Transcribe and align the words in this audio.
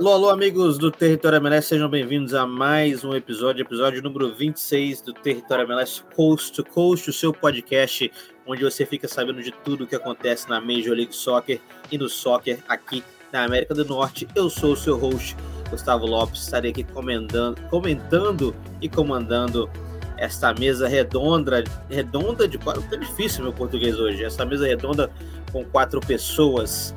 Alô, 0.00 0.12
alô, 0.12 0.30
amigos 0.30 0.78
do 0.78 0.90
Território 0.90 1.36
MLS, 1.36 1.68
sejam 1.68 1.86
bem-vindos 1.86 2.32
a 2.32 2.46
mais 2.46 3.04
um 3.04 3.14
episódio, 3.14 3.60
episódio 3.60 4.02
número 4.02 4.34
26 4.34 5.02
do 5.02 5.12
Território 5.12 5.64
MLS 5.64 6.02
Coast 6.16 6.54
to 6.54 6.64
Coast, 6.64 7.10
o 7.10 7.12
seu 7.12 7.34
podcast 7.34 8.10
onde 8.46 8.64
você 8.64 8.86
fica 8.86 9.06
sabendo 9.06 9.42
de 9.42 9.52
tudo 9.52 9.84
o 9.84 9.86
que 9.86 9.94
acontece 9.94 10.48
na 10.48 10.58
Major 10.58 10.96
League 10.96 11.14
Soccer 11.14 11.60
e 11.92 11.98
no 11.98 12.08
soccer 12.08 12.60
aqui 12.66 13.04
na 13.30 13.44
América 13.44 13.74
do 13.74 13.84
Norte. 13.84 14.26
Eu 14.34 14.48
sou 14.48 14.72
o 14.72 14.76
seu 14.76 14.96
host, 14.96 15.36
Gustavo 15.68 16.06
Lopes, 16.06 16.44
estarei 16.44 16.70
aqui 16.70 16.82
comentando, 16.82 17.60
comentando 17.68 18.56
e 18.80 18.88
comandando 18.88 19.68
esta 20.16 20.54
mesa 20.54 20.88
redonda, 20.88 21.62
redonda 21.90 22.48
de 22.48 22.56
quatro, 22.56 22.82
tá 22.88 22.96
difícil 22.96 23.42
meu 23.42 23.52
português 23.52 24.00
hoje, 24.00 24.24
essa 24.24 24.46
mesa 24.46 24.66
redonda 24.66 25.10
com 25.52 25.62
quatro 25.62 26.00
pessoas 26.00 26.94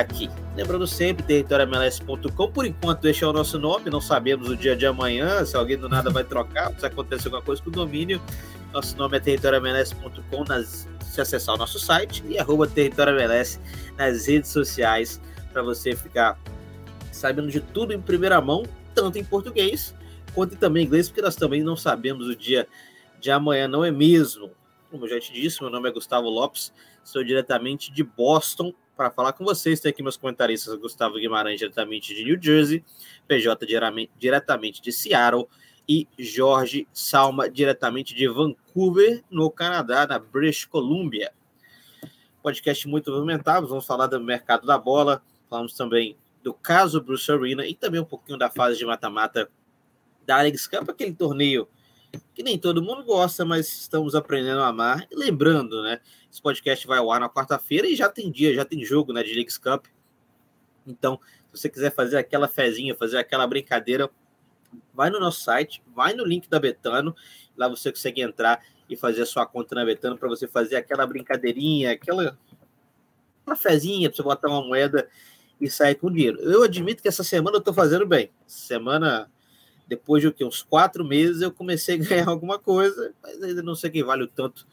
aqui. 0.00 0.30
Lembrando 0.56 0.86
sempre, 0.86 1.24
territoriomls.com, 1.24 2.52
por 2.52 2.66
enquanto 2.66 3.06
este 3.06 3.24
é 3.24 3.26
o 3.26 3.32
nosso 3.32 3.58
nome, 3.58 3.90
não 3.90 4.00
sabemos 4.00 4.48
o 4.48 4.56
dia 4.56 4.76
de 4.76 4.86
amanhã, 4.86 5.44
se 5.44 5.56
alguém 5.56 5.76
do 5.76 5.88
nada 5.88 6.10
vai 6.10 6.24
trocar, 6.24 6.72
se 6.78 6.86
acontecer 6.86 7.28
alguma 7.28 7.42
coisa 7.42 7.62
com 7.62 7.70
o 7.70 7.72
domínio, 7.72 8.20
nosso 8.72 8.96
nome 8.96 9.16
é 9.16 9.20
territoriomls.com, 9.20 10.44
se 11.02 11.20
acessar 11.20 11.54
o 11.54 11.58
nosso 11.58 11.78
site 11.78 12.24
e 12.28 12.38
arroba 12.38 12.66
territoriomls 12.66 13.60
nas 13.96 14.26
redes 14.26 14.50
sociais, 14.50 15.20
para 15.52 15.62
você 15.62 15.94
ficar 15.94 16.38
sabendo 17.12 17.48
de 17.48 17.60
tudo 17.60 17.92
em 17.92 18.00
primeira 18.00 18.40
mão, 18.40 18.64
tanto 18.94 19.18
em 19.18 19.24
português 19.24 19.94
quanto 20.34 20.56
também 20.56 20.82
em 20.82 20.86
inglês, 20.86 21.08
porque 21.08 21.22
nós 21.22 21.36
também 21.36 21.62
não 21.62 21.76
sabemos 21.76 22.26
o 22.26 22.34
dia 22.34 22.66
de 23.20 23.30
amanhã, 23.30 23.68
não 23.68 23.84
é 23.84 23.90
mesmo? 23.90 24.50
Como 24.90 25.04
eu 25.06 25.10
já 25.10 25.20
te 25.20 25.32
disse, 25.32 25.62
meu 25.62 25.70
nome 25.70 25.88
é 25.88 25.92
Gustavo 25.92 26.28
Lopes, 26.28 26.72
sou 27.02 27.22
diretamente 27.24 27.92
de 27.92 28.02
Boston, 28.02 28.72
para 28.96 29.10
falar 29.10 29.32
com 29.32 29.44
vocês. 29.44 29.80
Tem 29.80 29.90
aqui 29.90 30.02
meus 30.02 30.16
comentaristas, 30.16 30.74
Gustavo 30.76 31.14
Guimarães, 31.14 31.58
diretamente 31.58 32.14
de 32.14 32.24
New 32.24 32.40
Jersey, 32.40 32.84
PJ 33.26 33.66
diretamente 34.18 34.80
de 34.80 34.92
Seattle 34.92 35.46
e 35.88 36.08
Jorge 36.18 36.88
Salma, 36.92 37.48
diretamente 37.48 38.14
de 38.14 38.26
Vancouver, 38.28 39.22
no 39.30 39.50
Canadá, 39.50 40.06
na 40.06 40.18
British 40.18 40.64
Columbia. 40.64 41.32
Podcast 42.42 42.86
muito 42.88 43.10
movimentado, 43.10 43.66
vamos 43.66 43.86
falar 43.86 44.06
do 44.06 44.20
mercado 44.20 44.66
da 44.66 44.78
bola, 44.78 45.22
falamos 45.48 45.74
também 45.74 46.16
do 46.42 46.52
caso 46.52 47.00
Bruce 47.00 47.30
Arena 47.30 47.66
e 47.66 47.74
também 47.74 48.00
um 48.00 48.04
pouquinho 48.04 48.38
da 48.38 48.50
fase 48.50 48.78
de 48.78 48.84
mata-mata 48.84 49.50
da 50.26 50.38
Alex 50.38 50.66
Cup, 50.66 50.88
aquele 50.88 51.14
torneio 51.14 51.68
que 52.34 52.42
nem 52.42 52.58
todo 52.58 52.82
mundo 52.82 53.02
gosta, 53.04 53.44
mas 53.44 53.66
estamos 53.66 54.14
aprendendo 54.14 54.60
a 54.60 54.68
amar. 54.68 55.06
E 55.10 55.16
lembrando, 55.16 55.82
né? 55.82 56.00
Esse 56.34 56.42
podcast 56.42 56.84
vai 56.84 56.98
ao 56.98 57.12
ar 57.12 57.20
na 57.20 57.30
quarta-feira 57.30 57.86
e 57.86 57.94
já 57.94 58.08
tem 58.08 58.28
dia, 58.28 58.52
já 58.52 58.64
tem 58.64 58.84
jogo 58.84 59.12
né, 59.12 59.22
de 59.22 59.32
Leagues 59.32 59.56
Cup. 59.56 59.86
Então, 60.84 61.20
se 61.52 61.60
você 61.60 61.68
quiser 61.68 61.94
fazer 61.94 62.16
aquela 62.16 62.48
fezinha, 62.48 62.92
fazer 62.92 63.18
aquela 63.18 63.46
brincadeira, 63.46 64.10
vai 64.92 65.10
no 65.10 65.20
nosso 65.20 65.44
site, 65.44 65.80
vai 65.94 66.12
no 66.12 66.24
link 66.24 66.48
da 66.48 66.58
Betano, 66.58 67.14
lá 67.56 67.68
você 67.68 67.92
consegue 67.92 68.20
entrar 68.20 68.60
e 68.90 68.96
fazer 68.96 69.22
a 69.22 69.26
sua 69.26 69.46
conta 69.46 69.76
na 69.76 69.84
Betano 69.84 70.18
para 70.18 70.28
você 70.28 70.48
fazer 70.48 70.74
aquela 70.74 71.06
brincadeirinha, 71.06 71.92
aquela 71.92 72.36
uma 73.46 73.54
fezinha 73.54 74.10
para 74.10 74.16
você 74.16 74.22
botar 74.24 74.48
uma 74.48 74.66
moeda 74.66 75.08
e 75.60 75.70
sair 75.70 75.94
com 75.94 76.10
dinheiro. 76.10 76.40
Eu 76.40 76.64
admito 76.64 77.00
que 77.00 77.06
essa 77.06 77.22
semana 77.22 77.58
eu 77.58 77.60
estou 77.60 77.72
fazendo 77.72 78.08
bem. 78.08 78.28
Semana 78.44 79.30
depois 79.86 80.20
de 80.20 80.44
uns 80.44 80.64
quatro 80.64 81.04
meses 81.04 81.42
eu 81.42 81.52
comecei 81.52 81.94
a 81.94 81.98
ganhar 82.02 82.28
alguma 82.28 82.58
coisa, 82.58 83.14
mas 83.22 83.40
ainda 83.40 83.62
não 83.62 83.76
sei 83.76 83.88
quem 83.88 84.02
vale 84.02 84.24
o 84.24 84.28
tanto 84.28 84.66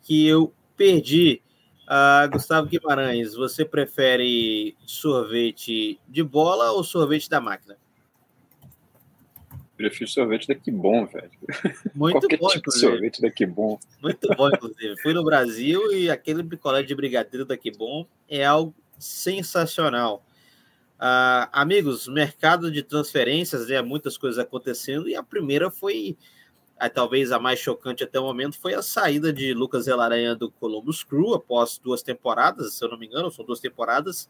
que 0.00 0.24
eu 0.24 0.52
perdi. 0.76 1.42
Uh, 1.84 2.30
Gustavo 2.30 2.66
Guimarães, 2.66 3.34
você 3.34 3.64
prefere 3.64 4.74
sorvete 4.86 6.00
de 6.08 6.22
bola 6.22 6.72
ou 6.72 6.82
sorvete 6.82 7.28
da 7.28 7.40
máquina? 7.40 7.76
Prefiro 9.76 10.08
sorvete 10.08 10.48
daqui 10.48 10.70
bom, 10.70 11.04
velho. 11.04 11.30
Muito 11.94 12.20
Qualquer 12.20 12.38
bom, 12.38 12.48
tipo 12.48 12.70
de 12.70 12.78
sorvete 12.78 13.20
daqui 13.20 13.44
bom. 13.44 13.78
Muito 14.00 14.28
bom, 14.36 14.48
inclusive. 14.48 14.96
Fui 15.02 15.12
no 15.12 15.24
Brasil 15.24 15.92
e 15.92 16.08
aquele 16.08 16.42
picolé 16.44 16.82
de 16.82 16.94
brigadeiro 16.94 17.44
daqui 17.44 17.70
bom 17.70 18.06
é 18.28 18.44
algo 18.44 18.74
sensacional. 18.98 20.24
Uh, 20.94 21.50
amigos, 21.52 22.06
mercado 22.06 22.70
de 22.70 22.82
transferências, 22.82 23.66
né, 23.68 23.82
muitas 23.82 24.16
coisas 24.16 24.38
acontecendo, 24.38 25.08
e 25.08 25.16
a 25.16 25.22
primeira 25.22 25.70
foi, 25.70 26.16
talvez 26.92 27.32
a 27.32 27.38
mais 27.38 27.58
chocante 27.58 28.04
até 28.04 28.18
o 28.18 28.24
momento, 28.24 28.58
foi 28.58 28.74
a 28.74 28.82
saída 28.82 29.32
de 29.32 29.54
Lucas 29.54 29.86
Elaranha 29.86 30.34
do 30.34 30.50
Columbus 30.50 31.02
Crew 31.02 31.34
após 31.34 31.78
duas 31.78 32.02
temporadas, 32.02 32.74
se 32.74 32.84
eu 32.84 32.90
não 32.90 32.98
me 32.98 33.06
engano, 33.06 33.30
são 33.30 33.44
duas 33.44 33.60
temporadas. 33.60 34.28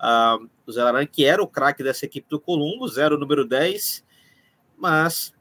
Uh, 0.00 0.48
o 0.66 0.72
Zelaranha, 0.72 1.06
que 1.06 1.24
era 1.24 1.42
o 1.42 1.46
craque 1.46 1.82
dessa 1.82 2.06
equipe 2.06 2.26
do 2.28 2.40
Columbus, 2.40 2.98
era 2.98 3.14
o 3.14 3.18
número 3.18 3.46
10, 3.46 4.04
mas 4.76 5.32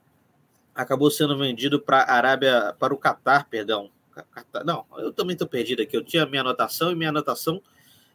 acabou 0.75 1.09
sendo 1.09 1.37
vendido 1.37 1.79
para 1.79 2.03
Arábia, 2.11 2.75
para 2.77 2.93
o 2.93 2.97
Catar, 2.97 3.47
perdão. 3.49 3.89
Não, 4.65 4.85
eu 4.97 5.11
também 5.11 5.33
estou 5.33 5.47
perdido 5.47 5.81
aqui. 5.81 5.95
Eu 5.95 6.03
tinha 6.03 6.25
minha 6.25 6.41
anotação 6.41 6.91
e 6.91 6.95
minha 6.95 7.09
anotação. 7.09 7.61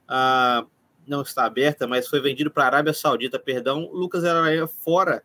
Uh, 0.04 0.68
não 1.06 1.22
está 1.22 1.44
aberta, 1.44 1.86
mas 1.86 2.06
foi 2.06 2.20
vendido 2.20 2.50
para 2.50 2.64
a 2.64 2.66
Arábia 2.66 2.92
Saudita, 2.92 3.38
perdão. 3.38 3.90
Lucas 3.92 4.22
Elaranha 4.22 4.66
fora 4.66 5.22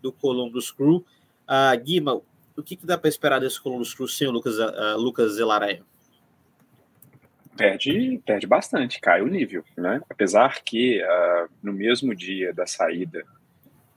do 0.00 0.12
Columbus 0.12 0.70
Crew. 0.70 1.04
Uh, 1.42 1.82
Guima, 1.82 2.20
o 2.56 2.62
que, 2.62 2.76
que 2.76 2.86
dá 2.86 2.98
para 2.98 3.08
esperar 3.08 3.40
desse 3.40 3.60
Columbus 3.60 3.94
Crew 3.94 4.08
sem 4.08 4.28
o 4.28 4.30
Lucas, 4.30 4.58
uh, 4.58 4.96
Lucas 4.96 5.38
Elaranha? 5.38 5.82
Perde, 7.56 8.20
perde 8.24 8.46
bastante, 8.46 9.00
cai 9.00 9.20
o 9.20 9.26
nível, 9.26 9.64
né? 9.76 10.00
Apesar 10.08 10.62
que 10.62 11.02
uh, 11.02 11.48
no 11.62 11.72
mesmo 11.72 12.14
dia 12.14 12.52
da 12.52 12.66
saída, 12.66 13.24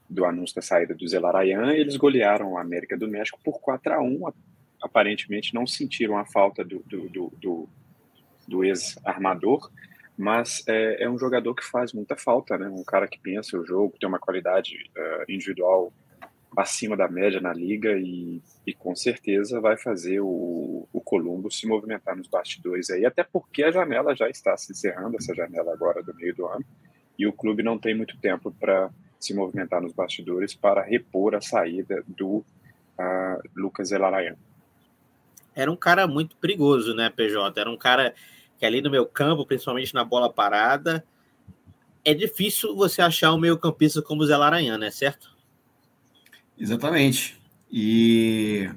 do 0.08 0.24
anúncio 0.24 0.54
da 0.54 0.62
saída 0.62 0.94
do 0.94 1.08
Zelarayan, 1.08 1.72
eles 1.72 1.96
golearam 1.96 2.56
a 2.56 2.60
América 2.60 2.96
do 2.96 3.08
México 3.08 3.40
por 3.42 3.60
4 3.60 3.94
a 3.94 4.00
1 4.00 4.32
Aparentemente 4.82 5.54
não 5.54 5.66
sentiram 5.66 6.18
a 6.18 6.24
falta 6.26 6.62
do, 6.62 6.82
do, 6.86 7.08
do, 7.08 7.32
do, 7.40 7.68
do 8.46 8.64
ex-armador, 8.64 9.70
mas 10.16 10.62
é, 10.68 11.04
é, 11.04 11.10
um 11.10 11.18
jogador 11.18 11.54
que 11.54 11.64
faz 11.64 11.92
muita 11.92 12.14
falta, 12.14 12.56
né? 12.56 12.68
Um 12.68 12.84
cara 12.84 13.08
que 13.08 13.18
pensa 13.18 13.58
o 13.58 13.64
jogo, 13.64 13.96
tem 13.98 14.08
uma 14.08 14.18
qualidade 14.18 14.90
uh, 14.96 15.30
individual 15.30 15.92
acima 16.56 16.96
da 16.96 17.08
média 17.08 17.40
na 17.40 17.52
liga 17.52 17.92
e, 17.98 18.42
e 18.66 18.72
com 18.72 18.94
certeza 18.94 19.60
vai 19.60 19.76
fazer 19.76 20.20
o, 20.20 20.88
o 20.92 21.00
Colombo 21.00 21.50
se 21.50 21.66
movimentar 21.66 22.16
nos 22.16 22.28
bastidores 22.28 22.90
aí, 22.90 23.04
até 23.04 23.22
porque 23.24 23.62
a 23.62 23.70
janela 23.70 24.14
já 24.14 24.28
está 24.28 24.56
se 24.56 24.72
encerrando, 24.72 25.16
essa 25.16 25.34
janela 25.34 25.72
agora 25.72 26.02
do 26.02 26.14
meio 26.14 26.34
do 26.34 26.46
ano, 26.46 26.64
e 27.18 27.26
o 27.26 27.32
clube 27.32 27.62
não 27.62 27.78
tem 27.78 27.94
muito 27.94 28.16
tempo 28.18 28.50
para 28.52 28.90
se 29.18 29.34
movimentar 29.34 29.80
nos 29.80 29.92
bastidores 29.92 30.54
para 30.54 30.82
repor 30.82 31.34
a 31.34 31.40
saída 31.40 32.04
do 32.06 32.36
uh, 32.98 33.42
Lucas 33.56 33.90
Elarayan. 33.90 34.36
Era 35.54 35.70
um 35.70 35.76
cara 35.76 36.06
muito 36.06 36.36
perigoso, 36.36 36.94
né, 36.94 37.08
PJ? 37.08 37.58
Era 37.58 37.70
um 37.70 37.78
cara 37.78 38.14
que 38.58 38.66
ali 38.66 38.82
no 38.82 38.90
meu 38.90 39.06
campo, 39.06 39.46
principalmente 39.46 39.94
na 39.94 40.04
bola 40.04 40.30
parada, 40.30 41.04
é 42.04 42.14
difícil 42.14 42.76
você 42.76 43.02
achar 43.02 43.32
um 43.32 43.38
meio 43.38 43.58
campista 43.58 44.02
como 44.02 44.22
o 44.22 44.26
Zé 44.26 44.36
né? 44.78 44.90
Certo? 44.90 45.35
Exatamente. 46.58 47.40
E 47.70 48.70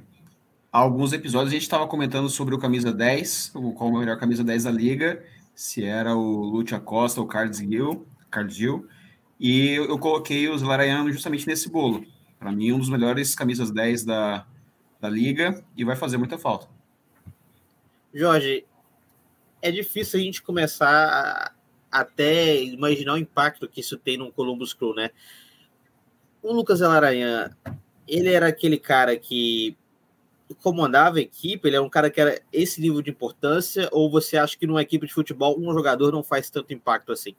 há 0.72 0.80
alguns 0.80 1.14
episódios 1.14 1.50
a 1.50 1.54
gente 1.54 1.64
estava 1.64 1.88
comentando 1.88 2.30
sobre 2.30 2.56
o 2.56 2.60
camisa 2.60 2.92
10, 2.92 3.54
qual 3.76 3.96
a 3.96 4.00
melhor 4.00 4.18
camisa 4.18 4.44
10 4.44 4.64
da 4.64 4.72
liga, 4.72 5.24
se 5.56 5.84
era 5.84 6.16
o 6.16 6.44
Lúcio 6.44 6.80
Costa 6.82 7.20
ou 7.20 7.26
o 7.26 7.30
Carlos 7.30 7.58
Gil, 7.58 8.06
Carlos 8.30 8.56
Gil, 8.56 8.88
e 9.40 9.72
eu, 9.72 9.98
coloquei 9.98 10.50
os 10.50 10.62
Laranhano 10.62 11.12
justamente 11.12 11.48
nesse 11.48 11.70
bolo. 11.70 12.06
Para 12.38 12.52
mim, 12.52 12.72
um 12.72 12.80
dos 12.80 12.90
melhores 12.90 13.34
camisas 13.36 13.72
10 13.72 14.04
da, 14.04 14.46
da 15.00 15.10
liga 15.10 15.64
e 15.78 15.86
vai 15.86 15.96
fazer 15.96 16.18
muita 16.18 16.38
falta. 16.38 16.68
Jorge, 18.14 18.66
é 19.62 19.72
difícil 19.72 20.20
a 20.20 20.24
gente 20.24 20.42
começar 20.42 20.90
a, 20.90 21.52
até 21.92 22.62
imaginar 22.62 23.14
o 23.14 23.18
impacto 23.18 23.68
que 23.68 23.80
isso 23.80 23.98
tem 23.98 24.18
no 24.18 24.32
Columbus 24.32 24.74
Crew, 24.74 24.94
né? 24.94 25.12
O 26.42 26.54
Lucas 26.54 26.82
Alaranha, 26.82 27.56
ele 28.08 28.32
era 28.32 28.48
aquele 28.48 28.80
cara 28.80 29.18
que 29.18 29.78
comandava 30.62 31.18
a 31.18 31.22
equipe, 31.22 31.68
ele 31.68 31.76
era 31.76 31.86
um 31.86 31.90
cara 31.90 32.10
que 32.10 32.20
era 32.20 32.42
esse 32.52 32.82
nível 32.82 33.02
de 33.02 33.12
importância, 33.12 33.88
ou 33.92 34.10
você 34.10 34.38
acha 34.38 34.58
que 34.58 34.66
numa 34.66 34.82
equipe 34.82 35.06
de 35.06 35.14
futebol 35.14 35.60
um 35.60 35.74
jogador 35.74 36.12
não 36.12 36.24
faz 36.24 36.50
tanto 36.50 36.74
impacto 36.74 37.12
assim? 37.12 37.36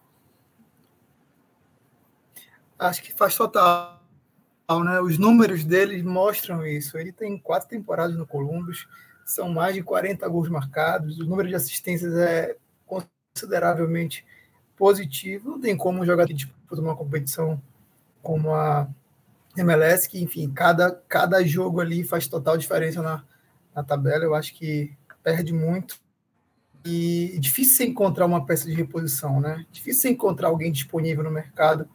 Acho 2.79 3.03
que 3.03 3.13
faz 3.13 3.35
total, 3.35 4.01
né? 4.85 5.01
Os 5.01 5.19
números 5.19 5.65
dele 5.65 6.03
mostram 6.03 6.67
isso. 6.67 6.97
Ele 6.97 7.13
tem 7.13 7.37
quatro 7.37 7.69
temporadas 7.69 8.17
no 8.17 8.27
Columbus, 8.27 8.87
são 9.25 9.49
mais 9.49 9.75
de 9.75 9.83
40 9.83 10.27
gols 10.29 10.49
marcados, 10.49 11.19
o 11.19 11.25
número 11.25 11.49
de 11.49 11.55
assistências 11.55 12.15
é 12.15 12.57
consideravelmente 12.87 14.25
positivo. 14.77 15.51
Não 15.51 15.61
tem 15.61 15.77
como 15.77 16.01
um 16.01 16.07
jogador 16.07 16.29
que 16.29 16.35
disputa 16.35 16.81
uma 16.81 16.97
competição 16.97 17.61
como 18.23 18.55
a 18.55 18.89
MLS, 19.57 20.09
que, 20.09 20.23
enfim, 20.23 20.51
cada, 20.51 20.93
cada 21.09 21.45
jogo 21.45 21.81
ali 21.81 22.05
faz 22.05 22.29
total 22.29 22.57
diferença 22.57 23.03
na, 23.03 23.25
na 23.75 23.83
tabela. 23.83 24.25
Eu 24.25 24.35
acho 24.35 24.55
que 24.55 24.97
perde 25.23 25.53
muito. 25.53 26.01
E 26.85 27.37
difícil 27.39 27.87
encontrar 27.87 28.25
uma 28.25 28.47
peça 28.47 28.67
de 28.67 28.75
reposição, 28.75 29.41
né? 29.41 29.67
Difícil 29.71 30.11
encontrar 30.11 30.49
alguém 30.49 30.73
disponível 30.73 31.23
no 31.23 31.31
mercado 31.31 31.89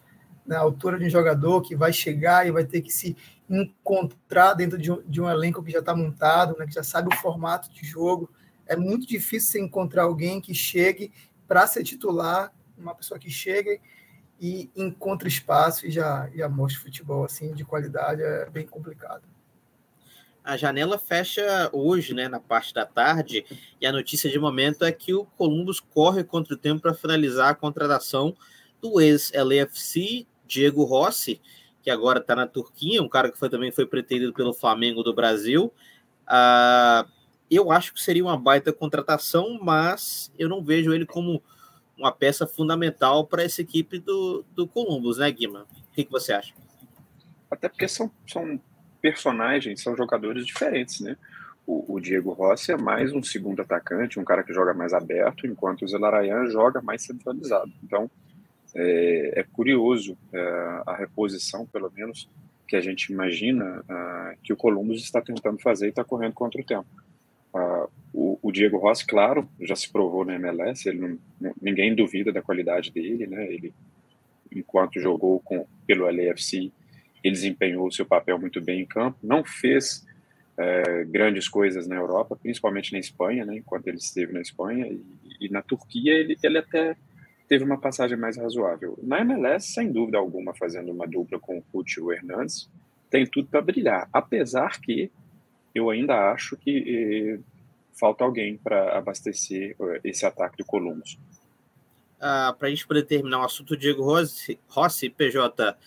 na 0.45 0.60
altura 0.60 1.00
de 1.00 1.06
um 1.06 1.10
jogador 1.10 1.62
que 1.62 1.75
vai 1.75 1.92
chegar 1.92 2.45
e 2.45 2.51
vai 2.51 2.63
ter 2.63 2.81
que 2.81 2.92
se 2.92 3.18
encontrar 3.50 4.54
dentro 4.54 4.78
de 4.78 4.92
um, 4.92 5.01
de 5.01 5.19
um 5.19 5.30
elenco 5.30 5.63
que 5.63 5.71
já 5.71 5.80
está 5.80 5.95
montado, 5.95 6.56
né, 6.57 6.68
que 6.68 6.74
já 6.74 6.83
sabe 6.83 7.13
o 7.13 7.18
formato 7.18 7.71
de 7.71 7.83
jogo. 7.83 8.30
É 8.68 8.75
muito 8.75 9.07
difícil 9.07 9.51
você 9.51 9.60
encontrar 9.60 10.04
alguém 10.04 10.39
que 10.39 10.54
chegue 10.54 11.12
para 11.48 11.66
ser 11.66 11.83
titular, 11.83 12.54
uma 12.78 12.94
pessoa 12.94 13.19
que 13.19 13.30
chegue 13.30 13.81
e 14.39 14.69
encontre 14.75 15.27
espaço 15.27 15.85
e 15.85 15.91
já, 15.91 16.29
já 16.35 16.49
mostre 16.49 16.81
futebol 16.81 17.23
assim 17.23 17.53
de 17.53 17.63
qualidade, 17.63 18.21
é 18.21 18.49
bem 18.49 18.65
complicado. 18.65 19.23
A 20.43 20.57
janela 20.57 20.99
fecha 20.99 21.69
hoje, 21.73 22.13
né, 22.13 22.27
na 22.27 22.39
parte 22.39 22.73
da 22.73 22.85
tarde, 22.85 23.43
e 23.81 23.85
a 23.85 23.91
notícia 23.91 24.29
de 24.29 24.37
momento 24.37 24.85
é 24.85 24.91
que 24.91 25.13
o 25.13 25.25
Columbus 25.25 25.79
corre 25.79 26.23
contra 26.23 26.53
o 26.53 26.57
tempo 26.57 26.81
para 26.81 26.93
finalizar 26.93 27.49
a 27.49 27.55
contratação 27.55 28.35
do 28.79 29.01
ex-LFC 29.01 30.27
Diego 30.45 30.83
Rossi, 30.83 31.41
que 31.81 31.89
agora 31.89 32.19
está 32.19 32.35
na 32.35 32.45
Turquia, 32.45 33.01
um 33.01 33.09
cara 33.09 33.31
que 33.31 33.39
foi, 33.39 33.49
também 33.49 33.71
foi 33.71 33.87
pretendido 33.87 34.33
pelo 34.33 34.53
Flamengo 34.53 35.01
do 35.01 35.15
Brasil. 35.15 35.73
Uh, 36.27 37.09
eu 37.49 37.71
acho 37.71 37.93
que 37.93 38.01
seria 38.01 38.23
uma 38.23 38.37
baita 38.37 38.71
contratação, 38.73 39.59
mas 39.61 40.31
eu 40.37 40.47
não 40.47 40.63
vejo 40.63 40.93
ele 40.93 41.05
como 41.05 41.41
uma 41.97 42.12
peça 42.12 42.45
fundamental 42.45 43.25
para 43.25 43.44
essa 43.44 43.62
equipe 43.62 44.00
do, 44.00 44.44
do 44.53 44.68
Columbus, 44.68 45.18
né, 45.18 45.31
Guima? 45.31 45.65
O 45.89 45.94
que, 45.94 46.03
que 46.03 46.12
você 46.12 46.33
acha? 46.33 46.53
Até 47.50 47.69
porque 47.69 47.88
são, 47.88 48.12
são 48.27 48.59
personagens, 49.01 49.81
são 49.81 49.95
jogadores 49.95 50.45
diferentes, 50.45 51.00
né? 51.00 51.15
O, 51.65 51.95
o, 51.95 52.00
Diego 52.00 52.31
Rossi 52.31 52.71
é 52.71 52.77
mais 52.77 53.12
um 53.12 53.24
segundo 53.24 53.62
atacante, 53.62 54.19
um 54.19 54.24
cara 54.24 54.44
que 54.44 54.53
joga 54.53 54.74
mais 54.74 54.94
aberto, 54.94 55.47
enquanto 55.47 55.83
o 55.83 55.88
Zelarayan 55.88 56.47
joga 56.47 56.81
mais 56.81 57.03
centralizado. 57.03 57.71
Então, 57.83 58.09
é, 58.75 59.39
é 59.39 59.44
curioso 59.44 60.15
é, 60.31 60.81
a 60.86 60.95
reposição, 60.95 61.65
pelo 61.65 61.92
menos, 61.92 62.30
que 62.68 62.75
a 62.75 62.81
gente 62.81 63.12
imagina 63.12 63.81
uh, 63.81 64.38
que 64.44 64.51
o 64.51 64.57
Columbus 64.57 65.01
está 65.01 65.21
tentando 65.21 65.59
fazer 65.62 65.88
e 65.88 65.89
está 65.89 66.03
correndo 66.03 66.33
contra 66.33 66.59
o 66.59 66.63
tempo. 66.63 66.88
O, 68.17 68.39
o, 68.41 68.51
Diego 68.51 68.77
Rossi, 68.77 69.06
claro, 69.06 69.47
já 69.59 69.75
se 69.75 69.91
provou 69.91 70.23
na 70.23 70.35
MLS, 70.35 70.88
ele 70.88 71.19
não, 71.39 71.53
ninguém 71.62 71.94
duvida 71.94 72.31
da 72.31 72.41
qualidade 72.41 72.89
dele, 72.89 73.27
né? 73.27 73.45
Ele, 73.45 73.73
enquanto 74.50 75.01
jogou 75.01 75.41
com, 75.41 75.67
pelo 75.85 76.06
LAFC, 76.06 76.71
ele 77.21 77.33
desempenhou 77.33 77.85
o 77.85 77.91
seu 77.91 78.06
papel 78.06 78.39
muito 78.39 78.62
bem 78.62 78.81
em 78.81 78.85
campo, 78.85 79.17
não 79.21 79.44
fez 79.44 80.06
é, 80.57 81.03
grandes 81.03 81.50
coisas 81.50 81.88
na 81.88 81.95
Europa, 81.95 82.38
principalmente 82.41 82.94
na 82.94 83.00
Espanha, 83.00 83.45
né? 83.45 83.57
Enquanto 83.57 83.88
ele 83.88 83.97
esteve 83.97 84.31
na 84.31 84.39
Espanha 84.39 84.88
e, 84.88 85.03
e 85.41 85.50
na 85.50 85.61
Turquia, 85.61 86.13
ele, 86.13 86.38
ele 86.41 86.57
até 86.57 86.95
teve 87.50 87.65
uma 87.65 87.77
passagem 87.77 88.18
mais 88.18 88.38
razoável. 88.38 88.97
Na 89.03 89.19
MLS, 89.19 89.73
sem 89.73 89.91
dúvida 89.91 90.18
alguma, 90.18 90.53
fazendo 90.53 90.89
uma 90.91 91.06
dupla 91.06 91.38
com 91.38 91.57
o 91.57 91.63
Coutinho 91.63 92.13
Hernandes, 92.13 92.69
tem 93.09 93.25
tudo 93.25 93.50
para 93.50 93.61
brilhar, 93.61 94.07
apesar 94.11 94.79
que 94.79 95.11
eu 95.73 95.89
ainda 95.89 96.31
acho 96.31 96.56
que 96.56 97.38
eh, 97.38 97.39
falta 98.00 98.24
alguém 98.24 98.57
para 98.57 98.97
abastecer 98.97 99.75
eh, 99.80 100.01
esse 100.03 100.25
ataque 100.25 100.57
do 100.57 100.65
Columbus. 100.65 101.18
Ah, 102.19 102.56
para 102.57 102.68
a 102.68 102.71
gente 102.71 102.88
poder 102.88 103.03
terminar 103.03 103.39
o 103.39 103.45
assunto, 103.45 103.77
Diego 103.77 104.03
Rossi, 104.03 104.59
Rossi 104.68 105.09
PJ 105.09 105.77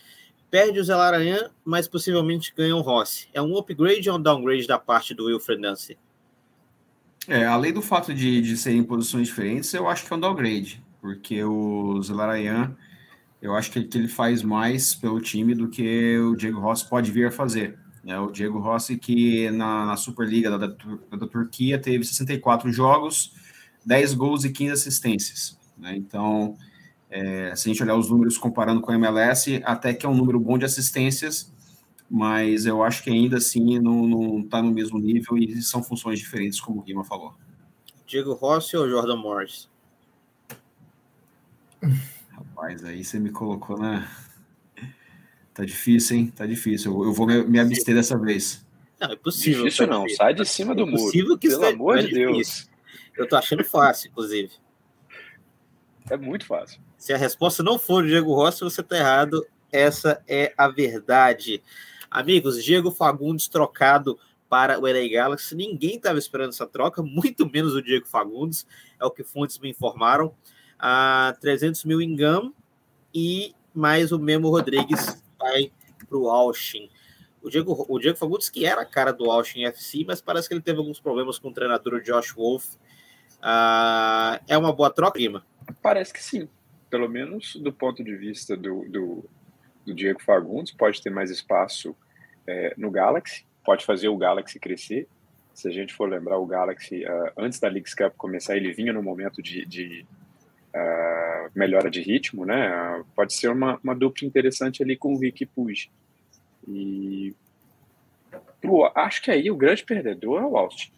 perde 0.51 0.81
o 0.81 0.85
Zé 0.85 0.95
Laranhan, 0.95 1.51
mas 1.65 1.87
possivelmente 1.87 2.53
ganha 2.57 2.75
o 2.75 2.81
Rossi. 2.81 3.29
É 3.33 3.43
um 3.43 3.57
upgrade 3.57 4.09
ou 4.09 4.17
um 4.17 4.23
downgrade 4.23 4.67
da 4.67 4.79
parte 4.79 5.15
do 5.15 5.27
Wilfred 5.27 5.61
Nancy? 5.61 5.99
É, 7.27 7.45
além 7.45 7.73
do 7.73 7.83
fato 7.83 8.15
de, 8.15 8.41
de 8.41 8.57
serem 8.57 8.83
posições 8.83 9.29
diferentes, 9.29 9.73
eu 9.75 9.87
acho 9.87 10.07
que 10.07 10.13
é 10.13 10.17
um 10.17 10.21
downgrade 10.21 10.83
porque 11.01 11.43
o 11.43 12.01
Zelarayan, 12.03 12.77
eu 13.41 13.55
acho 13.55 13.71
que 13.71 13.79
ele, 13.79 13.89
que 13.89 13.99
ele 13.99 14.09
faz 14.09 14.43
mais 14.43 14.95
pelo 14.95 15.21
time 15.21 15.55
do 15.55 15.69
que 15.69 16.19
o 16.19 16.37
Diego 16.37 16.61
Rossi 16.61 16.89
pode 16.89 17.11
vir 17.11 17.27
a 17.27 17.31
fazer. 17.31 17.79
Né? 18.09 18.19
O 18.19 18.31
Diego 18.31 18.59
Rossi, 18.59 18.97
que 18.97 19.51
na, 19.51 19.85
na 19.85 19.97
Superliga 19.99 20.51
da, 20.51 20.67
da, 20.67 20.75
da, 21.15 21.27
Turquia 21.27 21.79
teve 21.79 22.03
64 22.07 22.73
jogos, 22.73 23.35
10 23.85 24.15
gols 24.15 24.45
e 24.47 24.51
15 24.51 24.73
assistências. 24.73 25.59
Né? 25.77 25.95
Então, 25.95 26.57
é, 27.11 27.55
se 27.55 27.69
a 27.69 27.71
gente 27.71 27.83
olhar 27.83 27.97
os 27.97 28.09
números 28.09 28.39
comparando 28.39 28.81
com 28.81 28.91
a 28.91 28.95
MLS, 28.95 29.61
até 29.63 29.93
que 29.93 30.07
é 30.07 30.09
um 30.09 30.17
número 30.17 30.41
bom 30.41 30.57
de 30.57 30.65
assistências, 30.65 31.53
mas 32.09 32.65
eu 32.65 32.83
acho 32.83 33.05
que 33.05 33.11
ainda 33.11 33.37
assim 33.37 33.79
não 33.79 34.41
está 34.41 34.63
no 34.63 34.71
mesmo 34.71 34.99
nível 34.99 35.37
e 35.37 35.61
são 35.61 35.83
funções 35.83 36.19
diferentes, 36.19 36.59
como 36.59 36.81
o 36.81 36.83
Rima 36.83 37.05
falou. 37.05 37.35
Diego 38.07 38.33
Rossi 38.33 38.75
ou 38.75 38.89
Jordan 38.89 39.17
Morris? 39.17 39.69
Rapaz, 42.31 42.83
aí 42.87 43.05
você 43.05 43.21
me 43.21 43.29
colocou 43.29 43.77
na. 43.77 44.09
Tá 45.59 45.65
difícil, 45.65 46.17
hein? 46.17 46.33
Tá 46.37 46.47
difícil. 46.47 46.93
Eu, 47.03 47.13
vou 47.13 47.27
me, 47.27 47.43
me 47.43 47.59
abster 47.59 47.93
dessa 47.93 48.17
vez. 48.17 48.65
Não, 49.01 49.11
é 49.11 49.17
possível. 49.17 49.65
Difícil 49.65 49.89
não, 49.89 50.09
sai 50.09 50.33
de 50.33 50.45
cima 50.45 50.73
do 50.73 50.83
é 50.83 50.85
muro. 50.85 51.03
Possível 51.03 51.37
que 51.37 51.49
Pelo 51.49 51.67
amor 51.67 51.99
de 51.99 52.13
Deus. 52.13 52.71
Eu 53.17 53.29
tô 53.29 53.35
achando 53.35 53.65
fácil, 53.65 54.09
inclusive. 54.09 54.53
É 56.09 56.17
muito 56.17 56.47
fácil. 56.47 56.81
Se 56.97 57.13
a 57.13 57.17
resposta 57.17 57.61
não 57.61 57.77
for 57.77 58.05
o 58.05 58.07
Diego 58.07 58.33
Rossi, 58.33 58.61
você 58.61 58.85
tá 58.85 58.99
errado. 58.99 59.45
Essa 59.73 60.23
é 60.29 60.55
a 60.57 60.69
verdade. 60.69 61.61
Amigos, 62.09 62.63
Diego 62.63 62.93
Fagundes 62.93 63.49
trocado 63.49 64.17
para 64.49 64.79
o 64.79 64.83
LA 64.83 65.09
Galaxy. 65.11 65.57
Ninguém 65.57 65.97
estava 65.97 66.21
esperando 66.21 66.51
essa 66.51 66.69
troca, 66.69 67.03
muito 67.03 67.51
menos 67.51 67.75
o 67.75 67.83
Diego 67.83 68.07
Fagundes, 68.07 68.65
é 69.01 69.05
o 69.05 69.11
que 69.11 69.25
fontes 69.25 69.59
me 69.59 69.69
informaram 69.69 70.33
a 70.79 71.37
300 71.41 71.85
mil 71.85 72.01
em 72.01 72.15
GAM 72.15 72.53
e 73.13 73.53
mais 73.75 74.13
o 74.13 74.21
Memo 74.21 74.51
Rodrigues 74.51 75.21
vai 75.39 75.73
para 76.09 76.19
o 76.19 76.29
Austin. 76.29 76.91
O 77.43 77.49
Diego, 77.49 77.87
o 77.89 77.99
Diego 77.99 78.19
Fagundes, 78.19 78.51
que 78.51 78.67
era 78.67 78.83
a 78.83 78.85
cara 78.85 79.13
do 79.13 79.31
Austin 79.31 79.65
FC, 79.65 80.05
mas 80.07 80.21
parece 80.21 80.49
que 80.49 80.55
ele 80.55 80.61
teve 80.61 80.79
alguns 80.79 81.01
problemas 81.01 81.39
com 81.39 81.49
o 81.49 81.53
treinador 81.53 82.01
Josh 82.03 82.33
Wolf. 82.33 82.75
Uh, 83.39 84.43
é 84.49 84.59
uma 84.59 84.73
boa 84.73 84.91
troca, 84.91 85.19
Lima? 85.19 85.47
Parece 85.81 86.13
que 86.13 86.23
sim. 86.23 86.49
Pelo 86.91 87.09
menos 87.09 87.57
do 87.57 87.73
ponto 87.73 88.03
de 88.03 88.17
vista 88.17 88.57
do, 88.57 88.85
do, 88.89 89.25
do 89.87 89.95
Diego 89.95 90.21
Fagundes, 90.23 90.73
pode 90.73 91.01
ter 91.01 91.11
mais 91.11 91.31
espaço 91.31 91.95
é, 92.47 92.75
no 92.77 92.91
Galaxy, 92.91 93.45
pode 93.65 93.85
fazer 93.85 94.09
o 94.09 94.17
Galaxy 94.17 94.59
crescer. 94.59 95.07
Se 95.53 95.69
a 95.69 95.71
gente 95.71 95.93
for 95.93 96.09
lembrar, 96.09 96.39
o 96.39 96.47
Galaxy, 96.47 97.05
uh, 97.05 97.33
antes 97.37 97.61
da 97.61 97.69
League 97.69 97.91
Cup 97.95 98.15
começar, 98.17 98.57
ele 98.57 98.73
vinha 98.73 98.93
no 98.93 99.03
momento 99.03 99.43
de, 99.43 99.67
de 99.67 100.07
uh, 100.75 101.51
melhora 101.55 101.91
de 101.91 102.01
ritmo, 102.01 102.45
né? 102.45 103.05
Pode 103.15 103.35
ser 103.35 103.49
uma, 103.49 103.79
uma 103.83 103.95
dupla 103.95 104.27
interessante 104.27 104.83
ali 104.83 104.97
com 104.97 105.15
o 105.15 105.19
Rick 105.19 105.47
Puig. 105.47 105.91
E 106.67 107.35
pro, 108.61 108.91
acho 108.95 109.23
que 109.23 109.31
aí 109.31 109.51
o 109.51 109.57
grande 109.57 109.85
perdedor 109.85 110.43
é 110.43 110.45
o 110.45 110.57
Austin. 110.57 110.93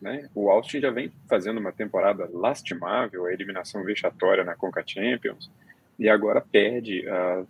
Né? 0.00 0.28
O 0.34 0.50
Austin 0.50 0.80
já 0.80 0.90
vem 0.90 1.10
fazendo 1.28 1.58
uma 1.58 1.72
temporada 1.72 2.28
lastimável, 2.32 3.26
a 3.26 3.32
eliminação 3.32 3.82
vexatória 3.82 4.44
na 4.44 4.54
Conca 4.54 4.84
Champions, 4.86 5.50
e 5.98 6.08
agora 6.08 6.40
perde 6.40 7.04
uh, 7.08 7.46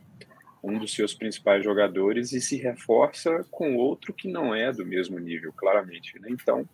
um 0.63 0.79
dos 0.79 0.95
seus 0.95 1.15
principais 1.15 1.65
jogadores 1.65 2.33
e 2.33 2.41
se 2.41 2.57
reforça 2.57 3.45
com 3.51 3.77
outro 3.77 4.13
que 4.13 4.29
não 4.29 4.55
é 4.55 4.73
do 4.73 4.87
mesmo 4.87 5.19
nível, 5.19 5.53
claramente. 5.53 6.19
Né? 6.21 6.29
Então, 6.31 6.67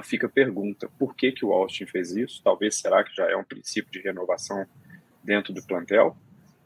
fica 0.00 0.26
a 0.26 0.30
pergunta: 0.30 0.88
por 0.98 1.14
que, 1.14 1.32
que 1.32 1.44
o 1.44 1.52
Austin 1.52 1.86
fez 1.86 2.12
isso? 2.12 2.40
Talvez 2.42 2.76
será 2.76 3.02
que 3.02 3.14
já 3.14 3.28
é 3.28 3.36
um 3.36 3.44
princípio 3.44 3.90
de 3.90 4.00
renovação 4.00 4.64
dentro 5.22 5.52
do 5.52 5.62
plantel? 5.62 6.16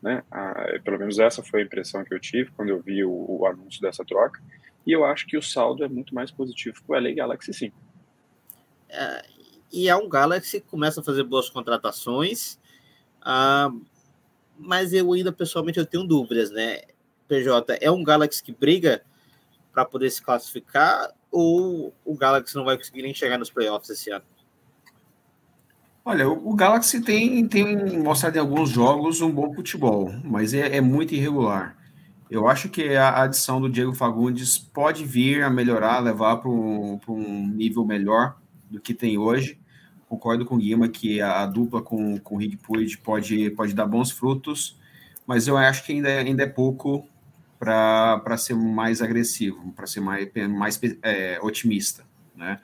Né? 0.03 0.23
Ah, 0.31 0.79
pelo 0.85 0.99
menos 0.99 1.19
essa 1.19 1.43
foi 1.43 1.63
a 1.63 1.65
impressão 1.65 2.05
que 2.05 2.15
eu 2.15 2.21
tive 2.21 2.51
quando 2.53 2.69
eu 2.69 2.81
vi 2.81 3.03
o, 3.03 3.11
o, 3.11 3.47
anúncio 3.47 3.81
dessa 3.81 4.05
troca. 4.05 4.41
E 4.87 4.93
eu 4.93 5.05
acho 5.05 5.27
que 5.27 5.37
o 5.37 5.43
saldo 5.43 5.83
é 5.83 5.89
muito 5.89 6.15
mais 6.15 6.31
positivo 6.31 6.81
para 6.87 7.01
o 7.01 7.03
LA 7.03 7.15
Galaxy, 7.15 7.53
sim. 7.53 7.73
É, 8.89 9.25
e 9.73 9.89
é 9.89 9.97
um 9.97 10.09
Galaxy 10.09 10.61
que 10.61 10.69
começa 10.69 11.01
a 11.01 11.03
fazer 11.03 11.25
boas 11.25 11.51
contratações, 11.51 12.59
ah, 13.21 13.73
mas 14.57 14.93
eu 14.93 15.13
ainda 15.13 15.33
pessoalmente 15.33 15.79
eu 15.79 15.87
tenho 15.87 16.05
dúvidas, 16.05 16.51
né? 16.51 16.83
PJ, 17.27 17.79
é 17.81 17.91
um 17.91 18.05
Galaxy 18.05 18.43
que 18.43 18.53
briga 18.53 19.03
para 19.73 19.85
poder 19.85 20.11
se 20.11 20.23
classificar 20.23 21.13
ou 21.37 21.93
o 22.03 22.15
Galaxy 22.15 22.57
não 22.57 22.65
vai 22.65 22.79
conseguir 22.79 23.03
nem 23.03 23.13
chegar 23.13 23.37
nos 23.37 23.51
playoffs 23.51 23.91
esse 23.91 24.11
ano? 24.11 24.25
Olha, 26.03 26.27
o, 26.27 26.55
Galaxy 26.55 27.03
tem, 27.03 27.47
tem 27.47 27.99
mostrado 27.99 28.37
em 28.37 28.41
alguns 28.41 28.71
jogos 28.71 29.21
um 29.21 29.31
bom 29.31 29.53
futebol, 29.53 30.11
mas 30.25 30.55
é, 30.55 30.77
é 30.77 30.81
muito 30.81 31.15
irregular. 31.15 31.77
Eu 32.31 32.49
acho 32.49 32.71
que 32.71 32.95
a 32.97 33.25
adição 33.25 33.61
do 33.61 33.69
Diego 33.69 33.93
Fagundes 33.93 34.57
pode 34.57 35.05
vir 35.05 35.43
a 35.43 35.51
melhorar, 35.51 35.99
levar 35.99 36.37
para 36.37 36.49
um, 36.49 36.99
um 37.07 37.49
nível 37.49 37.85
melhor 37.85 38.39
do 38.71 38.81
que 38.81 38.95
tem 38.95 39.19
hoje. 39.19 39.61
Concordo 40.09 40.47
com 40.47 40.55
o 40.55 40.59
Guima 40.59 40.89
que 40.89 41.21
a, 41.21 41.43
a 41.43 41.47
dupla 41.47 41.83
com, 41.83 42.19
com 42.21 42.37
o 42.37 42.39
Rick 42.39 42.57
Puig 42.57 42.97
pode, 42.99 43.51
pode 43.51 43.75
dar 43.75 43.87
bons 43.87 44.11
frutos, 44.11 44.79
mas 45.27 45.47
eu 45.47 45.57
acho 45.59 45.85
que 45.85 45.93
ainda, 45.93 46.09
ainda 46.09 46.45
é 46.45 46.47
pouco 46.47 47.07
para 47.59 48.37
ser 48.37 48.55
mais 48.55 49.01
agressivo, 49.01 49.73
para 49.73 49.87
ser 49.87 50.01
mais, 50.01 50.29
mais 50.49 50.81
é, 51.03 51.39
otimista. 51.43 52.05
Né? 52.35 52.61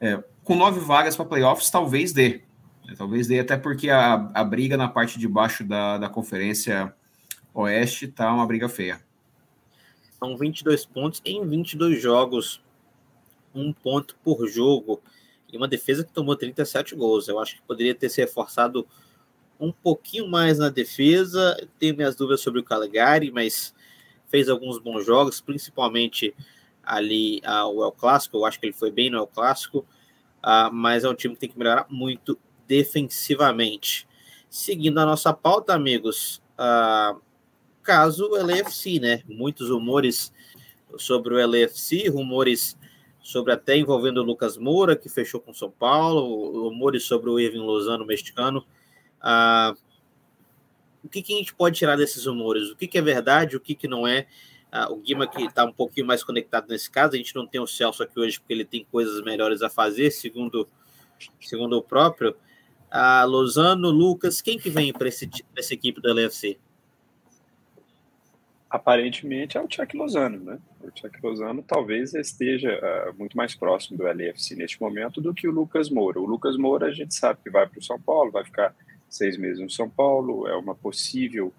É, 0.00 0.22
com 0.42 0.56
nove 0.56 0.80
vagas 0.80 1.16
para 1.16 1.24
playoffs, 1.24 1.70
talvez 1.70 2.12
dê. 2.12 2.42
Né? 2.86 2.94
Talvez 2.96 3.26
dê, 3.26 3.40
até 3.40 3.56
porque 3.56 3.90
a, 3.90 4.30
a 4.34 4.44
briga 4.44 4.76
na 4.76 4.88
parte 4.88 5.18
de 5.18 5.28
baixo 5.28 5.64
da, 5.64 5.98
da 5.98 6.08
conferência 6.08 6.94
Oeste 7.54 8.08
tá 8.08 8.32
uma 8.32 8.46
briga 8.46 8.68
feia. 8.68 9.00
São 10.18 10.36
22 10.36 10.86
pontos 10.86 11.20
em 11.24 11.46
22 11.46 12.00
jogos, 12.00 12.62
um 13.54 13.72
ponto 13.72 14.16
por 14.24 14.46
jogo. 14.48 15.02
E 15.52 15.56
uma 15.56 15.68
defesa 15.68 16.02
que 16.02 16.12
tomou 16.12 16.34
37 16.34 16.94
gols. 16.94 17.28
Eu 17.28 17.38
acho 17.38 17.56
que 17.56 17.62
poderia 17.62 17.94
ter 17.94 18.08
se 18.08 18.22
reforçado 18.22 18.86
um 19.60 19.70
pouquinho 19.70 20.26
mais 20.26 20.58
na 20.58 20.70
defesa. 20.70 21.56
Tenho 21.78 21.94
minhas 21.94 22.16
dúvidas 22.16 22.40
sobre 22.40 22.60
o 22.60 22.64
Calegari, 22.64 23.30
mas 23.30 23.74
fez 24.32 24.48
alguns 24.48 24.78
bons 24.78 25.04
jogos, 25.04 25.42
principalmente 25.42 26.34
ali 26.82 27.42
uh, 27.44 27.68
o 27.68 27.84
El 27.84 27.92
Clássico. 27.92 28.38
Eu 28.38 28.46
acho 28.46 28.58
que 28.58 28.64
ele 28.64 28.72
foi 28.72 28.90
bem 28.90 29.10
no 29.10 29.18
El 29.18 29.26
Clássico, 29.26 29.80
uh, 30.42 30.72
mas 30.72 31.04
é 31.04 31.08
um 31.08 31.14
time 31.14 31.34
que 31.34 31.40
tem 31.40 31.50
que 31.50 31.58
melhorar 31.58 31.86
muito 31.90 32.38
defensivamente. 32.66 34.08
Seguindo 34.48 34.98
a 34.98 35.04
nossa 35.04 35.34
pauta, 35.34 35.74
amigos, 35.74 36.42
uh, 36.58 37.20
caso 37.82 38.30
LAFC, 38.30 38.98
né? 38.98 39.22
Muitos 39.28 39.68
rumores 39.68 40.32
sobre 40.96 41.34
o 41.34 41.46
LAFC, 41.46 42.08
rumores 42.08 42.76
sobre 43.20 43.52
até 43.52 43.76
envolvendo 43.76 44.18
o 44.18 44.24
Lucas 44.24 44.56
Moura, 44.56 44.96
que 44.96 45.10
fechou 45.10 45.40
com 45.40 45.52
São 45.52 45.70
Paulo, 45.70 46.68
rumores 46.68 47.04
sobre 47.04 47.28
o 47.28 47.38
Irving 47.38 47.58
Lozano, 47.58 48.06
mexicano. 48.06 48.64
Ah, 49.20 49.74
o 51.04 51.08
que, 51.08 51.22
que, 51.22 51.34
a 51.34 51.36
gente 51.36 51.54
pode 51.54 51.78
tirar 51.78 51.96
desses 51.96 52.26
rumores? 52.26 52.70
O 52.70 52.76
que, 52.76 52.86
que 52.86 52.98
é 52.98 53.02
verdade, 53.02 53.56
o 53.56 53.60
que, 53.60 53.74
que 53.74 53.88
não 53.88 54.06
é? 54.06 54.26
Ah, 54.70 54.90
o 54.90 54.96
Guima 54.96 55.26
que 55.26 55.42
está 55.42 55.64
um 55.64 55.72
pouquinho 55.72 56.06
mais 56.06 56.24
conectado 56.24 56.68
nesse 56.68 56.90
caso, 56.90 57.14
a 57.14 57.16
gente 57.16 57.34
não 57.34 57.46
tem 57.46 57.60
o 57.60 57.66
Celso 57.66 58.02
aqui 58.02 58.18
hoje 58.18 58.38
porque 58.40 58.52
ele 58.52 58.64
tem 58.64 58.86
coisas 58.90 59.22
melhores 59.22 59.62
a 59.62 59.68
fazer, 59.68 60.10
segundo, 60.10 60.68
segundo 61.40 61.76
o 61.76 61.82
próprio. 61.82 62.34
Ah, 62.90 63.24
Lozano, 63.24 63.90
Lucas, 63.90 64.40
quem 64.40 64.58
que 64.58 64.70
vem 64.70 64.92
para 64.92 65.08
essa 65.08 65.74
equipe 65.74 66.00
do 66.00 66.08
LFC? 66.08 66.58
aparentemente 68.72 69.58
é 69.58 69.60
o 69.60 69.68
Chuck 69.68 69.94
Lozano, 69.94 70.40
né? 70.40 70.58
O 70.80 70.86
Chuck 70.98 71.18
Lozano 71.22 71.62
talvez 71.62 72.14
esteja 72.14 72.80
uh, 72.80 73.18
muito 73.18 73.36
mais 73.36 73.54
próximo 73.54 73.98
do 73.98 74.06
LFC 74.06 74.56
neste 74.56 74.80
momento 74.80 75.20
do 75.20 75.34
que 75.34 75.46
o 75.46 75.52
Lucas 75.52 75.90
Moura. 75.90 76.18
O 76.18 76.24
Lucas 76.24 76.56
Moura 76.56 76.86
a 76.86 76.90
gente 76.90 77.14
sabe 77.14 77.40
que 77.44 77.50
vai 77.50 77.68
para 77.68 77.78
o 77.78 77.82
São 77.82 78.00
Paulo, 78.00 78.32
vai 78.32 78.42
ficar 78.42 78.74
seis 79.12 79.36
meses 79.36 79.60
no 79.60 79.70
São 79.70 79.88
Paulo, 79.88 80.48
é 80.48 80.56
uma 80.56 80.74
possível 80.74 81.52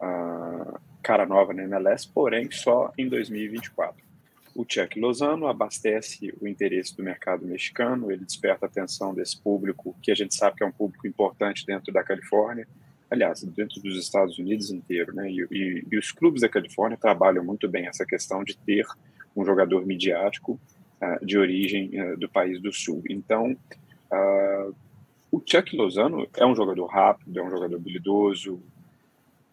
uh, 0.00 0.78
cara 1.02 1.24
nova 1.24 1.52
na 1.52 1.62
MLS, 1.62 2.08
porém 2.08 2.50
só 2.50 2.92
em 2.98 3.08
2024. 3.08 4.06
O 4.54 4.64
Chuck 4.68 4.98
Lozano 4.98 5.46
abastece 5.46 6.34
o 6.40 6.48
interesse 6.48 6.96
do 6.96 7.02
mercado 7.04 7.46
mexicano, 7.46 8.10
ele 8.10 8.24
desperta 8.24 8.66
a 8.66 8.68
atenção 8.68 9.14
desse 9.14 9.40
público, 9.40 9.94
que 10.02 10.10
a 10.10 10.14
gente 10.14 10.34
sabe 10.34 10.56
que 10.56 10.64
é 10.64 10.66
um 10.66 10.72
público 10.72 11.06
importante 11.06 11.64
dentro 11.64 11.92
da 11.92 12.02
Califórnia, 12.02 12.66
aliás, 13.08 13.42
dentro 13.44 13.80
dos 13.80 13.96
Estados 13.96 14.36
Unidos 14.36 14.70
inteiro, 14.70 15.14
né? 15.14 15.30
E, 15.30 15.46
e, 15.50 15.84
e, 15.92 15.96
os 15.96 16.10
clubes 16.10 16.42
da 16.42 16.48
Califórnia 16.48 16.98
trabalham 16.98 17.44
muito 17.44 17.68
bem 17.68 17.86
essa 17.86 18.04
questão 18.04 18.42
de 18.42 18.56
ter 18.56 18.84
um 19.36 19.44
jogador 19.44 19.86
midiático 19.86 20.58
uh, 21.00 21.24
de 21.24 21.38
origem 21.38 21.90
uh, 21.94 22.16
do 22.16 22.28
país 22.28 22.60
do 22.60 22.72
Sul. 22.72 23.02
Então, 23.08 23.56
uh, 24.12 24.74
o 25.30 25.40
Chuck 25.44 25.76
Lozano 25.76 26.26
é 26.36 26.46
um 26.46 26.54
jogador 26.54 26.86
rápido, 26.86 27.38
é 27.38 27.42
um 27.42 27.50
jogador 27.50 27.76
habilidoso, 27.76 28.62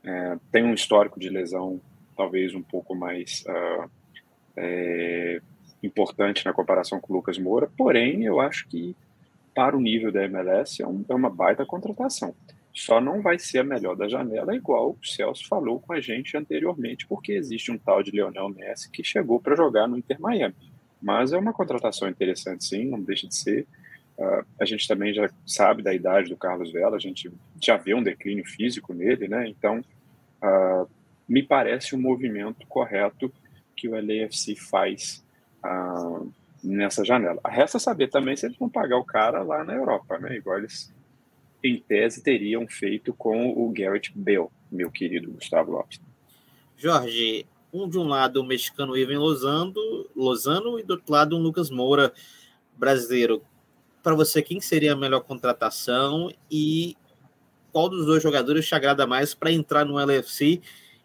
é, 0.03 0.37
tem 0.51 0.63
um 0.63 0.73
histórico 0.73 1.19
de 1.19 1.29
lesão 1.29 1.81
talvez 2.15 2.53
um 2.55 2.61
pouco 2.61 2.95
mais 2.95 3.43
é, 4.55 5.41
importante 5.83 6.45
na 6.45 6.53
comparação 6.53 6.99
com 6.99 7.11
o 7.11 7.15
Lucas 7.15 7.37
Moura, 7.37 7.69
porém, 7.77 8.23
eu 8.23 8.39
acho 8.39 8.67
que 8.67 8.95
para 9.53 9.75
o 9.75 9.81
nível 9.81 10.11
da 10.11 10.23
MLS 10.25 10.81
é, 10.81 10.87
um, 10.87 11.03
é 11.07 11.13
uma 11.13 11.29
baita 11.29 11.65
contratação. 11.65 12.35
Só 12.73 12.99
não 12.99 13.21
vai 13.21 13.39
ser 13.39 13.59
a 13.59 13.63
melhor 13.63 13.95
da 13.95 14.07
janela, 14.07 14.53
igual 14.53 14.97
o 15.01 15.05
Celso 15.05 15.47
falou 15.47 15.79
com 15.79 15.93
a 15.93 16.01
gente 16.01 16.35
anteriormente, 16.35 17.07
porque 17.07 17.31
existe 17.31 17.71
um 17.71 17.77
tal 17.77 18.03
de 18.03 18.11
Leonel 18.11 18.49
Messi 18.49 18.91
que 18.91 19.01
chegou 19.01 19.39
para 19.39 19.55
jogar 19.55 19.87
no 19.87 19.97
Inter 19.97 20.19
Miami. 20.19 20.55
Mas 21.01 21.31
é 21.31 21.37
uma 21.37 21.53
contratação 21.53 22.09
interessante, 22.09 22.65
sim, 22.65 22.85
não 22.85 23.01
deixa 23.01 23.27
de 23.27 23.35
ser. 23.35 23.65
Uh, 24.17 24.45
a 24.59 24.65
gente 24.65 24.87
também 24.87 25.13
já 25.13 25.29
sabe 25.45 25.81
da 25.81 25.93
idade 25.93 26.29
do 26.29 26.37
Carlos 26.37 26.71
Vela, 26.71 26.95
a 26.95 26.99
gente 26.99 27.31
já 27.61 27.75
vê 27.75 27.93
um 27.93 28.03
declínio 28.03 28.45
físico 28.45 28.93
nele, 28.93 29.27
né? 29.27 29.47
Então, 29.47 29.83
uh, 30.41 30.89
me 31.27 31.43
parece 31.43 31.95
um 31.95 32.01
movimento 32.01 32.65
correto 32.67 33.31
que 33.75 33.89
o 33.89 33.93
LAFC 33.93 34.55
faz 34.55 35.23
uh, 35.63 36.31
nessa 36.63 37.03
janela. 37.03 37.41
Resta 37.45 37.77
saber 37.77 38.07
também 38.07 38.35
se 38.37 38.45
eles 38.45 38.57
vão 38.57 38.69
pagar 38.69 38.97
o 38.97 39.03
cara 39.03 39.43
lá 39.43 39.63
na 39.63 39.73
Europa, 39.73 40.17
né? 40.17 40.37
Igual 40.37 40.59
eles 40.59 40.93
em 41.63 41.79
tese, 41.79 42.23
teriam 42.23 42.67
feito 42.67 43.13
com 43.13 43.49
o 43.49 43.71
Garrett 43.71 44.11
Bale, 44.15 44.47
meu 44.71 44.91
querido 44.91 45.31
Gustavo 45.31 45.71
Lopes. 45.71 45.99
Jorge, 46.77 47.45
um 47.73 47.89
de 47.89 47.97
um 47.97 48.03
lado 48.03 48.41
o 48.41 48.45
mexicano 48.45 48.95
Ivan 48.95 49.19
Lozano, 49.19 49.73
Lozano 50.15 50.79
e 50.79 50.83
do 50.83 50.91
outro 50.91 51.11
lado 51.11 51.35
um 51.35 51.39
Lucas 51.39 51.69
Moura 51.69 52.13
brasileiro. 52.77 53.41
Para 54.05 54.13
você, 54.13 54.39
quem 54.43 54.61
seria 54.61 54.93
a 54.93 54.95
melhor 54.95 55.21
contratação 55.21 56.31
e 56.49 56.95
qual 57.71 57.89
dos 57.89 58.05
dois 58.05 58.21
jogadores 58.21 58.67
te 58.67 58.75
agrada 58.75 59.07
mais 59.07 59.33
para 59.33 59.51
entrar 59.51 59.83
no 59.83 59.97
LFC? 59.99 60.61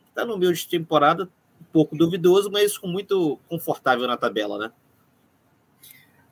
Está 0.06 0.26
no 0.26 0.36
meio 0.36 0.52
de 0.52 0.68
temporada, 0.68 1.24
um 1.24 1.64
pouco 1.72 1.96
duvidoso, 1.96 2.50
mas 2.50 2.76
com 2.76 2.86
muito 2.86 3.40
confortável 3.48 4.06
na 4.06 4.18
tabela, 4.18 4.58
né? 4.58 4.70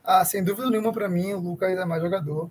Ah, 0.04 0.22
sem 0.26 0.44
dúvida 0.44 0.68
nenhuma 0.68 0.92
para 0.92 1.08
mim, 1.08 1.32
o 1.32 1.40
Lucas 1.40 1.70
é 1.70 1.84
mais 1.86 2.02
jogador 2.02 2.50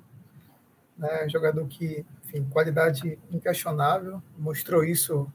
né? 0.98 1.30
Jogador 1.30 1.68
que, 1.68 2.04
enfim, 2.26 2.44
qualidade 2.50 3.20
inquestionável, 3.32 4.20
mostrou 4.36 4.84
isso 4.84 5.32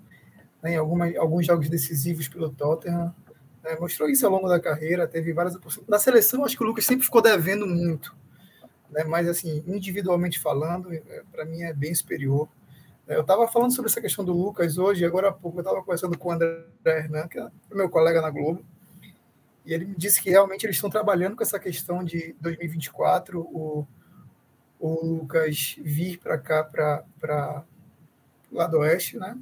né, 0.60 0.72
em 0.72 0.76
alguma, 0.76 1.06
alguns 1.18 1.46
jogos 1.46 1.68
decisivos 1.68 2.26
pelo 2.26 2.50
Tottenham, 2.50 3.14
né? 3.62 3.76
mostrou 3.78 4.08
isso 4.08 4.26
ao 4.26 4.32
longo 4.32 4.48
da 4.48 4.58
carreira, 4.58 5.06
teve 5.06 5.32
várias 5.32 5.54
oportunidades. 5.54 5.88
Na 5.88 6.00
seleção, 6.00 6.44
acho 6.44 6.56
que 6.56 6.64
o 6.64 6.66
Lucas 6.66 6.84
sempre 6.84 7.04
ficou 7.04 7.22
devendo 7.22 7.64
muito, 7.64 8.12
né? 8.92 9.04
mas, 9.04 9.28
assim, 9.28 9.64
individualmente 9.66 10.38
falando, 10.38 10.92
é, 10.92 11.22
para 11.30 11.44
mim 11.44 11.62
é 11.62 11.72
bem 11.72 11.94
superior. 11.94 12.49
É, 13.08 13.16
eu 13.16 13.22
estava 13.22 13.49
falando 13.49 13.75
sobre 13.75 13.90
essa 13.90 14.00
questão 14.00 14.25
do 14.25 14.32
Lucas 14.32 14.78
hoje, 14.78 15.04
agora 15.04 15.30
há 15.30 15.32
pouco 15.32 15.58
eu 15.58 15.62
estava 15.62 15.80
conversando 15.80 16.16
com 16.16 16.28
o 16.28 16.32
André 16.32 16.64
Hernan, 16.84 17.26
que 17.26 17.38
é 17.38 17.49
meu 17.72 17.88
colega 17.88 18.20
na 18.20 18.30
Globo, 18.30 18.64
e 19.64 19.72
ele 19.72 19.87
me 19.87 19.94
disse 19.96 20.20
que 20.20 20.30
realmente 20.30 20.64
eles 20.66 20.76
estão 20.76 20.90
trabalhando 20.90 21.37
com 21.37 21.42
essa 21.42 21.58
questão 21.58 22.04
de 22.04 22.34
2024, 22.40 23.40
o 23.40 23.87
o 24.82 25.06
Lucas 25.06 25.76
vir 25.78 26.18
para 26.18 26.37
cá, 26.37 26.64
para 26.64 27.64
o 28.50 28.56
lado 28.56 28.78
oeste, 28.78 29.16
né? 29.16 29.38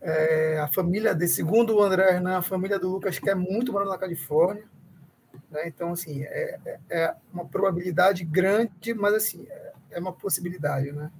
É, 0.00 0.58
a 0.58 0.68
família 0.68 1.14
de 1.14 1.28
segundo 1.28 1.76
o 1.76 1.82
André 1.82 2.08
Hernan, 2.08 2.38
a 2.38 2.42
família 2.42 2.78
do 2.78 2.88
Lucas 2.88 3.18
quer 3.18 3.36
muito 3.36 3.72
morar 3.72 3.84
na 3.84 3.98
Califórnia, 3.98 4.64
né? 5.50 5.66
Então 5.66 5.92
assim 5.92 6.22
é, 6.24 6.58
é, 6.64 6.78
é 6.90 7.14
uma 7.32 7.44
probabilidade 7.44 8.24
grande, 8.24 8.94
mas 8.94 9.14
assim 9.14 9.46
é, 9.48 9.72
é, 9.92 9.98
uma 10.00 10.12
possibilidade, 10.12 10.92
né? 10.92 11.10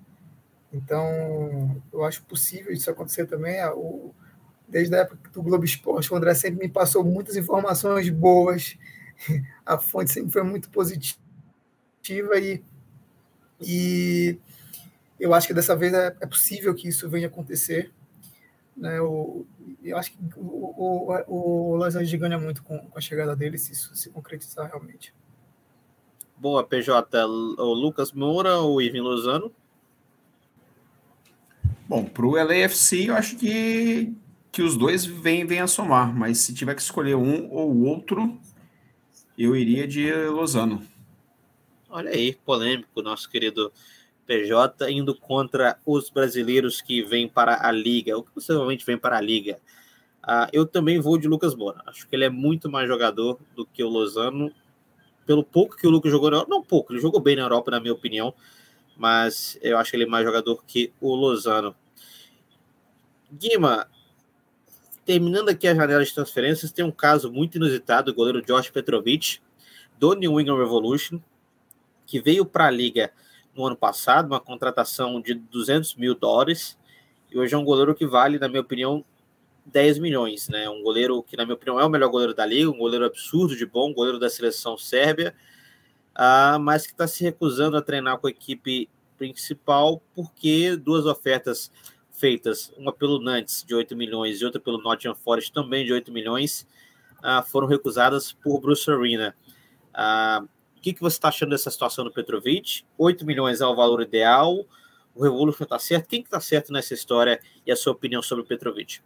Então 0.72 1.80
eu 1.92 2.04
acho 2.04 2.22
possível 2.24 2.72
isso 2.72 2.90
acontecer 2.90 3.26
também. 3.26 3.64
O, 3.66 4.14
desde 4.66 4.94
a 4.94 4.98
época 4.98 5.30
do 5.30 5.42
Globo 5.42 5.64
Esporte, 5.64 6.12
o 6.12 6.16
André 6.16 6.34
sempre 6.34 6.66
me 6.66 6.68
passou 6.68 7.02
muitas 7.02 7.36
informações 7.36 8.08
boas, 8.10 8.76
a 9.64 9.78
fonte 9.78 10.10
sempre 10.10 10.30
foi 10.30 10.42
muito 10.42 10.70
positiva 10.70 12.38
e 12.38 12.62
e 13.60 14.38
eu 15.18 15.34
acho 15.34 15.48
que 15.48 15.54
dessa 15.54 15.74
vez 15.74 15.92
é, 15.92 16.14
é 16.20 16.26
possível 16.26 16.74
que 16.74 16.88
isso 16.88 17.08
venha 17.08 17.26
acontecer. 17.26 17.92
Né? 18.78 19.00
O, 19.00 19.44
eu 19.82 19.96
acho 19.98 20.12
que 20.12 20.18
o, 20.36 20.40
o, 20.40 21.72
o 21.72 21.76
Los 21.76 21.96
Angeles 21.96 22.20
ganha 22.20 22.38
muito 22.38 22.62
com, 22.62 22.78
com 22.78 22.98
a 22.98 23.00
chegada 23.00 23.34
dele, 23.34 23.58
se 23.58 23.72
isso 23.72 23.94
se 23.94 24.08
concretizar 24.10 24.68
realmente. 24.68 25.12
Boa, 26.36 26.62
PJ. 26.62 27.26
O 27.26 27.74
Lucas 27.74 28.12
Moura 28.12 28.58
ou 28.58 28.76
o 28.76 28.82
Ivan 28.82 29.02
Lozano? 29.02 29.52
Bom, 31.88 32.04
para 32.04 32.26
o 32.26 32.32
LAFC, 32.32 33.06
eu 33.06 33.16
acho 33.16 33.36
que, 33.36 34.14
que 34.52 34.62
os 34.62 34.76
dois 34.76 35.04
vêm, 35.04 35.44
vêm 35.44 35.60
a 35.60 35.66
somar, 35.66 36.14
mas 36.14 36.38
se 36.38 36.54
tiver 36.54 36.74
que 36.74 36.82
escolher 36.82 37.16
um 37.16 37.50
ou 37.50 37.76
outro, 37.84 38.38
eu 39.36 39.56
iria 39.56 39.88
de 39.88 40.12
Lozano. 40.26 40.86
Olha 41.88 42.10
aí, 42.10 42.34
polêmico, 42.44 43.02
nosso 43.02 43.28
querido 43.28 43.72
PJ 44.28 44.90
indo 44.90 45.14
contra 45.14 45.78
os 45.86 46.10
brasileiros 46.10 46.82
que 46.82 47.02
vêm 47.02 47.26
para 47.26 47.66
a 47.66 47.72
Liga, 47.72 48.14
ou 48.14 48.22
que 48.22 48.30
possivelmente 48.30 48.84
vêm 48.84 48.98
para 48.98 49.16
a 49.16 49.20
Liga. 49.22 49.58
Uh, 50.22 50.46
eu 50.52 50.66
também 50.66 51.00
vou 51.00 51.16
de 51.16 51.26
Lucas 51.26 51.54
Moura. 51.54 51.82
Acho 51.86 52.06
que 52.06 52.14
ele 52.14 52.26
é 52.26 52.28
muito 52.28 52.70
mais 52.70 52.86
jogador 52.86 53.40
do 53.56 53.64
que 53.64 53.82
o 53.82 53.88
Lozano. 53.88 54.52
Pelo 55.24 55.42
pouco 55.42 55.76
que 55.76 55.86
o 55.86 55.90
Lucas 55.90 56.12
jogou 56.12 56.30
na 56.30 56.36
Europa, 56.36 56.50
não 56.50 56.62
pouco, 56.62 56.92
ele 56.92 57.00
jogou 57.00 57.20
bem 57.20 57.36
na 57.36 57.42
Europa, 57.42 57.70
na 57.70 57.80
minha 57.80 57.92
opinião, 57.92 58.34
mas 58.96 59.58
eu 59.62 59.76
acho 59.78 59.90
que 59.90 59.96
ele 59.96 60.04
é 60.04 60.06
mais 60.06 60.24
jogador 60.24 60.62
que 60.66 60.92
o 61.00 61.14
Lozano. 61.14 61.74
Guima, 63.32 63.86
terminando 65.04 65.50
aqui 65.50 65.68
a 65.68 65.74
janela 65.74 66.04
de 66.04 66.14
transferências, 66.14 66.72
tem 66.72 66.84
um 66.84 66.90
caso 66.90 67.30
muito 67.30 67.56
inusitado, 67.56 68.10
o 68.10 68.14
goleiro 68.14 68.42
Josh 68.42 68.70
Petrovic, 68.70 69.38
do 69.98 70.14
New 70.14 70.40
England 70.40 70.58
Revolution, 70.58 71.20
que 72.06 72.20
veio 72.20 72.44
para 72.46 72.66
a 72.66 72.70
liga 72.70 73.12
no 73.58 73.66
ano 73.66 73.76
passado, 73.76 74.28
uma 74.28 74.40
contratação 74.40 75.20
de 75.20 75.34
200 75.34 75.96
mil 75.96 76.14
dólares, 76.14 76.78
E 77.30 77.38
hoje 77.38 77.54
é 77.54 77.58
um 77.58 77.64
goleiro 77.64 77.94
que 77.94 78.06
vale, 78.06 78.38
na 78.38 78.48
minha 78.48 78.62
opinião, 78.62 79.04
10 79.66 79.98
milhões, 79.98 80.48
né? 80.48 80.68
Um 80.70 80.82
goleiro 80.82 81.22
que, 81.22 81.36
na 81.36 81.44
minha 81.44 81.54
opinião, 81.54 81.78
é 81.78 81.84
o 81.84 81.88
melhor 81.90 82.08
goleiro 82.08 82.32
da 82.32 82.46
liga, 82.46 82.70
um 82.70 82.78
goleiro 82.78 83.04
absurdo 83.04 83.54
de 83.54 83.66
bom, 83.66 83.92
goleiro 83.92 84.18
da 84.18 84.30
seleção 84.30 84.78
sérvia, 84.78 85.34
uh, 86.16 86.58
mas 86.58 86.86
que 86.86 86.92
está 86.92 87.06
se 87.06 87.22
recusando 87.22 87.76
a 87.76 87.82
treinar 87.82 88.18
com 88.18 88.28
a 88.28 88.30
equipe 88.30 88.88
principal 89.18 90.00
porque 90.14 90.76
duas 90.76 91.04
ofertas 91.04 91.70
feitas, 92.12 92.72
uma 92.78 92.92
pelo 92.92 93.20
Nantes 93.20 93.62
de 93.66 93.74
8 93.74 93.94
milhões 93.94 94.40
e 94.40 94.44
outra 94.44 94.60
pelo 94.60 94.80
Nottingham 94.80 95.14
Forest 95.14 95.52
também 95.52 95.84
de 95.84 95.92
8 95.92 96.10
milhões, 96.10 96.66
uh, 97.18 97.42
foram 97.46 97.66
recusadas 97.66 98.32
por 98.32 98.60
Bruce 98.60 98.90
Arena. 98.90 99.36
Uh, 99.90 100.48
o 100.78 100.80
que, 100.80 100.92
que 100.92 101.00
você 101.00 101.16
está 101.16 101.28
achando 101.28 101.50
dessa 101.50 101.70
situação 101.70 102.04
do 102.04 102.12
Petrovic? 102.12 102.84
8 102.96 103.26
milhões 103.26 103.60
é 103.60 103.66
o 103.66 103.74
valor 103.74 104.00
ideal? 104.00 104.64
O 105.12 105.24
Revolution 105.24 105.64
está 105.64 105.78
certo? 105.78 106.06
Quem 106.06 106.22
que 106.22 106.28
está 106.28 106.40
certo 106.40 106.72
nessa 106.72 106.94
história 106.94 107.40
e 107.66 107.72
a 107.72 107.76
sua 107.76 107.92
opinião 107.92 108.22
sobre 108.22 108.44
o 108.44 108.46
Petrovic? 108.46 109.00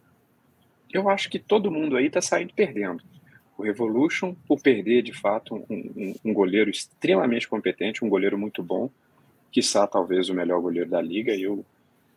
Eu 0.93 1.09
acho 1.09 1.27
que 1.31 1.39
todo 1.39 1.71
mundo 1.71 1.97
aí 1.97 2.05
está 2.05 2.21
saindo 2.21 2.53
perdendo. 2.53 3.03
O 3.57 3.63
Revolution, 3.63 4.35
por 4.47 4.61
perder 4.61 5.01
de 5.01 5.13
fato 5.13 5.55
um, 5.55 5.65
um, 5.67 6.15
um, 6.25 6.33
goleiro 6.33 6.69
extremamente 6.69 7.47
competente, 7.47 8.05
um 8.05 8.09
goleiro 8.09 8.37
muito 8.37 8.61
bom, 8.61 8.91
quiçá 9.51 9.87
talvez 9.87 10.29
o 10.29 10.35
melhor 10.35 10.61
goleiro 10.61 10.89
da 10.89 11.01
liga, 11.01 11.35
eu 11.35 11.65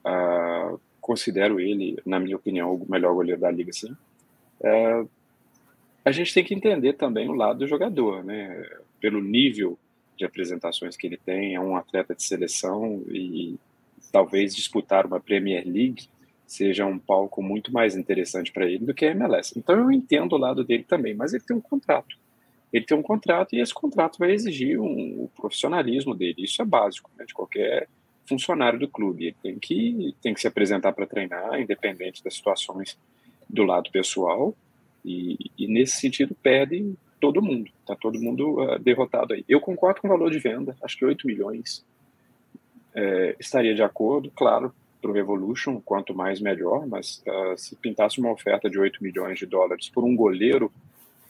uh, 0.04 0.78
considero 1.00 1.58
ele, 1.58 1.98
na 2.04 2.20
minha 2.20 2.36
opinião, 2.36 2.75
o 2.75 2.90
melhor 2.90 3.14
goleiro 3.14 3.40
da 3.40 3.50
liga, 3.50 3.72
sim. 3.72 3.96
Uh, 4.60 5.08
a 6.04 6.12
gente 6.12 6.34
tem 6.34 6.44
que 6.44 6.54
entender 6.54 6.92
também 6.92 7.28
o 7.28 7.34
lado 7.34 7.60
do 7.60 7.66
jogador, 7.66 8.22
né? 8.22 8.64
Pelo 9.00 9.21
nível 9.23 9.79
de 10.17 10.25
apresentações 10.25 10.97
que 10.97 11.07
ele 11.07 11.19
tem, 11.19 11.55
é 11.55 11.61
um 11.61 11.76
atleta 11.76 12.15
de 12.15 12.23
seleção 12.23 13.03
e 13.09 13.59
talvez 14.11 14.55
disputar 14.55 15.07
uma 15.07 15.21
Premier 15.21 15.65
League 15.67 16.09
seja 16.47 16.87
um 16.87 16.99
palco 16.99 17.43
muito 17.43 17.73
mais 17.73 17.97
interessante 17.97 18.53
para 18.53 18.67
ele 18.67 18.87
do 18.87 18.95
que 18.95 19.05
a 19.05 19.11
MLS. 19.11 19.53
Então 19.59 19.76
eu 19.76 19.91
entendo 19.91 20.35
o 20.35 20.38
lado 20.38 20.65
dele 20.65 20.85
também, 20.85 21.15
mas 21.15 21.35
ele 21.35 21.43
tem 21.45 21.57
um 21.57 21.61
contrato. 21.61 22.17
Ele 22.73 22.85
tem 22.85 22.97
um 22.97 23.03
contrato 23.03 23.55
e 23.55 23.61
esse 23.61 23.75
contrato 23.75 24.19
vai 24.19 24.33
exigir 24.33 24.81
um, 24.81 25.25
o 25.25 25.31
profissionalismo 25.35 26.15
dele. 26.15 26.45
Isso 26.45 26.62
é 26.62 26.65
básico 26.65 27.11
né, 27.19 27.25
de 27.25 27.35
qualquer 27.35 27.88
funcionário 28.29 28.79
do 28.79 28.88
clube. 28.88 29.26
Ele 29.26 29.37
tem 29.43 29.59
que, 29.59 30.15
tem 30.23 30.35
que 30.35 30.41
se 30.41 30.47
apresentar 30.47 30.93
para 30.93 31.07
treinar, 31.07 31.61
independente 31.61 32.23
das 32.23 32.35
situações 32.35 32.99
do 33.49 33.65
lado 33.65 33.91
pessoal. 33.91 34.55
E, 35.05 35.37
e 35.59 35.67
nesse 35.67 36.00
sentido 36.00 36.35
perde 36.35 36.95
todo 37.20 37.42
mundo. 37.42 37.70
Está 37.80 37.94
todo 37.96 38.20
mundo 38.20 38.61
uh, 38.61 38.78
derrotado 38.78 39.35
aí. 39.35 39.44
Eu 39.49 39.61
concordo 39.61 40.00
com 40.00 40.08
o 40.08 40.11
valor 40.11 40.30
de 40.30 40.38
venda, 40.38 40.76
acho 40.82 40.96
que 40.96 41.04
8 41.04 41.26
milhões 41.26 41.85
é, 42.96 43.37
estaria 43.38 43.75
de 43.75 43.82
acordo, 43.82 44.30
claro, 44.35 44.73
para 45.02 45.11
o 45.11 45.14
Revolution, 45.14 45.80
quanto 45.85 46.14
mais 46.14 46.40
melhor, 46.40 46.87
mas 46.87 47.23
uh, 47.26 47.56
se 47.56 47.76
pintasse 47.76 48.18
uma 48.18 48.32
oferta 48.32 48.70
de 48.70 48.78
8 48.78 49.02
milhões 49.02 49.38
de 49.38 49.44
dólares 49.44 49.90
por 49.90 50.02
um 50.02 50.16
goleiro 50.16 50.73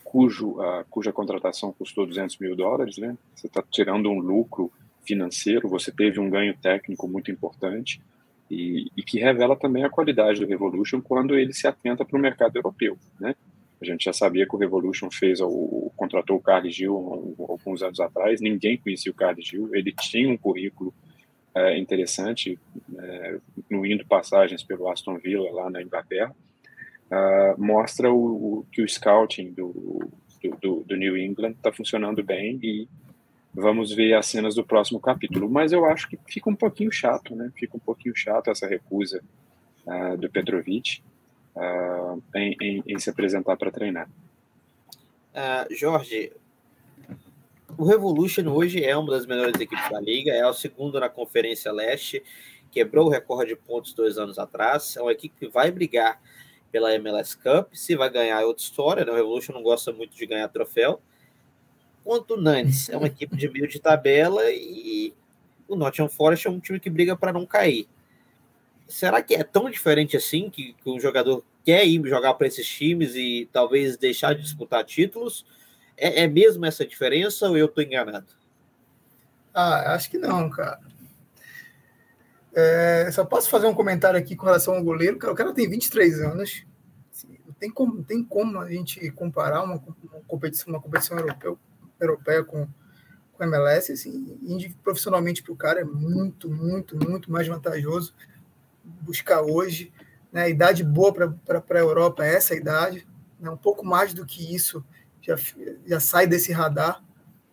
cujo, 0.03 0.51
uh, 0.51 0.85
cuja 0.89 1.11
contratação 1.11 1.73
custou 1.73 2.05
200 2.05 2.37
mil 2.39 2.55
dólares, 2.55 2.97
né? 2.97 3.17
Você 3.35 3.47
está 3.47 3.61
tirando 3.61 4.09
um 4.09 4.19
lucro 4.19 4.71
financeiro, 5.05 5.67
você 5.67 5.91
teve 5.91 6.19
um 6.19 6.29
ganho 6.29 6.57
técnico 6.57 7.07
muito 7.07 7.29
importante 7.29 8.01
e, 8.49 8.87
e, 8.95 9.03
que 9.03 9.19
revela 9.19 9.55
também 9.55 9.83
a 9.83 9.89
qualidade 9.89 10.39
do 10.39 10.47
Revolution 10.47 11.01
quando 11.01 11.35
ele 11.35 11.53
se 11.53 11.67
atenta 11.67 12.05
para 12.05 12.17
o 12.17 12.21
mercado 12.21 12.55
europeu, 12.55 12.97
né? 13.19 13.35
A 13.81 13.85
gente 13.85 14.05
já 14.05 14.13
sabia 14.13 14.47
que 14.47 14.55
o 14.55 14.59
Revolution 14.59 15.09
fez, 15.11 15.39
o, 15.39 15.91
contratou 15.95 16.37
o 16.37 16.41
Carlos 16.41 16.73
Gil 16.73 17.35
alguns 17.37 17.83
anos 17.83 17.99
atrás, 17.99 18.41
ninguém 18.41 18.77
conhecia 18.77 19.11
o 19.11 19.15
Carlos 19.15 19.45
Gil, 19.45 19.69
ele 19.73 19.91
tinha 19.91 20.29
um 20.29 20.37
currículo 20.37 20.93
é, 21.53 21.77
interessante, 21.77 22.59
é, 22.97 23.37
incluindo 23.57 24.05
passagens 24.05 24.63
pelo 24.63 24.89
Aston 24.89 25.17
Villa 25.17 25.51
lá 25.51 25.69
na 25.69 25.81
Inglaterra, 25.81 26.35
uh, 27.11 27.61
mostra 27.61 28.11
o, 28.11 28.59
o, 28.59 28.65
que 28.71 28.81
o 28.81 28.87
scouting 28.87 29.51
do, 29.51 30.09
do, 30.61 30.83
do 30.83 30.95
New 30.95 31.17
England 31.17 31.51
está 31.51 31.71
funcionando 31.71 32.23
bem 32.23 32.59
e 32.61 32.87
vamos 33.53 33.93
ver 33.93 34.13
as 34.13 34.27
cenas 34.27 34.55
do 34.55 34.63
próximo 34.63 34.99
capítulo. 34.99 35.49
Mas 35.49 35.71
eu 35.71 35.85
acho 35.85 36.07
que 36.09 36.17
fica 36.27 36.49
um 36.49 36.55
pouquinho 36.55 36.91
chato, 36.91 37.35
né? 37.35 37.51
Fica 37.55 37.75
um 37.75 37.79
pouquinho 37.79 38.15
chato 38.15 38.49
essa 38.49 38.67
recusa 38.67 39.23
uh, 39.85 40.17
do 40.17 40.29
Petrovic 40.29 41.01
uh, 41.57 42.23
em, 42.35 42.55
em, 42.61 42.83
em, 42.87 42.99
se 42.99 43.09
apresentar 43.09 43.57
para 43.57 43.71
treinar. 43.71 44.09
Jorge, 45.69 46.31
o 47.77 47.85
Revolution 47.85 48.47
hoje 48.47 48.83
é 48.83 48.97
uma 48.97 49.11
das 49.11 49.27
melhores 49.27 49.59
equipes 49.59 49.89
da 49.91 49.99
liga, 49.99 50.31
é 50.31 50.47
o 50.47 50.53
segundo 50.53 50.99
na 50.99 51.09
Conferência 51.09 51.71
Leste, 51.71 52.23
quebrou 52.71 53.07
o 53.07 53.09
recorde 53.09 53.53
de 53.53 53.59
pontos 53.59 53.93
dois 53.93 54.17
anos 54.17 54.39
atrás. 54.39 54.95
É 54.97 55.01
uma 55.01 55.11
equipe 55.11 55.35
que 55.37 55.47
vai 55.47 55.71
brigar 55.71 56.19
pela 56.71 56.93
MLS 56.95 57.37
Cup. 57.37 57.73
Se 57.73 57.95
vai 57.95 58.09
ganhar 58.09 58.41
é 58.41 58.45
outra 58.45 58.63
história, 58.63 59.05
né? 59.05 59.11
O 59.11 59.15
Revolution 59.15 59.53
não 59.53 59.63
gosta 59.63 59.91
muito 59.91 60.15
de 60.15 60.25
ganhar 60.25 60.47
troféu. 60.49 61.01
Quanto 62.03 62.35
o 62.35 62.41
Nantes, 62.41 62.89
é 62.89 62.97
uma 62.97 63.07
equipe 63.07 63.35
de 63.35 63.49
meio 63.49 63.67
de 63.67 63.79
tabela 63.79 64.43
e 64.49 65.13
o 65.67 65.75
Nottingham 65.75 66.07
Forest 66.07 66.47
é 66.47 66.49
um 66.49 66.59
time 66.59 66.79
que 66.79 66.89
briga 66.89 67.15
para 67.17 67.33
não 67.33 67.45
cair. 67.45 67.87
Será 68.87 69.21
que 69.21 69.35
é 69.35 69.43
tão 69.43 69.69
diferente 69.69 70.15
assim 70.15 70.49
que, 70.49 70.73
que 70.73 70.89
um 70.89 70.99
jogador 70.99 71.43
quer 71.63 71.85
ir 71.85 72.01
jogar 72.07 72.33
para 72.35 72.47
esses 72.47 72.65
times 72.65 73.15
e 73.15 73.49
talvez 73.51 73.97
deixar 73.97 74.33
de 74.33 74.41
disputar 74.41 74.85
títulos? 74.85 75.45
É, 75.97 76.23
é 76.23 76.27
mesmo 76.27 76.65
essa 76.65 76.85
diferença 76.85 77.49
ou 77.49 77.57
eu 77.57 77.65
estou 77.65 77.83
enganado? 77.83 78.27
Ah, 79.53 79.93
acho 79.93 80.09
que 80.09 80.17
não, 80.17 80.49
cara. 80.49 80.79
É, 82.55 83.09
só 83.11 83.25
posso 83.25 83.49
fazer 83.49 83.67
um 83.67 83.73
comentário 83.73 84.17
aqui 84.17 84.35
com 84.35 84.45
relação 84.45 84.75
ao 84.75 84.83
goleiro. 84.83 85.17
O 85.17 85.35
cara 85.35 85.53
tem 85.53 85.69
23 85.69 86.21
anos. 86.21 86.65
Tem 87.59 87.69
como, 87.69 88.03
tem 88.03 88.23
como 88.23 88.59
a 88.59 88.69
gente 88.69 89.11
comparar 89.11 89.63
uma, 89.63 89.75
uma 89.75 90.21
competição, 90.27 90.73
uma 90.73 90.81
competição 90.81 91.17
europeu, 91.17 91.59
europeia 91.99 92.43
com, 92.43 92.67
com 93.33 93.43
MLS. 93.43 93.91
Assim, 93.91 94.71
profissionalmente 94.83 95.43
para 95.43 95.53
o 95.53 95.57
cara 95.57 95.81
é 95.81 95.83
muito, 95.83 96.49
muito, 96.49 96.95
muito 96.97 97.31
mais 97.31 97.47
vantajoso 97.47 98.13
buscar 99.01 99.41
hoje. 99.41 99.91
Né, 100.31 100.43
a 100.43 100.49
idade 100.49 100.83
boa 100.83 101.13
para 101.13 101.63
a 101.69 101.79
Europa 101.79 102.25
é 102.25 102.35
essa 102.35 102.55
idade. 102.55 103.07
Né, 103.39 103.49
um 103.49 103.57
pouco 103.57 103.85
mais 103.85 104.13
do 104.13 104.25
que 104.25 104.53
isso 104.53 104.83
já, 105.21 105.35
já 105.85 105.99
sai 105.99 106.27
desse 106.27 106.51
radar 106.51 107.03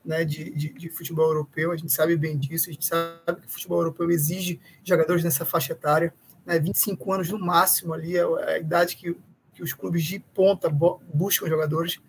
né, 0.04 0.24
de, 0.24 0.50
de, 0.50 0.68
de, 0.72 0.90
futebol 0.90 1.26
europeu, 1.26 1.72
a 1.72 1.76
gente 1.76 1.92
sabe 1.92 2.16
bem 2.16 2.36
disso, 2.36 2.68
a 2.68 2.72
gente 2.72 2.84
sabe 2.84 3.40
que 3.40 3.46
o 3.46 3.50
futebol 3.50 3.78
europeu 3.78 4.10
exige 4.10 4.60
jogadores 4.82 5.24
nessa 5.24 5.46
faixa 5.46 5.72
etária, 5.72 6.12
né, 6.44 6.58
25 6.58 7.12
anos 7.12 7.30
no 7.30 7.38
máximo 7.38 7.94
ali, 7.94 8.16
é, 8.16 8.20
é 8.20 8.54
a 8.54 8.58
idade 8.58 8.96
que, 8.96 9.16
que 9.54 9.62
os 9.62 9.72
clubes 9.72 10.04
de 10.04 10.18
ponta 10.18 10.68
buscam 10.68 11.48
jogadores. 11.48 12.00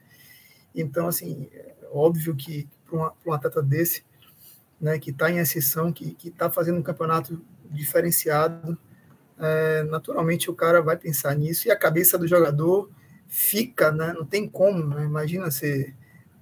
Então, 0.73 1.07
assim, 1.07 1.47
é 1.53 1.73
óbvio 1.91 2.35
que 2.35 2.67
para 2.85 3.13
um 3.25 3.33
atleta 3.33 3.63
desse, 3.63 4.03
né, 4.79 4.99
que 4.99 5.11
está 5.11 5.31
em 5.31 5.37
exceção, 5.37 5.93
que 5.93 6.17
está 6.23 6.51
fazendo 6.51 6.77
um 6.77 6.83
campeonato 6.83 7.41
diferenciado, 7.71 8.77
é, 9.39 9.83
naturalmente 9.83 10.49
o 10.49 10.55
cara 10.55 10.81
vai 10.81 10.97
pensar 10.97 11.35
nisso 11.35 11.67
e 11.67 11.71
a 11.71 11.77
cabeça 11.77 12.17
do 12.17 12.27
jogador 12.27 12.89
fica, 13.27 13.91
né? 13.91 14.13
Não 14.13 14.25
tem 14.25 14.47
como, 14.47 14.85
né? 14.85 15.03
Imagina 15.03 15.51
se 15.51 15.93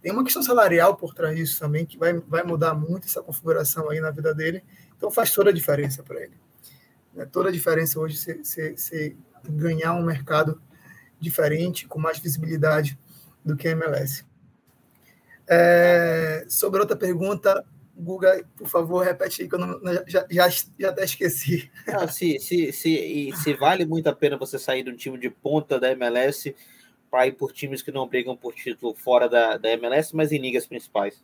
tem 0.02 0.12
uma 0.12 0.24
questão 0.24 0.44
salarial 0.44 0.96
por 0.96 1.14
trás 1.14 1.36
disso 1.36 1.60
também 1.60 1.86
que 1.86 1.98
vai, 1.98 2.14
vai 2.14 2.44
mudar 2.44 2.74
muito 2.74 3.08
essa 3.08 3.22
configuração 3.22 3.90
aí 3.90 4.00
na 4.00 4.12
vida 4.12 4.34
dele. 4.34 4.64
Então 4.96 5.10
faz 5.10 5.32
toda 5.32 5.50
a 5.50 5.54
diferença 5.54 6.04
para 6.04 6.22
ele. 6.22 6.38
É 7.16 7.26
toda 7.26 7.50
a 7.50 7.52
diferença 7.52 8.00
hoje 8.00 8.18
você 8.18 9.16
ganhar 9.48 9.94
um 9.94 10.04
mercado 10.04 10.62
diferente, 11.20 11.88
com 11.88 12.00
mais 12.00 12.20
visibilidade 12.20 12.98
do 13.44 13.56
que 13.56 13.68
a 13.68 13.72
MLS. 13.72 14.26
É, 15.48 16.46
sobre 16.48 16.80
outra 16.80 16.96
pergunta, 16.96 17.66
Guga, 17.96 18.44
por 18.58 18.68
favor, 18.68 19.06
repete 19.06 19.44
aí 19.44 19.50
que 19.50 19.54
eu 19.54 19.60
não, 19.60 19.80
já, 20.08 20.26
já, 20.30 20.50
já 20.80 20.90
até 20.90 21.04
esqueci. 21.04 21.72
Não, 21.88 22.08
se, 22.08 22.40
se, 22.40 22.72
se, 22.72 23.32
se 23.36 23.54
vale 23.54 23.86
muito 23.86 24.08
a 24.08 24.14
pena 24.14 24.36
você 24.36 24.58
sair 24.58 24.84
de 24.84 24.90
um 24.90 24.96
time 24.96 25.18
de 25.18 25.30
ponta 25.30 25.80
da 25.80 25.92
MLS 25.92 26.56
para 27.12 27.28
ir 27.28 27.34
por 27.34 27.52
times 27.52 27.84
que 27.84 27.92
não 27.92 28.08
brigam 28.08 28.36
por 28.36 28.56
título 28.56 28.96
fora 28.96 29.30
da, 29.30 29.58
da 29.58 29.70
MLS, 29.74 30.16
mas 30.16 30.32
em 30.32 30.40
ligas 30.40 30.66
principais. 30.66 31.24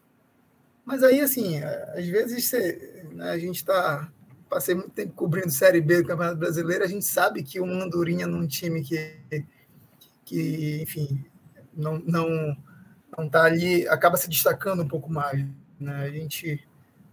Mas 0.85 1.03
aí, 1.03 1.21
assim, 1.21 1.59
às 1.63 2.05
vezes 2.07 2.45
você, 2.45 3.05
né, 3.11 3.31
a 3.31 3.39
gente 3.39 3.57
está. 3.57 4.11
Passei 4.47 4.73
muito 4.73 4.89
tempo 4.89 5.13
cobrindo 5.13 5.51
Série 5.51 5.79
B 5.79 6.01
do 6.01 6.07
Campeonato 6.07 6.37
Brasileiro, 6.37 6.83
a 6.83 6.87
gente 6.87 7.05
sabe 7.05 7.43
que 7.43 7.59
uma 7.59 7.83
andorinha 7.83 8.25
num 8.25 8.47
time 8.47 8.81
que, 8.81 9.45
que 10.25 10.81
enfim, 10.81 11.23
não, 11.71 11.99
não, 11.99 12.57
não 13.15 13.29
tá 13.29 13.43
ali, 13.43 13.87
acaba 13.87 14.17
se 14.17 14.27
destacando 14.27 14.81
um 14.81 14.87
pouco 14.87 15.11
mais. 15.11 15.45
Né? 15.79 15.95
A 15.95 16.09
gente 16.09 16.67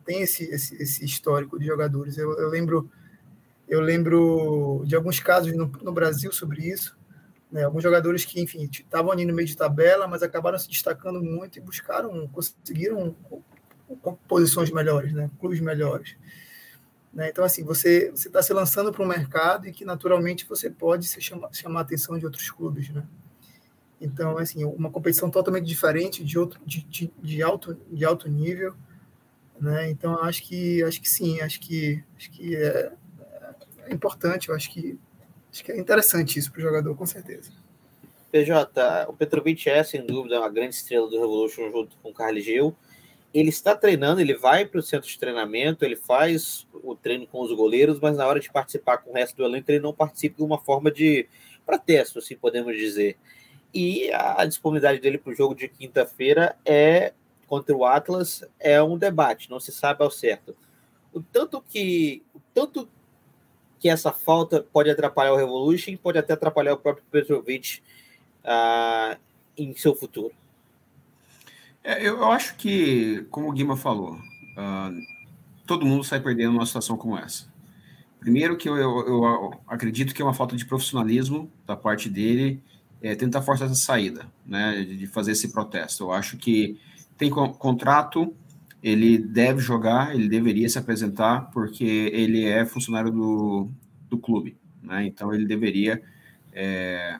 tem 0.04 0.22
esse, 0.22 0.44
esse, 0.44 0.80
esse 0.82 1.04
histórico 1.04 1.58
de 1.58 1.66
jogadores. 1.66 2.16
Eu, 2.18 2.38
eu, 2.38 2.48
lembro 2.48 2.90
eu 3.68 3.80
lembro 3.80 4.82
de 4.86 4.94
alguns 4.94 5.20
casos 5.20 5.54
no, 5.54 5.66
no 5.66 5.92
Brasil 5.92 6.32
sobre 6.32 6.62
isso. 6.68 6.96
Né? 7.50 7.64
Alguns 7.64 7.82
jogadores 7.82 8.24
que, 8.24 8.40
enfim, 8.40 8.68
estavam 8.70 9.10
ali 9.10 9.24
no 9.24 9.34
meio 9.34 9.48
de 9.48 9.56
tabela, 9.56 10.06
mas 10.06 10.22
acabaram 10.22 10.58
se 10.58 10.68
destacando 10.68 11.22
muito 11.22 11.58
e 11.58 11.60
buscaram, 11.60 12.28
conseguiram 12.28 13.14
posições 14.28 14.70
melhores, 14.70 15.12
né? 15.12 15.30
clubes 15.38 15.60
melhores. 15.60 16.16
Né? 17.12 17.28
Então, 17.30 17.44
assim, 17.44 17.64
você 17.64 18.12
está 18.14 18.42
se 18.42 18.52
lançando 18.52 18.92
para 18.92 19.02
um 19.02 19.06
mercado 19.06 19.66
e 19.66 19.72
que, 19.72 19.84
naturalmente, 19.84 20.46
você 20.46 20.68
pode 20.68 21.06
se 21.06 21.20
chamar, 21.20 21.48
chamar 21.52 21.80
a 21.80 21.82
atenção 21.82 22.18
de 22.18 22.24
outros 22.24 22.50
clubes. 22.50 22.90
Né? 22.90 23.02
Então, 24.00 24.36
assim, 24.38 24.64
uma 24.64 24.90
competição 24.90 25.30
totalmente 25.30 25.64
diferente, 25.64 26.22
de, 26.22 26.38
outro, 26.38 26.60
de, 26.66 26.82
de, 26.82 27.10
de 27.22 27.42
alto, 27.42 27.78
de 27.90 28.04
alto 28.04 28.28
nível. 28.28 28.74
Né? 29.60 29.90
Então, 29.90 30.22
acho 30.22 30.42
que, 30.42 30.82
acho 30.82 31.00
que 31.00 31.08
sim, 31.08 31.40
acho 31.40 31.60
que, 31.60 32.02
acho 32.16 32.30
que 32.30 32.54
é, 32.54 32.92
é 33.86 33.94
importante, 33.94 34.48
eu 34.50 34.54
acho 34.54 34.70
que, 34.70 34.98
acho 35.50 35.64
que 35.64 35.72
é 35.72 35.78
interessante 35.78 36.38
isso 36.38 36.52
para 36.52 36.58
o 36.60 36.62
jogador, 36.62 36.94
com 36.94 37.06
certeza. 37.06 37.50
PJ, 38.30 39.06
o 39.08 39.14
Petrovic 39.14 39.68
é, 39.70 39.82
sem 39.82 40.04
dúvida, 40.04 40.38
uma 40.38 40.50
grande 40.50 40.74
estrela 40.74 41.08
do 41.08 41.18
Revolution 41.18 41.70
junto 41.70 41.96
com 41.98 42.10
o 42.10 42.14
Carlos 42.14 42.44
Gil 42.44 42.76
ele 43.38 43.50
está 43.50 43.76
treinando, 43.76 44.18
ele 44.18 44.34
vai 44.34 44.64
para 44.64 44.80
o 44.80 44.82
centro 44.82 45.06
de 45.06 45.18
treinamento, 45.18 45.84
ele 45.84 45.94
faz 45.94 46.66
o 46.72 46.94
treino 46.94 47.26
com 47.26 47.42
os 47.42 47.52
goleiros, 47.52 48.00
mas 48.00 48.16
na 48.16 48.26
hora 48.26 48.40
de 48.40 48.50
participar 48.50 48.96
com 48.96 49.10
o 49.10 49.12
resto 49.12 49.36
do 49.36 49.44
elenco, 49.44 49.70
ele 49.70 49.80
não 49.80 49.92
participa 49.92 50.38
de 50.38 50.42
uma 50.42 50.58
forma 50.58 50.90
de 50.90 51.28
protesto, 51.66 52.18
assim 52.18 52.34
podemos 52.34 52.74
dizer. 52.74 53.18
E 53.76 54.10
a 54.10 54.46
disponibilidade 54.46 55.02
dele 55.02 55.18
para 55.18 55.30
o 55.30 55.34
jogo 55.34 55.54
de 55.54 55.68
quinta-feira 55.68 56.56
é 56.64 57.12
contra 57.46 57.76
o 57.76 57.84
Atlas 57.84 58.42
é 58.58 58.82
um 58.82 58.96
debate, 58.96 59.50
não 59.50 59.60
se 59.60 59.70
sabe 59.70 60.02
ao 60.02 60.10
certo. 60.10 60.56
O 61.12 61.20
tanto 61.20 61.60
que 61.60 62.22
o 62.34 62.40
tanto 62.54 62.88
que 63.78 63.90
essa 63.90 64.10
falta 64.12 64.62
pode 64.72 64.88
atrapalhar 64.88 65.34
o 65.34 65.36
Revolution, 65.36 65.94
pode 65.98 66.16
até 66.16 66.32
atrapalhar 66.32 66.72
o 66.72 66.78
próprio 66.78 67.04
Petrovic 67.10 67.82
uh, 68.46 69.20
em 69.58 69.76
seu 69.76 69.94
futuro. 69.94 70.32
É, 71.84 72.08
eu, 72.08 72.32
acho 72.32 72.56
que, 72.56 73.26
como 73.30 73.50
o 73.50 73.52
Guima 73.52 73.76
falou, 73.76 74.14
uh, 74.14 75.02
todo 75.66 75.84
mundo 75.84 76.02
sai 76.02 76.18
perdendo 76.18 76.52
numa 76.52 76.64
situação 76.64 76.96
como 76.96 77.18
essa. 77.18 77.46
Primeiro 78.20 78.56
que 78.56 78.70
eu, 78.70 78.74
eu, 78.78 79.06
eu, 79.06 79.60
acredito 79.66 80.14
que 80.14 80.22
é 80.22 80.24
uma 80.24 80.32
falta 80.32 80.56
de 80.56 80.64
profissionalismo 80.64 81.52
da 81.66 81.76
parte 81.76 82.08
dele 82.08 82.62
é, 83.02 83.14
tentar 83.14 83.42
forçar 83.42 83.66
essa 83.66 83.76
saída, 83.76 84.26
né, 84.46 84.82
de 84.82 85.06
fazer 85.06 85.32
esse 85.32 85.52
protesto. 85.52 86.04
Eu 86.04 86.12
acho 86.12 86.36
que 86.36 86.78
tem 87.16 87.30
contrato, 87.30 88.34
ele 88.82 89.18
deve 89.18 89.60
jogar, 89.60 90.14
ele 90.14 90.28
deveria 90.28 90.68
se 90.68 90.78
apresentar, 90.78 91.50
porque 91.52 91.84
ele 91.84 92.44
é 92.44 92.64
funcionário 92.64 93.10
do, 93.10 93.70
do 94.08 94.18
clube, 94.18 94.56
né, 94.82 95.06
então 95.06 95.32
ele 95.32 95.46
deveria 95.46 96.02
é, 96.52 97.18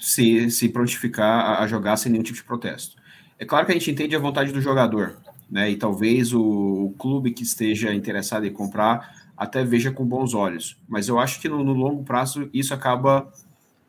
se, 0.00 0.50
se 0.50 0.68
prontificar 0.68 1.44
a, 1.44 1.62
a 1.62 1.66
jogar 1.66 1.96
sem 1.96 2.10
nenhum 2.10 2.24
tipo 2.24 2.38
de 2.38 2.44
protesto. 2.44 2.96
É 3.38 3.44
claro 3.44 3.64
que 3.64 3.72
a 3.72 3.74
gente 3.74 3.90
entende 3.90 4.14
a 4.14 4.18
vontade 4.18 4.52
do 4.52 4.60
jogador, 4.60 5.16
né? 5.50 5.70
E 5.70 5.76
talvez 5.76 6.34
o, 6.34 6.42
o 6.42 6.94
clube 6.98 7.32
que 7.32 7.42
esteja 7.42 7.92
interessado 7.92 8.46
em 8.46 8.52
comprar 8.52 9.30
até 9.34 9.64
veja 9.64 9.90
com 9.90 10.04
bons 10.04 10.34
olhos. 10.34 10.78
Mas 10.86 11.08
eu 11.08 11.18
acho 11.18 11.40
que 11.40 11.48
no, 11.48 11.64
no 11.64 11.72
longo 11.72 12.04
prazo 12.04 12.50
isso 12.52 12.74
acaba 12.74 13.32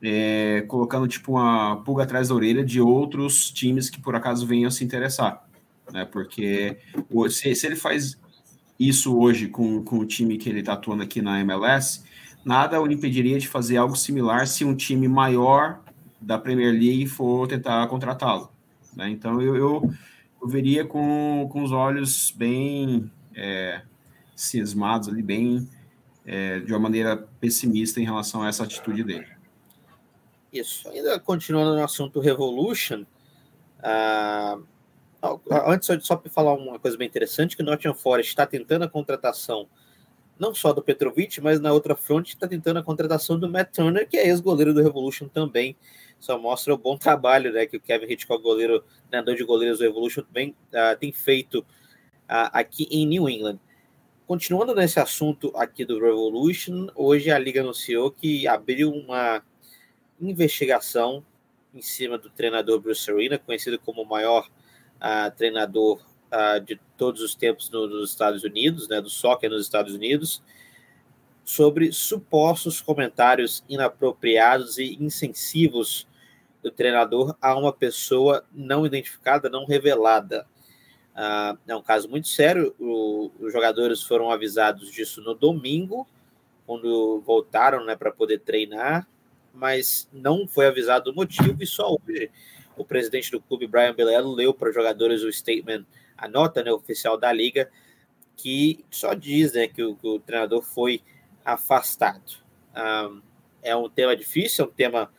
é, 0.02 0.64
colocando 0.68 1.08
tipo 1.08 1.34
uma 1.34 1.78
pulga 1.78 2.04
atrás 2.04 2.30
da 2.30 2.36
orelha 2.36 2.64
de 2.64 2.82
outros 2.82 3.52
times 3.52 3.90
que 3.90 4.02
por 4.02 4.16
acaso 4.16 4.46
venham 4.46 4.72
se 4.72 4.84
interessar. 4.84 5.46
Né? 5.92 6.06
Porque 6.06 6.78
se, 7.30 7.54
se 7.54 7.66
ele 7.68 7.76
faz 7.76 8.20
isso 8.80 9.18
hoje 9.18 9.48
com, 9.48 9.84
com 9.84 10.00
o 10.00 10.06
time 10.06 10.38
que 10.38 10.50
ele 10.50 10.62
está 10.62 10.74
atuando 10.74 11.04
aqui 11.04 11.22
na 11.22 11.40
MLS, 11.42 12.04
nada 12.44 12.82
o 12.82 12.92
impediria 12.92 13.40
de 13.40 13.48
fazer 13.48 13.78
algo 13.78 13.96
similar 13.96 14.48
se 14.48 14.66
um 14.66 14.76
time 14.76 15.08
maior 15.08 15.80
da 16.20 16.38
Premier 16.38 16.72
League 16.72 17.08
for 17.08 17.48
tentar 17.48 17.86
contratá-lo. 17.88 18.52
Né? 18.96 19.10
Então 19.10 19.42
eu, 19.42 19.56
eu, 19.56 19.94
eu, 20.42 20.48
veria 20.48 20.84
com, 20.86 21.48
com 21.52 21.64
os 21.64 21.72
olhos 21.72 22.34
bem 22.36 23.12
é, 23.36 23.82
cismados 24.36 25.10
ali, 25.10 25.22
bem 25.22 25.68
é, 26.26 26.60
de 26.60 26.74
uma 26.74 26.80
maneira 26.80 27.18
pessimista 27.40 28.00
em 28.00 28.04
relação 28.04 28.42
a 28.42 28.48
essa 28.48 28.64
atitude 28.64 29.04
dele. 29.04 29.41
Isso. 30.52 30.90
Ainda 30.90 31.20
continuando 31.20 31.76
no 31.76 31.84
assunto 31.84 32.20
Revolution, 32.20 33.06
uh, 33.80 34.64
antes 35.66 35.90
só 36.06 36.16
para 36.16 36.32
falar 36.32 36.54
uma 36.54 36.80
coisa 36.80 36.98
bem 36.98 37.08
interessante, 37.08 37.56
que 37.56 37.62
o 37.62 37.66
Nottingham 37.66 37.96
Forest 37.96 38.30
está 38.30 38.46
tentando 38.46 38.84
a 38.84 38.90
contratação 38.90 39.68
não 40.42 40.56
só 40.56 40.74
do 40.74 40.82
Petrovic, 40.82 41.40
mas 41.40 41.60
na 41.60 41.72
outra 41.72 41.96
fronte 41.96 42.30
está 42.34 42.48
tentando 42.48 42.80
a 42.80 42.84
contratação 42.84 43.38
do 43.38 43.48
Matt 43.48 43.76
Turner, 43.76 44.10
que 44.10 44.18
é 44.18 44.28
ex-goleiro 44.28 44.74
do 44.74 44.82
Revolution 44.82 45.28
também, 45.28 45.78
só 46.20 46.36
mostra 46.40 46.74
o 46.74 46.78
bom 46.78 46.98
trabalho 46.98 47.54
né, 47.54 47.68
que 47.68 47.78
o 47.78 47.80
Kevin 47.80 48.12
Hitchcock, 48.12 48.42
goleiro, 48.42 48.84
treinador 49.08 49.36
de 49.36 49.44
goleiros 49.44 49.78
do 49.78 49.86
Evolution, 49.86 50.24
bem, 50.32 50.56
uh, 50.74 50.98
tem 51.00 51.12
feito 51.12 51.60
uh, 51.60 52.50
aqui 52.54 52.88
em 52.90 53.06
New 53.06 53.30
England. 53.30 53.60
Continuando 54.26 54.74
nesse 54.74 55.00
assunto 55.00 55.52
aqui 55.56 55.86
do 55.86 56.00
Revolution, 56.00 56.88
hoje 56.96 57.30
a 57.30 57.38
Liga 57.38 57.62
anunciou 57.62 58.10
que 58.10 58.48
abriu 58.48 58.92
uma 58.92 59.44
investigação 60.22 61.26
em 61.74 61.82
cima 61.82 62.18
do 62.18 62.30
treinador 62.30 62.80
Bruce 62.80 63.10
Arena, 63.10 63.38
conhecido 63.38 63.80
como 63.80 64.04
o 64.04 64.06
maior 64.06 64.48
uh, 64.98 65.36
treinador 65.36 66.02
de 66.66 66.80
todos 66.96 67.22
os 67.22 67.36
tempos 67.36 67.70
no, 67.70 67.88
nos 67.88 68.12
Estados 68.12 68.42
Unidos, 68.46 68.88
né, 68.88 69.02
do 69.02 69.10
soccer 69.10 69.50
nos 69.50 69.64
Estados 69.64 69.94
Unidos, 69.94 70.42
sobre 71.44 71.92
supostos 71.92 72.80
comentários 72.80 73.64
inapropriados 73.68 74.78
e 74.78 74.98
insensivos 75.04 76.08
do 76.62 76.72
treinador 76.72 77.36
a 77.42 77.58
uma 77.58 77.74
pessoa 77.74 78.46
não 78.54 78.86
identificada, 78.86 79.50
não 79.50 79.66
revelada. 79.66 80.46
Uh, 81.14 81.58
é 81.68 81.76
um 81.76 81.82
caso 81.82 82.08
muito 82.08 82.28
sério. 82.28 82.74
O, 82.80 83.32
os 83.40 83.52
jogadores 83.52 84.02
foram 84.02 84.32
avisados 84.32 84.92
disso 84.92 85.22
no 85.22 85.34
domingo, 85.34 86.08
quando 86.66 87.22
voltaram 87.26 87.84
né, 87.84 87.96
para 87.96 88.12
poder 88.12 88.40
treinar, 88.40 89.08
mas 89.54 90.08
não 90.12 90.48
foi 90.48 90.68
avisado 90.68 91.12
o 91.12 91.16
motivo 91.16 91.62
e 91.62 91.66
só 91.66 91.94
hoje 91.94 92.32
o 92.78 92.86
presidente 92.86 93.32
do 93.32 93.42
clube, 93.42 93.68
Brian 93.68 93.94
Belello, 93.94 94.34
leu 94.34 94.54
para 94.54 94.70
os 94.70 94.76
jogadores 94.76 95.22
o 95.24 95.32
statement, 95.32 95.86
a 96.18 96.28
nota 96.28 96.64
né, 96.64 96.72
oficial 96.72 97.18
da 97.18 97.32
liga, 97.32 97.70
que 98.36 98.84
só 98.90 99.14
diz 99.14 99.54
né, 99.54 99.68
que, 99.68 99.84
o, 99.84 99.96
que 99.96 100.08
o 100.08 100.20
treinador 100.20 100.62
foi 100.62 101.02
afastado. 101.44 102.42
Um, 102.76 103.22
é 103.62 103.76
um 103.76 103.90
tema 103.90 104.16
difícil, 104.16 104.66
é 104.66 104.68
um 104.68 104.72
tema 104.72 105.12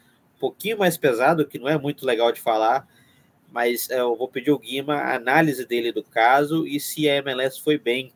pouquinho 0.43 0.79
mais 0.79 0.97
pesado, 0.97 1.47
que 1.47 1.57
não 1.57 1.69
é 1.69 1.79
muito 1.79 2.05
legal 2.05 2.33
de 2.33 2.41
falar, 2.41 2.89
mas 3.53 3.89
é, 3.91 4.01
eu 4.01 4.17
vou 4.17 4.27
pedir 4.27 4.51
ao 4.51 4.59
Guima 4.59 4.95
a 4.95 5.15
análise 5.15 5.65
dele 5.65 5.93
do 5.93 6.03
caso 6.03 6.67
e 6.67 6.81
se 6.81 7.09
a 7.09 7.17
MLS 7.19 7.61
foi 7.61 7.79
bem 7.79 8.13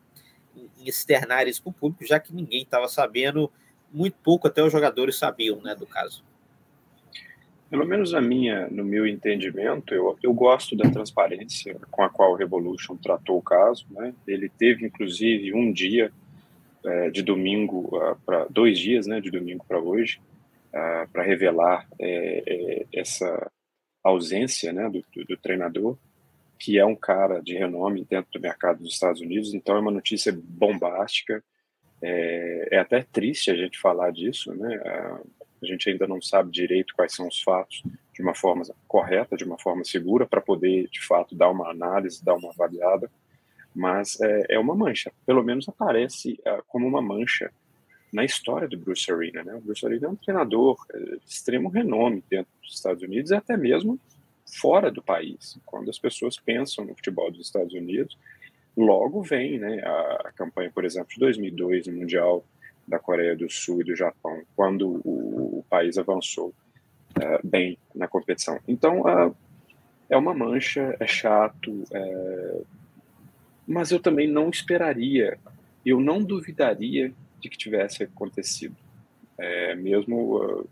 em 0.56 0.88
externar 0.88 1.46
isso 1.46 1.62
para 1.62 1.70
o 1.70 1.72
público, 1.72 2.04
já 2.04 2.18
que 2.18 2.34
ninguém 2.34 2.62
estava 2.62 2.88
sabendo, 2.88 3.52
muito 3.92 4.16
pouco 4.22 4.46
até 4.46 4.62
os 4.62 4.72
jogadores 4.72 5.18
sabiam 5.18 5.60
né, 5.62 5.74
do 5.74 5.86
caso. 5.86 6.24
Pelo 7.68 7.84
menos 7.84 8.14
a 8.14 8.20
minha, 8.20 8.68
no 8.68 8.84
meu 8.84 9.06
entendimento, 9.06 9.92
eu, 9.92 10.16
eu 10.22 10.32
gosto 10.32 10.76
da 10.76 10.88
transparência 10.88 11.76
com 11.90 12.02
a 12.02 12.08
qual 12.08 12.32
o 12.32 12.36
Revolution 12.36 12.96
tratou 12.96 13.38
o 13.38 13.42
caso. 13.42 13.86
Né? 13.90 14.14
Ele 14.26 14.48
teve, 14.48 14.86
inclusive, 14.86 15.52
um 15.52 15.72
dia 15.72 16.12
é, 16.86 17.10
de 17.10 17.20
domingo 17.20 17.96
uh, 17.96 18.16
para 18.24 18.44
dois 18.48 18.78
dias, 18.78 19.08
né, 19.08 19.20
de 19.20 19.28
domingo 19.28 19.64
para 19.66 19.80
hoje, 19.80 20.20
uh, 20.68 21.10
para 21.10 21.24
revelar 21.24 21.84
é, 21.98 22.44
é, 22.46 22.86
essa 22.92 23.50
ausência 24.04 24.72
né, 24.72 24.88
do, 24.88 25.04
do, 25.12 25.24
do, 25.24 25.36
treinador, 25.36 25.98
que 26.56 26.78
é 26.78 26.84
um 26.84 26.94
cara 26.94 27.40
de 27.40 27.54
renome 27.54 28.06
dentro 28.08 28.30
do 28.30 28.40
mercado 28.40 28.84
dos 28.84 28.92
Estados 28.92 29.20
Unidos, 29.20 29.52
então 29.52 29.74
é 29.74 29.80
uma 29.80 29.90
notícia 29.90 30.32
bombástica, 30.32 31.42
é, 32.02 32.68
é 32.72 32.78
até 32.78 33.02
triste 33.02 33.50
a 33.50 33.56
gente 33.56 33.78
falar 33.78 34.10
disso, 34.10 34.54
né? 34.54 34.80
A 35.62 35.66
gente 35.66 35.88
ainda 35.88 36.06
não 36.06 36.20
sabe 36.20 36.50
direito 36.50 36.94
quais 36.94 37.14
são 37.14 37.26
os 37.26 37.40
fatos 37.42 37.82
de 38.12 38.22
uma 38.22 38.34
forma 38.34 38.62
correta, 38.86 39.36
de 39.36 39.44
uma 39.44 39.58
forma 39.58 39.84
segura, 39.84 40.26
para 40.26 40.40
poder, 40.40 40.88
de 40.88 41.04
fato, 41.04 41.34
dar 41.34 41.50
uma 41.50 41.70
análise, 41.70 42.24
dar 42.24 42.34
uma 42.34 42.50
avaliada, 42.50 43.10
mas 43.74 44.18
é, 44.20 44.54
é 44.54 44.58
uma 44.58 44.74
mancha, 44.74 45.12
pelo 45.26 45.42
menos 45.42 45.68
aparece 45.68 46.40
uh, 46.46 46.62
como 46.66 46.86
uma 46.86 47.02
mancha 47.02 47.52
na 48.10 48.24
história 48.24 48.66
do 48.66 48.78
Bruce 48.78 49.12
Arena. 49.12 49.44
Né? 49.44 49.54
O 49.54 49.60
Bruce 49.60 49.84
Arena 49.84 50.06
é 50.06 50.10
um 50.10 50.16
treinador 50.16 50.78
é, 50.90 50.98
de 50.98 51.20
extremo 51.26 51.68
renome 51.68 52.24
dentro 52.30 52.50
dos 52.62 52.74
Estados 52.74 53.02
Unidos 53.02 53.30
e 53.30 53.34
até 53.34 53.54
mesmo 53.54 54.00
fora 54.46 54.90
do 54.90 55.02
país. 55.02 55.58
Quando 55.66 55.90
as 55.90 55.98
pessoas 55.98 56.38
pensam 56.38 56.86
no 56.86 56.94
futebol 56.94 57.30
dos 57.30 57.46
Estados 57.46 57.74
Unidos, 57.74 58.16
logo 58.76 59.22
vem 59.22 59.58
né, 59.58 59.80
a, 59.84 60.32
campanha, 60.34 60.70
por 60.70 60.84
exemplo, 60.84 61.08
de 61.08 61.18
2002 61.18 61.86
no 61.86 61.94
Mundial 61.94 62.44
da 62.86 62.98
Coreia 62.98 63.34
do 63.34 63.50
Sul 63.50 63.80
e 63.80 63.84
do 63.84 63.96
Japão, 63.96 64.42
quando 64.54 65.00
o, 65.04 65.58
o 65.58 65.64
país 65.68 65.98
avançou 65.98 66.48
uh, 66.48 67.46
bem 67.46 67.78
na 67.94 68.06
competição. 68.06 68.60
Então, 68.68 69.00
uh, 69.00 69.34
é 70.08 70.16
uma 70.16 70.34
mancha, 70.34 70.96
é 71.00 71.06
chato, 71.06 71.82
é... 71.92 72.60
mas 73.66 73.90
eu 73.90 73.98
também 73.98 74.28
não 74.28 74.50
esperaria, 74.50 75.36
eu 75.84 76.00
não 76.00 76.22
duvidaria 76.22 77.12
de 77.40 77.48
que 77.48 77.58
tivesse 77.58 78.04
acontecido, 78.04 78.76
é, 79.36 79.74
mesmo 79.74 80.36
uh, 80.36 80.68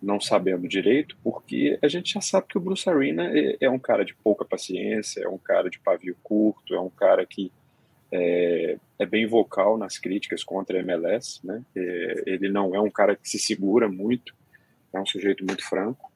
não 0.00 0.20
sabendo 0.20 0.68
direito, 0.68 1.16
porque 1.22 1.78
a 1.82 1.88
gente 1.88 2.14
já 2.14 2.20
sabe 2.20 2.46
que 2.48 2.56
o 2.56 2.60
Bruce 2.60 2.88
Arena 2.88 3.30
é, 3.36 3.56
é, 3.60 3.70
um 3.70 3.78
cara 3.78 4.04
de 4.04 4.14
pouca 4.14 4.44
paciência, 4.44 5.22
é 5.22 5.28
um 5.28 5.38
cara 5.38 5.68
de 5.68 5.78
pavio 5.78 6.16
curto, 6.22 6.74
é 6.74 6.80
um 6.80 6.90
cara 6.90 7.26
que 7.26 7.52
é, 8.10 8.78
é, 8.98 9.06
bem 9.06 9.26
vocal 9.26 9.76
nas 9.76 9.98
críticas 9.98 10.42
contra 10.42 10.78
a 10.78 10.80
MLS, 10.80 11.44
né? 11.44 11.62
É, 11.76 12.22
ele 12.26 12.48
não 12.48 12.74
é 12.74 12.80
um 12.80 12.90
cara 12.90 13.16
que 13.16 13.28
se 13.28 13.38
segura 13.38 13.88
muito, 13.88 14.34
é 14.92 15.00
um 15.00 15.06
sujeito 15.06 15.44
muito 15.44 15.66
franco. 15.68 16.10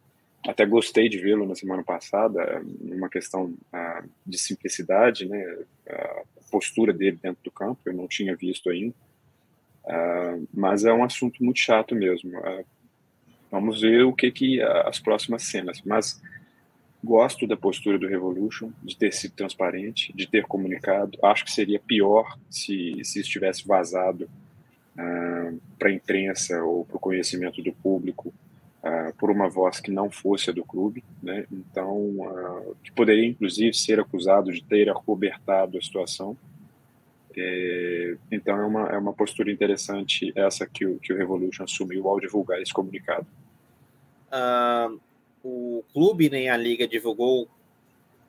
Até 0.46 0.64
gostei 0.66 1.08
de 1.08 1.18
vê-lo 1.18 1.46
na 1.46 1.54
semana 1.54 1.84
passada, 1.84 2.62
numa 2.80 3.08
questão 3.08 3.54
ah, 3.72 4.02
de 4.26 4.38
simplicidade, 4.38 5.28
né? 5.28 5.58
A 5.88 6.22
postura 6.50 6.92
dele 6.92 7.18
dentro 7.22 7.44
do 7.44 7.50
campo, 7.50 7.80
eu 7.86 7.92
não 7.92 8.08
tinha 8.08 8.34
visto 8.34 8.68
ainda. 8.68 8.94
Ah, 9.86 10.38
mas 10.52 10.84
é 10.84 10.92
um 10.92 11.04
assunto 11.04 11.44
muito 11.44 11.60
chato 11.60 11.94
mesmo. 11.94 12.36
Ah, 12.38 12.64
vamos 13.52 13.82
ver 13.82 14.02
o 14.02 14.12
que 14.12 14.32
que 14.32 14.60
as 14.60 14.98
próximas 14.98 15.44
cenas. 15.44 15.80
Mas 15.84 16.20
Gosto 17.04 17.48
da 17.48 17.56
postura 17.56 17.98
do 17.98 18.06
Revolution, 18.06 18.70
de 18.80 18.96
ter 18.96 19.12
sido 19.12 19.32
transparente, 19.32 20.12
de 20.14 20.24
ter 20.24 20.44
comunicado. 20.44 21.18
Acho 21.20 21.44
que 21.44 21.50
seria 21.50 21.80
pior 21.80 22.38
se, 22.48 23.00
se 23.02 23.20
estivesse 23.20 23.66
vazado 23.66 24.30
uh, 24.94 25.60
para 25.76 25.88
a 25.88 25.92
imprensa 25.92 26.62
ou 26.62 26.84
para 26.84 26.96
o 26.96 27.00
conhecimento 27.00 27.60
do 27.60 27.72
público 27.72 28.32
uh, 28.84 29.12
por 29.18 29.32
uma 29.32 29.48
voz 29.48 29.80
que 29.80 29.90
não 29.90 30.12
fosse 30.12 30.50
a 30.50 30.52
do 30.52 30.64
clube. 30.64 31.02
Né? 31.20 31.44
Então, 31.50 31.96
uh, 31.96 32.76
que 32.84 32.92
poderia 32.92 33.26
inclusive 33.26 33.74
ser 33.74 33.98
acusado 33.98 34.52
de 34.52 34.62
ter 34.62 34.88
acobertado 34.88 35.76
a 35.76 35.82
situação. 35.82 36.36
É, 37.36 38.16
então, 38.30 38.56
é 38.58 38.64
uma, 38.64 38.88
é 38.88 38.98
uma 38.98 39.12
postura 39.12 39.50
interessante 39.50 40.32
essa 40.34 40.66
que 40.66 40.86
o, 40.86 40.98
que 40.98 41.12
o 41.12 41.16
Revolution 41.16 41.64
assumiu 41.64 42.08
ao 42.08 42.20
divulgar 42.20 42.60
esse 42.60 42.72
comunicado. 42.72 43.26
Uh 44.28 45.00
o 45.42 45.84
clube 45.92 46.30
nem 46.30 46.48
a 46.48 46.56
liga 46.56 46.86
divulgou 46.86 47.48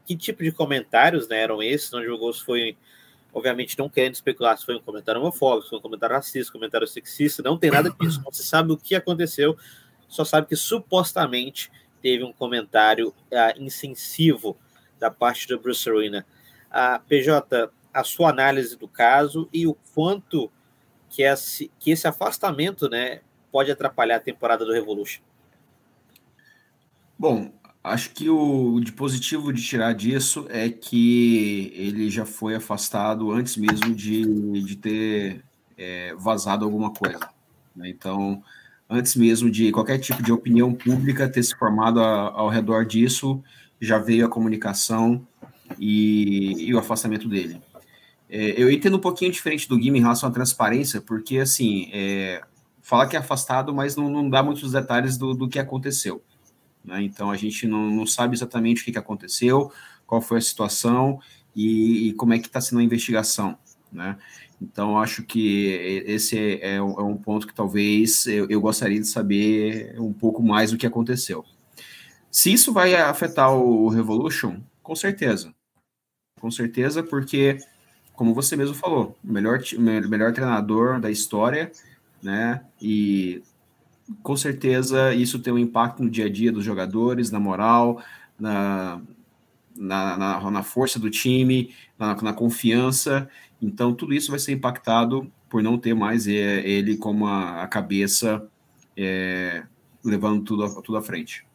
que 0.06 0.16
tipo 0.16 0.44
de 0.44 0.52
comentários 0.52 1.28
né, 1.28 1.40
eram 1.40 1.62
esses, 1.62 1.92
não 1.92 2.02
divulgou 2.02 2.34
se 2.34 2.44
foi, 2.44 2.76
obviamente, 3.34 3.78
não 3.78 3.88
querendo 3.88 4.16
especular 4.16 4.58
se 4.58 4.66
foi 4.66 4.76
um 4.76 4.82
comentário 4.82 5.22
homofóbico, 5.22 5.64
se 5.64 5.70
foi 5.70 5.80
um 5.80 5.82
comentário 5.82 6.16
racista, 6.16 6.52
um 6.52 6.60
comentário 6.60 6.88
sexista, 6.88 7.42
não 7.42 7.58
tem 7.58 7.72
nada 7.72 7.90
disso, 7.90 8.22
não 8.24 8.32
se 8.32 8.44
sabe 8.44 8.74
o 8.74 8.78
que 8.78 8.96
aconteceu, 8.96 9.56
só 10.10 10.26
sabe 10.26 10.48
que 10.48 10.56
supostamente 10.56 11.72
teve 12.02 12.24
um 12.24 12.34
comentário 12.34 13.14
uh, 13.32 14.56
da 15.00 15.10
parte 15.10 15.48
do 15.48 15.60
Bruce 15.60 15.90
Arena. 15.90 16.26
Uh, 16.70 17.02
PJ, 17.08 17.70
a 17.94 18.04
sua 18.04 18.30
análise 18.30 18.76
do 18.76 18.88
caso 18.88 19.48
e 19.54 19.68
o 19.68 19.76
quanto 19.94 20.52
que 21.10 21.22
esse, 21.22 21.72
que 21.80 21.92
esse 21.92 22.08
afastamento 22.08 22.90
né, 22.90 23.22
pode 23.52 23.72
atrapalhar 23.72 24.16
a 24.18 24.20
temporada 24.20 24.66
do 24.66 24.74
Revolution. 24.74 25.22
Bom, 27.18 27.52
acho 27.84 28.10
que 28.12 28.30
o 28.30 28.80
de 28.80 28.92
positivo 28.92 29.54
de 29.54 29.62
tirar 29.62 29.94
disso 29.94 30.48
é 30.50 30.70
que 30.70 31.72
ele 31.76 32.10
já 32.10 32.26
foi 32.26 32.56
afastado 32.56 33.32
antes 33.32 33.56
mesmo 33.56 33.94
de, 33.94 34.24
de 34.64 34.76
ter 34.76 35.44
é, 35.78 36.16
vazado 36.16 36.66
alguma 36.66 36.92
coisa. 36.92 37.30
Né? 37.76 37.90
Então, 37.90 38.44
antes 38.90 39.16
mesmo 39.16 39.52
de 39.52 39.72
qualquer 39.72 40.00
tipo 40.00 40.24
de 40.24 40.32
opinião 40.32 40.74
pública 40.74 41.30
ter 41.30 41.44
se 41.44 41.56
formado 41.56 42.02
a, 42.02 42.32
ao 42.32 42.50
redor 42.50 42.86
disso, 42.86 43.44
já 43.80 44.00
veio 44.00 44.26
a 44.26 44.30
comunicação 44.30 45.26
e, 45.78 46.68
e 46.68 46.74
o 46.74 46.80
afastamento 46.80 47.28
dele. 47.28 47.62
É, 48.36 48.60
eu 48.60 48.72
entendo 48.72 48.98
um 48.98 49.00
pouquinho 49.00 49.32
diferente 49.32 49.70
do 49.70 49.78
Guima 49.78 49.96
em 49.96 50.02
relação 50.02 50.28
à 50.28 50.32
transparência, 50.32 51.00
porque, 51.00 51.38
assim, 51.38 51.88
é, 51.94 52.42
fala 52.82 53.08
que 53.08 53.16
é 53.16 53.20
afastado, 53.20 53.72
mas 53.72 53.96
não, 53.96 54.10
não 54.10 54.28
dá 54.28 54.42
muitos 54.42 54.72
detalhes 54.72 55.18
do, 55.20 55.36
do 55.36 55.48
que 55.48 55.60
aconteceu. 55.60 56.24
Né? 56.84 57.04
Então 57.04 57.30
a 57.30 57.38
gente 57.38 57.68
não, 57.68 57.92
não, 57.92 58.08
sabe 58.08 58.36
exatamente 58.36 58.82
o 58.82 58.86
que, 58.86 58.92
que 58.92 58.98
aconteceu, 58.98 59.72
qual 60.08 60.20
foi 60.20 60.40
a 60.40 60.42
situação 60.42 61.20
e, 61.56 62.10
e 62.10 62.14
como 62.14 62.34
é 62.34 62.40
que 62.40 62.48
está 62.48 62.60
sendo 62.60 62.80
a 62.80 62.84
investigação. 62.84 63.56
Né? 63.92 64.18
Então 64.60 64.98
acho 64.98 65.22
que 65.22 65.68
esse 66.08 66.36
é, 66.36 66.78
é, 66.78 66.82
um, 66.82 67.00
é 67.00 67.04
um 67.04 67.16
ponto 67.16 67.46
que 67.46 67.54
talvez 67.54 68.26
eu, 68.26 68.60
gostaria 68.60 69.00
de 69.00 69.08
saber 69.08 69.96
um 70.00 70.12
pouco 70.12 70.42
mais 70.42 70.72
do 70.72 70.78
que 70.78 70.88
aconteceu. 70.88 71.46
Se 72.32 72.52
isso 72.52 72.74
vai 72.74 72.96
afetar 72.96 73.54
o 73.54 73.90
Revolution, 73.90 74.60
com 74.82 74.96
certeza. 74.96 75.54
Com 76.40 76.50
certeza, 76.50 77.04
porque, 77.04 77.60
como 78.14 78.34
você 78.34 78.56
mesmo 78.56 78.76
falou, 78.76 79.18
o 79.24 79.32
melhor, 79.32 79.60
melhor 79.78 80.34
treinador 80.34 81.00
da 81.00 81.10
história, 81.10 81.72
né? 82.22 82.62
E 82.82 83.42
com 84.22 84.36
certeza 84.36 85.14
isso 85.14 85.40
tem 85.40 85.54
um 85.54 85.58
impacto 85.58 86.04
no 86.04 86.10
dia 86.10 86.26
a 86.26 86.30
dia 86.30 86.52
dos 86.52 86.64
jogadores, 86.64 87.32
na 87.32 87.40
moral, 87.40 88.04
na, 88.40 89.02
na, 89.76 90.18
na, 90.18 90.52
na 90.52 90.64
força 90.64 91.00
do 91.00 91.10
time, 91.10 91.74
na, 91.98 92.16
na, 92.22 92.34
confiança. 92.34 93.30
Então, 93.62 93.94
tudo 93.94 94.14
isso 94.14 94.30
vai 94.30 94.40
ser 94.40 94.54
impactado 94.54 95.32
por 95.50 95.64
não 95.64 95.78
ter 95.78 95.94
mais 95.94 96.28
é, 96.28 96.68
ele 96.68 96.98
como 96.98 97.26
a, 97.26 97.64
a 97.64 97.68
cabeça 97.68 98.46
é, 98.96 99.64
levando 100.04 100.44
tudo, 100.44 100.82
tudo 100.82 100.98
à 100.98 101.02
frente. 101.02 101.46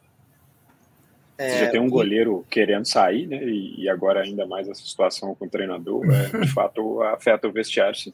É, 1.39 1.51
Você 1.51 1.59
já 1.59 1.71
tem 1.71 1.79
um 1.79 1.89
goleiro 1.89 2.45
querendo 2.49 2.83
sair, 2.83 3.25
né? 3.25 3.41
E, 3.41 3.87
agora 3.87 4.21
ainda 4.23 4.45
mais 4.45 4.67
essa 4.67 4.83
situação 4.83 5.33
com 5.33 5.45
o 5.45 5.49
treinador, 5.49 6.05
é, 6.11 6.37
de 6.37 6.47
fato 6.51 7.01
afeta 7.01 7.47
o 7.47 7.51
vestiário, 7.51 7.95
sim. 7.95 8.13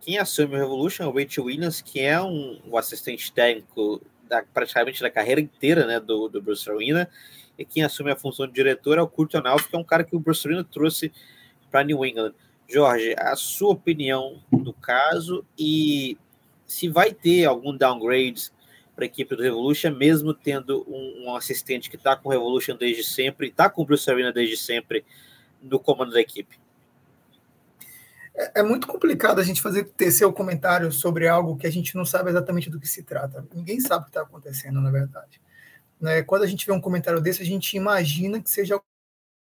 Quem 0.00 0.16
assume 0.16 0.54
o 0.54 0.58
Revolution 0.58 1.02
é 1.02 1.06
o 1.06 1.12
Rachel 1.12 1.44
Williams, 1.44 1.82
que 1.82 2.00
é 2.00 2.18
um, 2.22 2.58
um 2.66 2.78
assistente 2.78 3.30
técnico 3.30 4.00
da, 4.26 4.42
praticamente 4.42 5.02
da 5.02 5.10
carreira 5.10 5.42
inteira 5.42 5.86
né, 5.86 6.00
do, 6.00 6.26
do 6.26 6.40
Bruce 6.40 6.70
Arena. 6.70 7.06
E 7.58 7.66
quem 7.66 7.82
assume 7.82 8.10
a 8.10 8.16
função 8.16 8.46
de 8.46 8.54
diretor 8.54 8.96
é 8.96 9.02
o 9.02 9.06
Kurt 9.06 9.34
Onalf, 9.34 9.68
que 9.68 9.76
é 9.76 9.78
um 9.78 9.84
cara 9.84 10.02
que 10.02 10.16
o 10.16 10.20
Bruce 10.20 10.48
Arena 10.48 10.64
trouxe 10.64 11.12
para 11.70 11.84
New 11.84 12.02
England. 12.02 12.32
Jorge, 12.66 13.14
a 13.18 13.36
sua 13.36 13.72
opinião 13.72 14.40
do 14.50 14.72
caso 14.72 15.44
e 15.58 16.16
se 16.66 16.88
vai 16.88 17.12
ter 17.12 17.44
algum 17.44 17.76
downgrade 17.76 18.50
para 18.98 19.04
a 19.04 19.06
equipe 19.06 19.36
do 19.36 19.44
Revolution, 19.44 19.94
mesmo 19.94 20.34
tendo 20.34 20.84
um, 20.88 21.26
um 21.26 21.36
assistente 21.36 21.88
que 21.88 21.94
está 21.94 22.16
com 22.16 22.28
o 22.28 22.32
Revolution 22.32 22.74
desde 22.74 23.04
sempre, 23.04 23.46
está 23.46 23.70
com 23.70 23.82
o 23.82 23.84
Bruce 23.84 24.10
Arena 24.10 24.32
desde 24.32 24.56
sempre 24.56 25.04
no 25.62 25.78
comando 25.78 26.10
da 26.10 26.20
equipe? 26.20 26.58
É, 28.34 28.58
é, 28.58 28.62
muito 28.64 28.88
complicado 28.88 29.40
a 29.40 29.44
gente 29.44 29.62
fazer 29.62 29.84
tecer 29.84 30.26
o 30.26 30.32
comentário 30.32 30.90
sobre 30.90 31.28
algo 31.28 31.56
que 31.56 31.64
a 31.64 31.70
gente 31.70 31.94
não 31.94 32.04
sabe 32.04 32.30
exatamente 32.30 32.68
do 32.68 32.80
que 32.80 32.88
se 32.88 33.04
trata. 33.04 33.46
Ninguém 33.54 33.78
sabe 33.78 34.02
o 34.02 34.04
que 34.06 34.10
está 34.10 34.22
acontecendo, 34.22 34.80
na 34.80 34.90
verdade. 34.90 35.40
Né? 36.00 36.24
Quando 36.24 36.42
a 36.42 36.48
gente 36.48 36.66
vê 36.66 36.72
um 36.72 36.80
comentário 36.80 37.20
desse, 37.20 37.40
a 37.40 37.46
gente 37.46 37.76
imagina 37.76 38.42
que 38.42 38.50
seja 38.50 38.80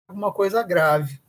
alguma 0.07 0.31
coisa 0.31 0.61
grave. 0.61 1.19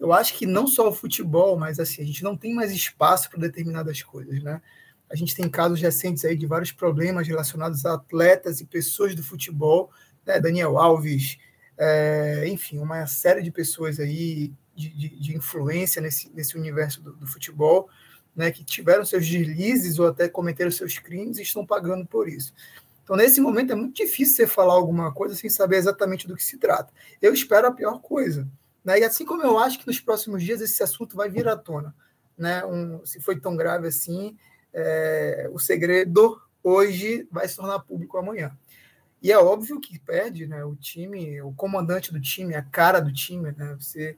Eu 0.00 0.14
acho 0.14 0.32
que 0.32 0.46
não 0.46 0.66
só 0.66 0.88
o 0.88 0.94
futebol, 0.94 1.58
mas 1.58 1.78
assim, 1.78 2.00
a 2.00 2.06
gente 2.06 2.24
não 2.24 2.34
tem 2.34 2.54
mais 2.54 2.72
espaço 2.72 3.28
para 3.28 3.40
determinadas 3.40 4.02
coisas, 4.02 4.42
né? 4.42 4.62
A 5.10 5.16
gente 5.16 5.34
tem 5.34 5.48
casos 5.48 5.80
recentes 5.80 6.24
aí 6.24 6.36
de 6.36 6.46
vários 6.46 6.72
problemas 6.72 7.26
relacionados 7.26 7.84
a 7.86 7.94
atletas 7.94 8.60
e 8.60 8.64
pessoas 8.64 9.14
do 9.14 9.22
futebol, 9.22 9.90
né? 10.26 10.38
Daniel 10.38 10.78
Alves, 10.78 11.38
é, 11.78 12.46
enfim, 12.48 12.78
uma 12.78 13.06
série 13.06 13.42
de 13.42 13.50
pessoas 13.50 13.98
aí 13.98 14.52
de, 14.74 14.88
de, 14.90 15.08
de 15.08 15.36
influência 15.36 16.02
nesse, 16.02 16.30
nesse 16.34 16.56
universo 16.56 17.02
do, 17.02 17.12
do, 17.12 17.26
futebol, 17.26 17.88
né, 18.34 18.50
que 18.50 18.62
tiveram 18.62 19.04
seus 19.04 19.26
deslizes 19.26 19.98
ou 19.98 20.06
até 20.06 20.28
cometeram 20.28 20.70
seus 20.70 20.98
crimes 20.98 21.38
e 21.38 21.42
estão 21.42 21.66
pagando 21.66 22.06
por 22.06 22.28
isso. 22.28 22.52
Então, 23.02 23.16
nesse 23.16 23.40
momento, 23.40 23.72
é 23.72 23.74
muito 23.74 23.96
difícil 23.96 24.36
você 24.36 24.46
falar 24.46 24.74
alguma 24.74 25.12
coisa 25.12 25.34
sem 25.34 25.48
saber 25.48 25.76
exatamente 25.76 26.28
do 26.28 26.36
que 26.36 26.44
se 26.44 26.58
trata. 26.58 26.92
Eu 27.22 27.32
espero 27.32 27.66
a 27.66 27.72
pior 27.72 28.00
coisa. 28.00 28.46
Né? 28.84 29.00
E 29.00 29.04
assim 29.04 29.24
como 29.24 29.42
eu 29.42 29.58
acho 29.58 29.78
que 29.78 29.86
nos 29.86 29.98
próximos 29.98 30.42
dias 30.42 30.60
esse 30.60 30.82
assunto 30.82 31.16
vai 31.16 31.28
vir 31.28 31.48
à 31.48 31.56
tona. 31.56 31.94
Né? 32.36 32.64
Um, 32.66 33.04
se 33.04 33.20
foi 33.20 33.40
tão 33.40 33.56
grave 33.56 33.88
assim, 33.88 34.36
é, 34.72 35.48
o 35.52 35.58
segredo 35.58 36.40
hoje 36.62 37.26
vai 37.30 37.48
se 37.48 37.56
tornar 37.56 37.80
público 37.80 38.18
amanhã. 38.18 38.56
E 39.22 39.32
é 39.32 39.38
óbvio 39.38 39.80
que 39.80 39.98
perde 39.98 40.46
né, 40.46 40.64
o 40.64 40.76
time, 40.76 41.40
o 41.42 41.52
comandante 41.52 42.12
do 42.12 42.20
time, 42.20 42.54
a 42.54 42.62
cara 42.62 43.00
do 43.00 43.12
time. 43.12 43.52
Né? 43.52 43.76
Você 43.78 44.16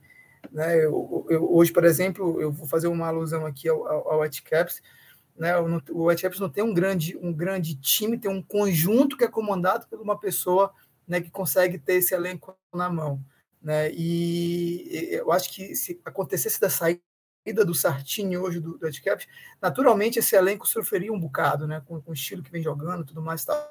né? 0.53 0.77
Eu, 0.77 1.27
eu, 1.29 1.53
hoje, 1.53 1.73
por 1.73 1.85
exemplo, 1.85 2.41
eu 2.41 2.51
vou 2.51 2.67
fazer 2.67 2.89
uma 2.89 3.09
alusão 3.09 3.45
aqui 3.47 3.69
ao, 3.69 3.87
ao, 3.87 4.13
ao 4.13 4.21
Whitecaps. 4.21 4.83
Né? 5.37 5.57
O 5.59 6.07
Whitecaps 6.07 6.41
não 6.41 6.49
tem 6.49 6.63
um 6.63 6.75
grande, 6.75 7.17
um 7.17 7.33
grande 7.33 7.75
time, 7.75 8.19
tem 8.19 8.31
um 8.31 8.43
conjunto 8.43 9.17
que 9.17 9.25
é 9.25 9.29
comandado 9.29 9.87
por 9.89 10.01
uma 10.01 10.19
pessoa 10.19 10.73
né, 11.07 11.21
que 11.21 11.31
consegue 11.31 11.79
ter 11.79 11.95
esse 11.95 12.15
elenco 12.15 12.57
na 12.73 12.91
mão. 12.91 13.23
Né? 13.63 13.91
E 13.93 15.09
eu 15.11 15.33
acho 15.33 15.53
que 15.53 15.75
se 15.75 16.01
acontecesse 16.05 16.61
da 16.61 16.71
saída 16.71 17.01
do 17.65 17.75
Sartini 17.75 18.37
hoje 18.37 18.61
do, 18.61 18.79
do 18.79 18.87
Whitecaps, 18.87 19.27
naturalmente 19.61 20.19
esse 20.19 20.37
elenco 20.37 20.69
sofreria 20.69 21.13
um 21.13 21.19
bocado, 21.19 21.67
né? 21.67 21.83
com, 21.85 22.01
com 22.01 22.11
o 22.11 22.15
estilo 22.15 22.43
que 22.43 22.53
vem 22.53 22.63
jogando 22.63 23.05
tudo 23.05 23.23
mais. 23.23 23.45
Tal. 23.45 23.69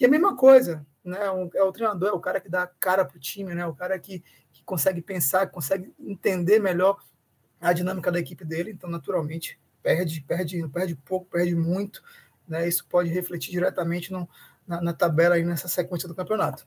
E 0.00 0.04
a 0.04 0.08
mesma 0.08 0.36
coisa, 0.36 0.84
né? 1.04 1.18
é 1.54 1.62
o 1.62 1.72
treinador, 1.72 2.08
é 2.08 2.12
o 2.12 2.20
cara 2.20 2.40
que 2.40 2.48
dá 2.48 2.66
cara 2.66 3.04
para 3.04 3.16
o 3.16 3.20
time, 3.20 3.54
né? 3.54 3.66
o 3.66 3.74
cara 3.74 3.98
que, 3.98 4.22
consegue 4.68 5.00
pensar, 5.00 5.46
consegue 5.46 5.94
entender 5.98 6.58
melhor 6.58 7.02
a 7.58 7.72
dinâmica 7.72 8.12
da 8.12 8.18
equipe 8.18 8.44
dele, 8.44 8.70
então 8.70 8.90
naturalmente 8.90 9.58
perde, 9.82 10.20
perde, 10.20 10.68
perde 10.68 10.94
pouco, 10.94 11.26
perde 11.30 11.56
muito, 11.56 12.02
né? 12.46 12.68
Isso 12.68 12.86
pode 12.86 13.08
refletir 13.08 13.50
diretamente 13.50 14.12
no, 14.12 14.28
na, 14.66 14.80
na, 14.82 14.92
tabela 14.92 15.36
aí 15.36 15.42
nessa 15.42 15.68
sequência 15.68 16.06
do 16.06 16.14
campeonato. 16.14 16.66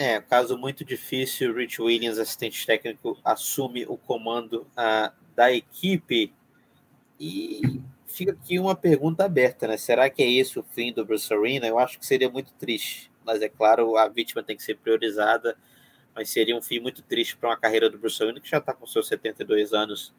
É, 0.00 0.20
caso 0.20 0.56
muito 0.56 0.84
difícil, 0.84 1.52
Rich 1.52 1.82
Williams, 1.82 2.20
assistente 2.20 2.64
técnico, 2.64 3.18
assume 3.24 3.84
o 3.84 3.96
comando 3.96 4.64
uh, 4.76 5.12
da 5.34 5.52
equipe. 5.52 6.32
E 7.18 7.82
fica 8.06 8.30
aqui 8.30 8.60
uma 8.60 8.76
pergunta 8.76 9.24
aberta, 9.24 9.66
né? 9.66 9.76
Será 9.76 10.08
que 10.08 10.22
é 10.22 10.30
esse 10.30 10.56
o 10.56 10.62
fim 10.62 10.92
do 10.92 11.04
Bruce 11.04 11.34
Arena? 11.34 11.66
Eu 11.66 11.80
acho 11.80 11.98
que 11.98 12.06
seria 12.06 12.30
muito 12.30 12.52
triste. 12.52 13.10
Mas 13.24 13.42
é 13.42 13.48
claro, 13.48 13.96
a 13.96 14.06
vítima 14.06 14.40
tem 14.40 14.56
que 14.56 14.62
ser 14.62 14.76
priorizada. 14.76 15.56
Mas 16.14 16.30
seria 16.30 16.56
um 16.56 16.62
fim 16.62 16.78
muito 16.78 17.02
triste 17.02 17.36
para 17.36 17.50
uma 17.50 17.56
carreira 17.56 17.90
do 17.90 17.98
Bruce 17.98 18.22
Arena, 18.22 18.40
que 18.40 18.48
já 18.48 18.58
está 18.58 18.72
com 18.72 18.86
seus 18.86 19.08
72 19.08 19.72
anos 19.72 20.14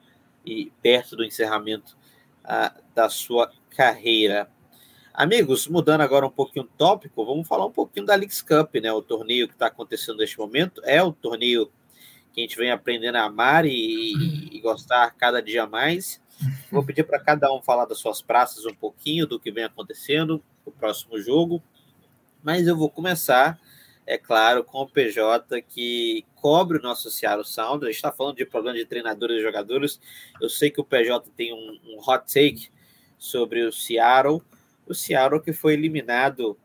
e 0.45 0.73
perto 0.81 1.15
do 1.15 1.23
encerramento 1.23 1.97
uh, 2.43 2.83
da 2.93 3.07
sua 3.07 3.49
carreira. 3.69 4.51
Amigos, 5.19 5.67
mudando 5.67 5.99
agora 5.99 6.25
um 6.25 6.31
pouquinho 6.31 6.63
o 6.63 6.77
tópico, 6.77 7.25
vamos 7.25 7.45
falar 7.45 7.65
um 7.65 7.71
pouquinho 7.73 8.05
da 8.05 8.15
Leagues 8.15 8.41
Cup, 8.41 8.75
né? 8.75 8.89
O 8.93 9.01
torneio 9.01 9.49
que 9.49 9.53
está 9.53 9.67
acontecendo 9.67 10.19
neste 10.19 10.39
momento 10.39 10.81
é 10.85 11.03
o 11.03 11.11
torneio 11.11 11.69
que 12.31 12.39
a 12.39 12.43
gente 12.43 12.55
vem 12.55 12.71
aprendendo 12.71 13.17
a 13.17 13.23
amar 13.23 13.65
e, 13.65 14.13
e 14.49 14.61
gostar 14.61 15.13
cada 15.17 15.41
dia 15.41 15.67
mais. 15.67 16.21
Vou 16.71 16.85
pedir 16.85 17.03
para 17.03 17.19
cada 17.19 17.53
um 17.53 17.61
falar 17.61 17.83
das 17.83 17.97
suas 17.97 18.21
praças 18.21 18.65
um 18.65 18.73
pouquinho, 18.73 19.27
do 19.27 19.37
que 19.37 19.51
vem 19.51 19.65
acontecendo, 19.65 20.41
o 20.65 20.71
próximo 20.71 21.19
jogo. 21.19 21.61
Mas 22.41 22.65
eu 22.65 22.77
vou 22.77 22.89
começar, 22.89 23.59
é 24.07 24.17
claro, 24.17 24.63
com 24.63 24.83
o 24.83 24.87
PJ 24.87 25.61
que 25.63 26.25
cobre 26.33 26.77
o 26.77 26.81
nosso 26.81 27.11
Seattle 27.11 27.43
Sound. 27.43 27.83
A 27.83 27.87
gente 27.87 27.97
está 27.97 28.13
falando 28.13 28.37
de 28.37 28.45
problema 28.45 28.77
de 28.77 28.85
treinadores 28.85 29.39
e 29.39 29.41
jogadores. 29.41 29.99
Eu 30.39 30.47
sei 30.47 30.71
que 30.71 30.79
o 30.79 30.85
PJ 30.85 31.29
tem 31.35 31.53
um, 31.53 31.77
um 31.91 31.99
hot 31.99 32.23
take 32.33 32.69
sobre 33.17 33.63
o 33.63 33.73
Seattle 33.73 34.41
o 34.89 34.95
Seattle 34.95 35.41
que 35.41 35.53
foi 35.53 35.73
eliminado 35.73 36.57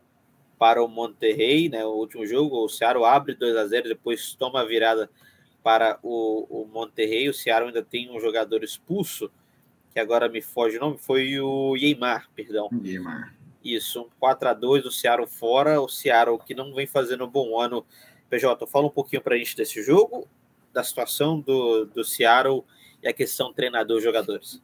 para 0.57 0.83
o 0.83 0.87
Monterrey, 0.87 1.69
né, 1.69 1.85
o 1.85 1.91
último 1.91 2.25
jogo, 2.25 2.63
o 2.63 2.69
Seattle 2.69 3.05
abre 3.05 3.35
2 3.35 3.55
a 3.55 3.67
0 3.67 3.89
depois 3.89 4.33
toma 4.33 4.61
a 4.61 4.65
virada 4.65 5.09
para 5.61 5.99
o, 6.01 6.45
o 6.49 6.65
Monterrey, 6.65 7.29
o 7.29 7.33
Seattle 7.33 7.67
ainda 7.67 7.83
tem 7.83 8.09
um 8.09 8.19
jogador 8.19 8.63
expulso, 8.63 9.31
que 9.93 9.99
agora 9.99 10.29
me 10.29 10.41
foge 10.41 10.77
o 10.77 10.79
nome, 10.79 10.97
foi 10.97 11.39
o 11.39 11.75
Yeimar, 11.75 12.29
perdão. 12.35 12.69
Yeimar. 12.83 13.35
Isso, 13.63 14.03
um 14.03 14.09
4 14.19 14.49
a 14.49 14.53
2 14.53 14.85
o 14.85 14.91
Seattle 14.91 15.27
fora, 15.27 15.81
o 15.81 15.87
Seattle 15.87 16.39
que 16.39 16.53
não 16.53 16.73
vem 16.73 16.85
fazendo 16.85 17.25
um 17.25 17.29
bom 17.29 17.59
ano. 17.59 17.85
PJ, 18.29 18.65
fala 18.67 18.87
um 18.87 18.91
pouquinho 18.91 19.21
para 19.21 19.35
a 19.35 19.37
gente 19.37 19.55
desse 19.55 19.81
jogo, 19.81 20.27
da 20.73 20.83
situação 20.83 21.39
do, 21.39 21.85
do 21.85 22.03
Seattle 22.03 22.63
e 23.01 23.07
a 23.07 23.13
questão 23.13 23.53
treinador-jogadores. 23.53 24.61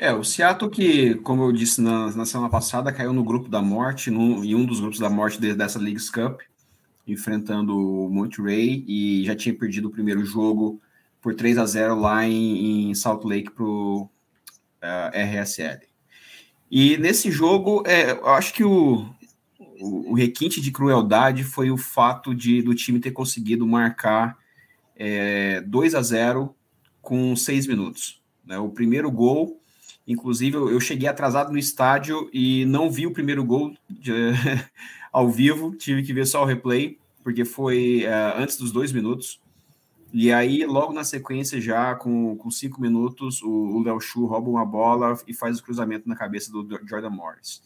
É, 0.00 0.12
o 0.12 0.22
Seattle 0.22 0.70
que, 0.70 1.16
como 1.16 1.42
eu 1.42 1.50
disse 1.50 1.80
na, 1.80 2.14
na 2.14 2.24
semana 2.24 2.48
passada, 2.48 2.92
caiu 2.92 3.12
no 3.12 3.24
grupo 3.24 3.48
da 3.48 3.60
morte, 3.60 4.12
no, 4.12 4.44
em 4.44 4.54
um 4.54 4.64
dos 4.64 4.78
grupos 4.78 5.00
da 5.00 5.10
morte 5.10 5.40
de, 5.40 5.52
dessa 5.56 5.76
Leagues 5.76 6.08
Cup, 6.08 6.40
enfrentando 7.04 7.76
o 7.76 8.08
Monterey 8.08 8.84
e 8.86 9.24
já 9.24 9.34
tinha 9.34 9.52
perdido 9.52 9.88
o 9.88 9.90
primeiro 9.90 10.24
jogo 10.24 10.80
por 11.20 11.34
3 11.34 11.58
a 11.58 11.66
0 11.66 11.98
lá 11.98 12.24
em, 12.24 12.90
em 12.90 12.94
Salt 12.94 13.24
Lake 13.24 13.50
para 13.50 13.64
o 13.64 14.02
uh, 14.02 14.08
é, 15.12 15.24
RSL. 15.24 15.80
E 16.70 16.96
nesse 16.98 17.32
jogo, 17.32 17.82
é, 17.84 18.12
eu 18.12 18.28
acho 18.28 18.54
que 18.54 18.62
o, 18.62 19.04
o, 19.80 20.12
o, 20.12 20.14
requinte 20.14 20.60
de 20.60 20.70
crueldade 20.70 21.42
foi 21.42 21.72
o 21.72 21.76
fato 21.76 22.32
de 22.32 22.62
do 22.62 22.72
time 22.72 23.00
ter 23.00 23.10
conseguido 23.10 23.66
marcar 23.66 24.38
é, 24.94 25.60
2 25.62 25.96
a 25.96 26.02
0 26.02 26.54
com 27.02 27.34
seis 27.34 27.66
minutos. 27.66 28.22
Né? 28.44 28.58
O 28.58 28.68
primeiro 28.68 29.10
gol 29.10 29.60
Inclusive, 30.08 30.56
eu 30.56 30.80
cheguei 30.80 31.06
atrasado 31.06 31.52
no 31.52 31.58
estádio 31.58 32.30
e 32.32 32.64
não 32.64 32.90
vi 32.90 33.06
o 33.06 33.12
primeiro 33.12 33.44
gol 33.44 33.74
de, 33.90 34.12
ao 35.12 35.28
vivo, 35.28 35.76
tive 35.76 36.02
que 36.02 36.14
ver 36.14 36.26
só 36.26 36.42
o 36.42 36.46
replay, 36.46 36.98
porque 37.22 37.44
foi 37.44 38.04
uh, 38.06 38.40
antes 38.40 38.56
dos 38.56 38.72
dois 38.72 38.90
minutos. 38.90 39.38
E 40.10 40.32
aí, 40.32 40.64
logo 40.64 40.94
na 40.94 41.04
sequência, 41.04 41.60
já 41.60 41.94
com, 41.94 42.34
com 42.36 42.50
cinco 42.50 42.80
minutos, 42.80 43.42
o 43.42 43.82
Léo 43.82 44.00
Chu 44.00 44.24
rouba 44.24 44.48
uma 44.48 44.64
bola 44.64 45.14
e 45.26 45.34
faz 45.34 45.58
o 45.58 45.62
cruzamento 45.62 46.08
na 46.08 46.16
cabeça 46.16 46.50
do 46.50 46.66
Jordan 46.88 47.10
Morris. 47.10 47.62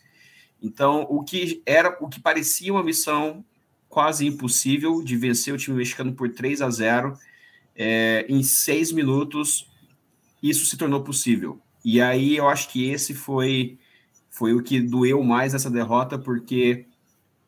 Então, 0.61 1.07
o 1.09 1.23
que 1.23 1.63
era 1.65 1.97
o 2.01 2.09
que 2.09 2.19
parecia 2.19 2.73
uma 2.73 2.83
missão 2.83 3.45
quase 3.89 4.27
impossível 4.27 5.01
de 5.01 5.17
vencer 5.17 5.55
o 5.55 5.57
time 5.57 5.77
mexicano 5.77 6.13
por 6.13 6.29
3 6.29 6.61
a 6.61 6.71
0 6.71 7.17
é, 7.77 8.27
em 8.29 8.43
seis 8.43 8.91
minutos, 8.91 9.71
isso 10.43 10.67
se 10.67 10.77
tornou 10.77 11.05
possível. 11.05 11.61
E 11.85 12.01
aí 12.01 12.37
eu 12.37 12.49
acho 12.49 12.69
que 12.69 12.91
esse 12.91 13.15
foi 13.15 13.79
foi 14.31 14.55
o 14.55 14.63
que 14.63 14.81
doeu 14.81 15.23
mais 15.23 15.53
essa 15.53 15.71
derrota, 15.71 16.19
porque 16.19 16.87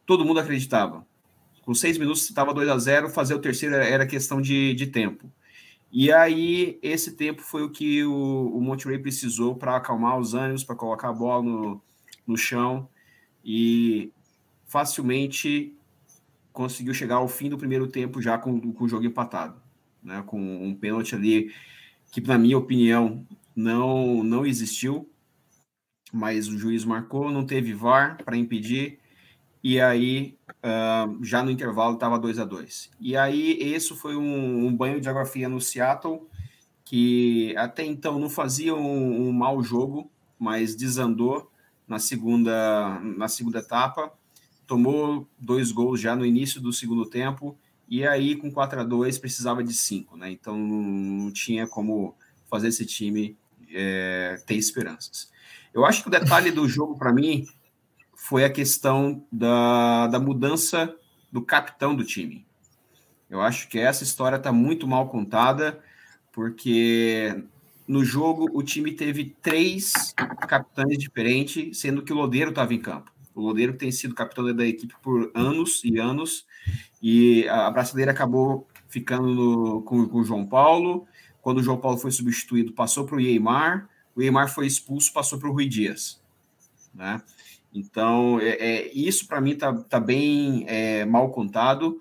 todo 0.05 0.25
mundo 0.25 0.41
acreditava. 0.41 1.07
Com 1.63 1.75
seis 1.75 1.97
minutos 1.97 2.29
estava 2.29 2.53
2 2.53 2.69
a 2.69 2.79
0 2.79 3.09
fazer 3.09 3.35
o 3.35 3.39
terceiro 3.39 3.75
era 3.75 4.07
questão 4.07 4.41
de, 4.41 4.75
de 4.75 4.89
tempo. 4.89 5.33
E 5.91 6.13
aí, 6.13 6.79
esse 6.83 7.13
tempo 7.13 7.41
foi 7.41 7.63
o 7.63 7.71
que 7.71 8.05
o, 8.05 8.13
o 8.13 8.99
precisou 9.01 9.55
para 9.55 9.77
acalmar 9.77 10.19
os 10.19 10.35
ânimos, 10.35 10.65
para 10.65 10.77
colocar 10.77 11.09
a 11.09 11.13
bola 11.13 11.43
no, 11.43 11.83
no 12.27 12.37
chão 12.37 12.89
e 13.45 14.13
facilmente 14.67 15.75
conseguiu 16.53 16.93
chegar 16.93 17.17
ao 17.17 17.29
fim 17.29 17.49
do 17.49 17.57
primeiro 17.57 17.87
tempo 17.87 18.21
já 18.21 18.37
com, 18.37 18.73
com 18.73 18.85
o 18.85 18.89
jogo 18.89 19.07
empatado, 19.07 19.61
né? 20.03 20.23
com 20.27 20.39
um 20.39 20.75
pênalti 20.75 21.15
ali 21.15 21.55
que, 22.11 22.21
na 22.21 22.39
minha 22.39 22.59
opinião, 22.59 23.25
não, 23.55 24.23
não 24.23 24.45
existiu, 24.47 25.11
mas 26.13 26.49
o 26.49 26.59
juiz 26.59 26.85
marcou, 26.85 27.31
não 27.31 27.45
teve 27.45 27.75
VAR 27.75 28.19
para 28.25 28.37
impedir, 28.37 28.99
e 29.63 29.81
aí 29.81 30.37
uh, 30.49 31.25
já 31.25 31.43
no 31.43 31.51
intervalo 31.51 31.95
estava 31.95 32.19
2 32.19 32.39
a 32.39 32.45
2 32.45 32.91
E 33.01 33.17
aí, 33.17 33.75
isso 33.75 33.97
foi 33.97 34.15
um, 34.17 34.67
um, 34.67 34.77
banho 34.77 35.01
de 35.01 35.09
água 35.09 35.25
fria 35.25 35.49
no 35.49 35.61
Seattle, 35.61 36.29
que 36.85 37.57
até 37.57 37.85
então 37.85 38.19
não 38.19 38.29
fazia 38.29 38.75
um, 38.75 39.29
um 39.29 39.33
mau 39.33 39.63
jogo, 39.63 40.11
mas 40.39 40.77
desandou 40.77 41.51
na 41.89 41.99
segunda, 41.99 43.01
na 43.01 43.27
segunda 43.27 43.59
etapa, 43.59 44.13
tomou 44.67 45.29
dois 45.39 45.73
gols 45.73 46.01
já 46.01 46.15
no 46.15 46.27
início 46.27 46.61
do 46.61 46.73
segundo 46.73 47.07
tempo, 47.07 47.57
e 47.89 48.07
aí 48.07 48.37
com 48.37 48.51
4 48.51 48.81
a 48.81 48.85
2 48.85 49.19
precisava 49.19 49.63
de 49.63 49.73
cinco, 49.73 50.17
né? 50.17 50.31
Então 50.31 50.57
não 50.59 51.31
tinha 51.31 51.67
como 51.67 52.15
fazer 52.49 52.69
esse 52.69 52.85
time 52.87 53.37
é, 53.75 54.37
ter 54.47 54.55
esperanças. 54.55 55.31
Eu 55.73 55.85
acho 55.85 56.03
que 56.03 56.09
o 56.09 56.11
detalhe 56.11 56.51
do 56.51 56.69
jogo, 56.69 56.97
para 56.97 57.13
mim, 57.13 57.47
foi 58.15 58.45
a 58.45 58.51
questão 58.51 59.27
da, 59.31 60.07
da 60.07 60.21
mudança 60.21 60.95
do 61.31 61.43
capitão 61.43 61.95
do 61.95 62.05
time. 62.05 62.47
Eu 63.29 63.41
acho 63.41 63.69
que 63.69 63.79
essa 63.79 64.05
história 64.05 64.37
está 64.37 64.53
muito 64.53 64.87
mal 64.87 65.09
contada, 65.09 65.83
porque 66.33 67.45
no 67.87 68.05
jogo 68.05 68.49
o 68.53 68.63
time 68.63 68.93
teve 68.93 69.37
três 69.43 70.15
capitães 70.49 70.97
diferentes, 70.97 71.79
sendo 71.79 72.03
que 72.03 72.13
o 72.13 72.17
Lodeiro 72.17 72.51
estava 72.51 72.73
em 72.73 72.81
campo. 72.81 73.13
O 73.35 73.41
Lodeiro 73.41 73.75
tem 73.75 73.91
sido 73.91 74.15
capitão 74.15 74.55
da 74.55 74.65
equipe 74.65 74.95
por 75.03 75.31
anos 75.35 75.83
e 75.85 75.99
anos, 75.99 76.47
e 77.03 77.49
a 77.49 77.69
braçadeira 77.71 78.13
acabou 78.13 78.69
ficando 78.89 79.27
no, 79.27 79.83
com, 79.83 80.09
com 80.09 80.19
o 80.19 80.25
João 80.25 80.47
Paulo, 80.47 81.07
quando 81.45 81.59
o 81.59 81.63
João 81.63 81.77
Paulo 81.77 81.99
foi 81.99 82.11
substituído, 82.11 82.73
passou 82.73 83.05
para 83.05 83.17
o 83.17 83.19
Neymar, 83.19 83.87
o 84.17 84.21
Neymar 84.21 84.49
foi 84.49 84.67
expulso, 84.67 85.13
passou 85.13 85.39
para 85.39 85.47
o 85.47 85.53
Rui 85.53 85.69
Dias. 85.69 86.19
Né? 86.95 87.21
Então, 87.73 88.41
é, 88.41 88.49
é 88.49 88.93
isso 88.95 89.29
para 89.29 89.43
mim 89.43 89.51
está 89.51 89.71
tá 89.75 90.01
bem 90.01 90.65
é, 90.67 91.05
mal 91.05 91.31
contado. 91.31 92.01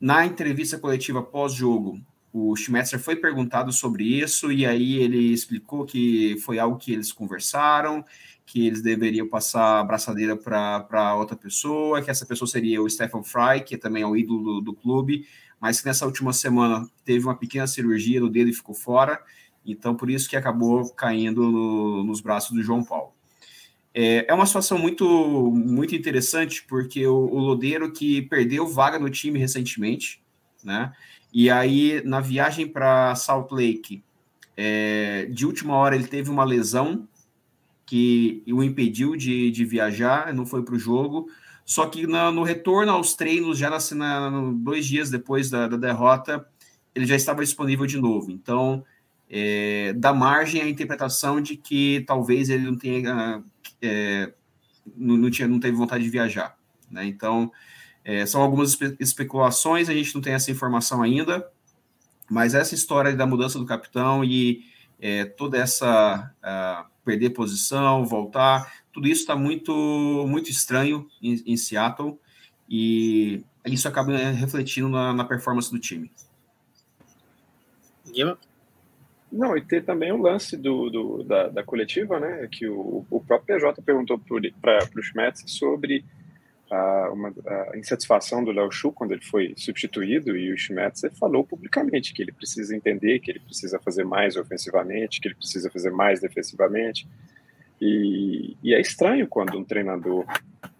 Na 0.00 0.24
entrevista 0.24 0.78
coletiva 0.78 1.20
pós-jogo, 1.20 2.00
o 2.32 2.54
Schmetzer 2.54 3.00
foi 3.00 3.16
perguntado 3.16 3.72
sobre 3.72 4.04
isso 4.04 4.52
e 4.52 4.64
aí 4.64 4.98
ele 4.98 5.32
explicou 5.32 5.84
que 5.84 6.38
foi 6.44 6.60
algo 6.60 6.78
que 6.78 6.92
eles 6.92 7.10
conversaram, 7.10 8.04
que 8.46 8.68
eles 8.68 8.82
deveriam 8.82 9.26
passar 9.26 9.80
a 9.80 9.84
braçadeira 9.84 10.36
para 10.36 11.16
outra 11.16 11.34
pessoa, 11.34 12.00
que 12.02 12.10
essa 12.10 12.24
pessoa 12.24 12.46
seria 12.46 12.80
o 12.80 12.88
Stephen 12.88 13.24
Fry, 13.24 13.64
que 13.66 13.76
também 13.76 14.04
é 14.04 14.06
o 14.06 14.16
ídolo 14.16 14.44
do, 14.44 14.60
do 14.60 14.74
clube, 14.74 15.26
mas 15.60 15.80
que 15.80 15.86
nessa 15.86 16.06
última 16.06 16.32
semana 16.32 16.88
teve 17.04 17.24
uma 17.24 17.36
pequena 17.36 17.66
cirurgia 17.66 18.20
no 18.20 18.30
dedo 18.30 18.48
e 18.48 18.54
ficou 18.54 18.74
fora, 18.74 19.22
então 19.64 19.94
por 19.94 20.10
isso 20.10 20.28
que 20.28 20.36
acabou 20.36 20.88
caindo 20.90 21.42
no, 21.50 22.02
nos 22.02 22.20
braços 22.20 22.52
do 22.56 22.62
João 22.62 22.82
Paulo. 22.82 23.12
É, 23.92 24.26
é, 24.28 24.34
uma 24.34 24.46
situação 24.46 24.78
muito, 24.78 25.04
muito 25.52 25.94
interessante, 25.94 26.64
porque 26.66 27.06
o, 27.06 27.14
o 27.14 27.38
Lodeiro 27.38 27.92
que 27.92 28.22
perdeu 28.22 28.66
vaga 28.66 28.98
no 28.98 29.10
time 29.10 29.38
recentemente, 29.38 30.22
né? 30.64 30.92
E 31.32 31.50
aí, 31.50 32.02
na 32.04 32.20
viagem 32.20 32.66
para 32.66 33.14
Salt 33.14 33.52
Lake, 33.52 34.02
é, 34.56 35.26
de 35.26 35.46
última 35.46 35.74
hora 35.74 35.94
ele 35.94 36.06
teve 36.06 36.30
uma 36.30 36.44
lesão 36.44 37.08
que 37.86 38.42
o 38.46 38.62
impediu 38.62 39.16
de, 39.16 39.50
de 39.50 39.64
viajar, 39.64 40.32
não 40.32 40.46
foi 40.46 40.62
para 40.62 40.74
o 40.74 40.78
jogo. 40.78 41.28
Só 41.70 41.86
que 41.86 42.04
na, 42.04 42.32
no 42.32 42.42
retorno 42.42 42.90
aos 42.90 43.14
treinos, 43.14 43.56
já 43.56 43.70
na, 43.70 43.78
na, 44.28 44.52
dois 44.56 44.84
dias 44.84 45.08
depois 45.08 45.48
da, 45.48 45.68
da, 45.68 45.76
derrota, 45.76 46.44
ele 46.92 47.06
já 47.06 47.14
estava 47.14 47.44
disponível 47.44 47.86
de 47.86 47.96
novo. 47.96 48.28
Então, 48.32 48.84
é, 49.30 49.92
dá 49.92 50.12
margem 50.12 50.60
à 50.62 50.68
interpretação 50.68 51.40
de 51.40 51.56
que 51.56 52.02
talvez 52.08 52.50
ele 52.50 52.64
não 52.64 52.76
tenha, 52.76 53.44
é, 53.80 54.32
não, 54.96 55.16
não, 55.16 55.30
tinha, 55.30 55.46
não 55.46 55.60
teve 55.60 55.76
vontade 55.76 56.02
de 56.02 56.10
viajar. 56.10 56.58
Né? 56.90 57.04
Então, 57.06 57.52
É, 58.02 58.26
são 58.26 58.40
algumas 58.40 58.70
espe 58.70 58.96
especulações, 58.98 59.88
a 59.88 59.92
gente 59.92 60.12
não 60.14 60.22
tem 60.22 60.32
essa 60.32 60.50
informação 60.50 61.02
ainda, 61.02 61.46
mas 62.28 62.54
essa 62.54 62.74
história 62.74 63.14
da 63.14 63.26
mudança 63.26 63.58
do 63.58 63.66
capitão 63.66 64.24
e 64.24 64.64
é, 64.98 65.26
toda 65.26 65.58
essa 65.58 66.32
uh, 66.42 66.90
perder 67.04 67.30
posição, 67.30 68.04
voltar, 68.06 68.79
tudo 69.00 69.08
isso 69.08 69.22
está 69.22 69.34
muito 69.34 69.72
muito 70.28 70.50
estranho 70.50 71.08
em, 71.22 71.42
em, 71.46 71.56
Seattle 71.56 72.18
e 72.68 73.42
isso 73.64 73.88
acaba 73.88 74.12
é, 74.12 74.30
refletindo 74.30 74.90
na, 74.90 75.14
na 75.14 75.24
performance 75.24 75.70
do 75.70 75.78
time. 75.78 76.10
Não, 79.32 79.56
e 79.56 79.62
ter 79.62 79.84
também 79.84 80.12
o 80.12 80.20
lance 80.20 80.54
do, 80.54 80.90
do 80.90 81.22
da, 81.22 81.48
da, 81.48 81.64
coletiva, 81.64 82.20
né? 82.20 82.46
Que 82.52 82.68
o, 82.68 83.06
o 83.08 83.20
próprio 83.22 83.58
PJ 83.58 83.80
perguntou 83.80 84.20
para 84.60 84.86
o 84.94 85.02
Schmetz 85.02 85.44
sobre 85.46 86.04
a, 86.70 87.10
uma, 87.10 87.32
a 87.72 87.78
insatisfação 87.78 88.44
do 88.44 88.52
Léo 88.52 88.70
Chu 88.70 88.92
quando 88.92 89.12
ele 89.12 89.24
foi 89.24 89.54
substituído 89.56 90.36
e 90.36 90.52
o 90.52 90.58
Schmetzer 90.58 91.10
falou 91.14 91.42
publicamente 91.42 92.12
que 92.12 92.20
ele 92.20 92.32
precisa 92.32 92.76
entender 92.76 93.20
que 93.20 93.30
ele 93.30 93.40
precisa 93.40 93.78
fazer 93.78 94.04
mais 94.04 94.36
ofensivamente, 94.36 95.22
que 95.22 95.28
ele 95.28 95.36
precisa 95.36 95.70
fazer 95.70 95.90
mais 95.90 96.20
defensivamente. 96.20 97.08
E, 97.80 98.56
e 98.62 98.74
é 98.74 98.80
estranho 98.80 99.26
quando 99.26 99.56
um 99.58 99.64
treinador 99.64 100.26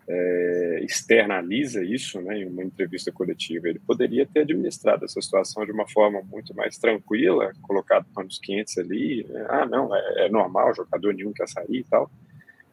é, 0.08 0.80
externaliza 0.82 1.84
isso 1.84 2.20
né, 2.20 2.40
em 2.40 2.46
uma 2.46 2.64
entrevista 2.64 3.12
coletiva. 3.12 3.68
Ele 3.68 3.78
poderia 3.78 4.26
ter 4.26 4.40
administrado 4.40 5.04
essa 5.04 5.20
situação 5.20 5.64
de 5.64 5.70
uma 5.70 5.88
forma 5.88 6.20
muito 6.22 6.54
mais 6.54 6.76
tranquila, 6.78 7.52
colocado 7.62 8.06
panos 8.12 8.38
quentes 8.38 8.76
ali. 8.76 9.24
Né? 9.28 9.46
Ah, 9.48 9.64
não, 9.64 9.94
é, 9.94 10.26
é 10.26 10.28
normal, 10.28 10.74
jogador 10.74 11.14
nenhum 11.14 11.32
quer 11.32 11.48
sair 11.48 11.78
e 11.78 11.84
tal. 11.84 12.10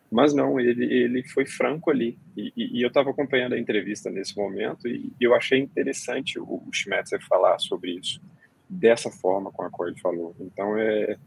Mas 0.10 0.34
não, 0.34 0.60
ele, 0.60 0.86
ele 0.86 1.24
foi 1.24 1.46
franco 1.46 1.92
ali. 1.92 2.18
E, 2.36 2.52
e, 2.56 2.80
e 2.80 2.82
eu 2.82 2.88
estava 2.88 3.12
acompanhando 3.12 3.54
a 3.54 3.60
entrevista 3.60 4.10
nesse 4.10 4.36
momento 4.36 4.88
e, 4.88 5.12
eu 5.20 5.36
achei 5.36 5.60
interessante 5.60 6.40
o, 6.40 6.64
o 6.68 6.70
Schmetzer 6.72 7.22
falar 7.28 7.60
sobre 7.60 7.92
isso, 7.92 8.22
dessa 8.68 9.12
forma 9.12 9.52
com 9.52 9.64
a 9.64 9.70
qual 9.70 9.90
ele 9.90 10.00
falou. 10.00 10.36
Então, 10.40 10.78
é, 10.78 11.18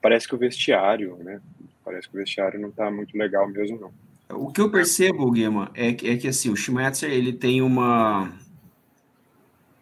parece 0.00 0.28
que 0.28 0.34
o 0.34 0.38
vestiário, 0.38 1.16
né? 1.24 1.40
Parece 1.86 2.08
que 2.08 2.16
o 2.16 2.18
vestiário 2.18 2.60
não 2.60 2.70
está 2.70 2.90
muito 2.90 3.16
legal 3.16 3.48
mesmo, 3.48 3.78
não. 3.78 4.38
O 4.40 4.50
que 4.50 4.60
eu 4.60 4.68
percebo, 4.68 5.30
Guima, 5.30 5.70
é 5.72 5.92
que, 5.92 6.08
é 6.08 6.16
que 6.16 6.26
assim, 6.26 6.50
o 6.50 6.56
Schmetzer 6.56 7.08
ele 7.08 7.32
tem 7.32 7.62
uma, 7.62 8.32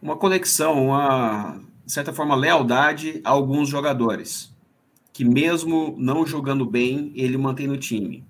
uma 0.03 0.15
conexão, 0.15 0.89
uma, 0.89 1.59
de 1.83 1.91
certa 1.91 2.13
forma, 2.13 2.37
lealdade 2.37 3.23
a 3.25 3.31
alguns 3.31 3.71
jogadores, 3.71 4.55
que 5.15 5.25
mesmo 5.25 5.95
não 5.97 6.27
jogando 6.27 6.67
bem, 6.67 7.11
ele 7.15 7.39
mantém 7.39 7.67
no 7.67 7.79
time. 7.79 8.23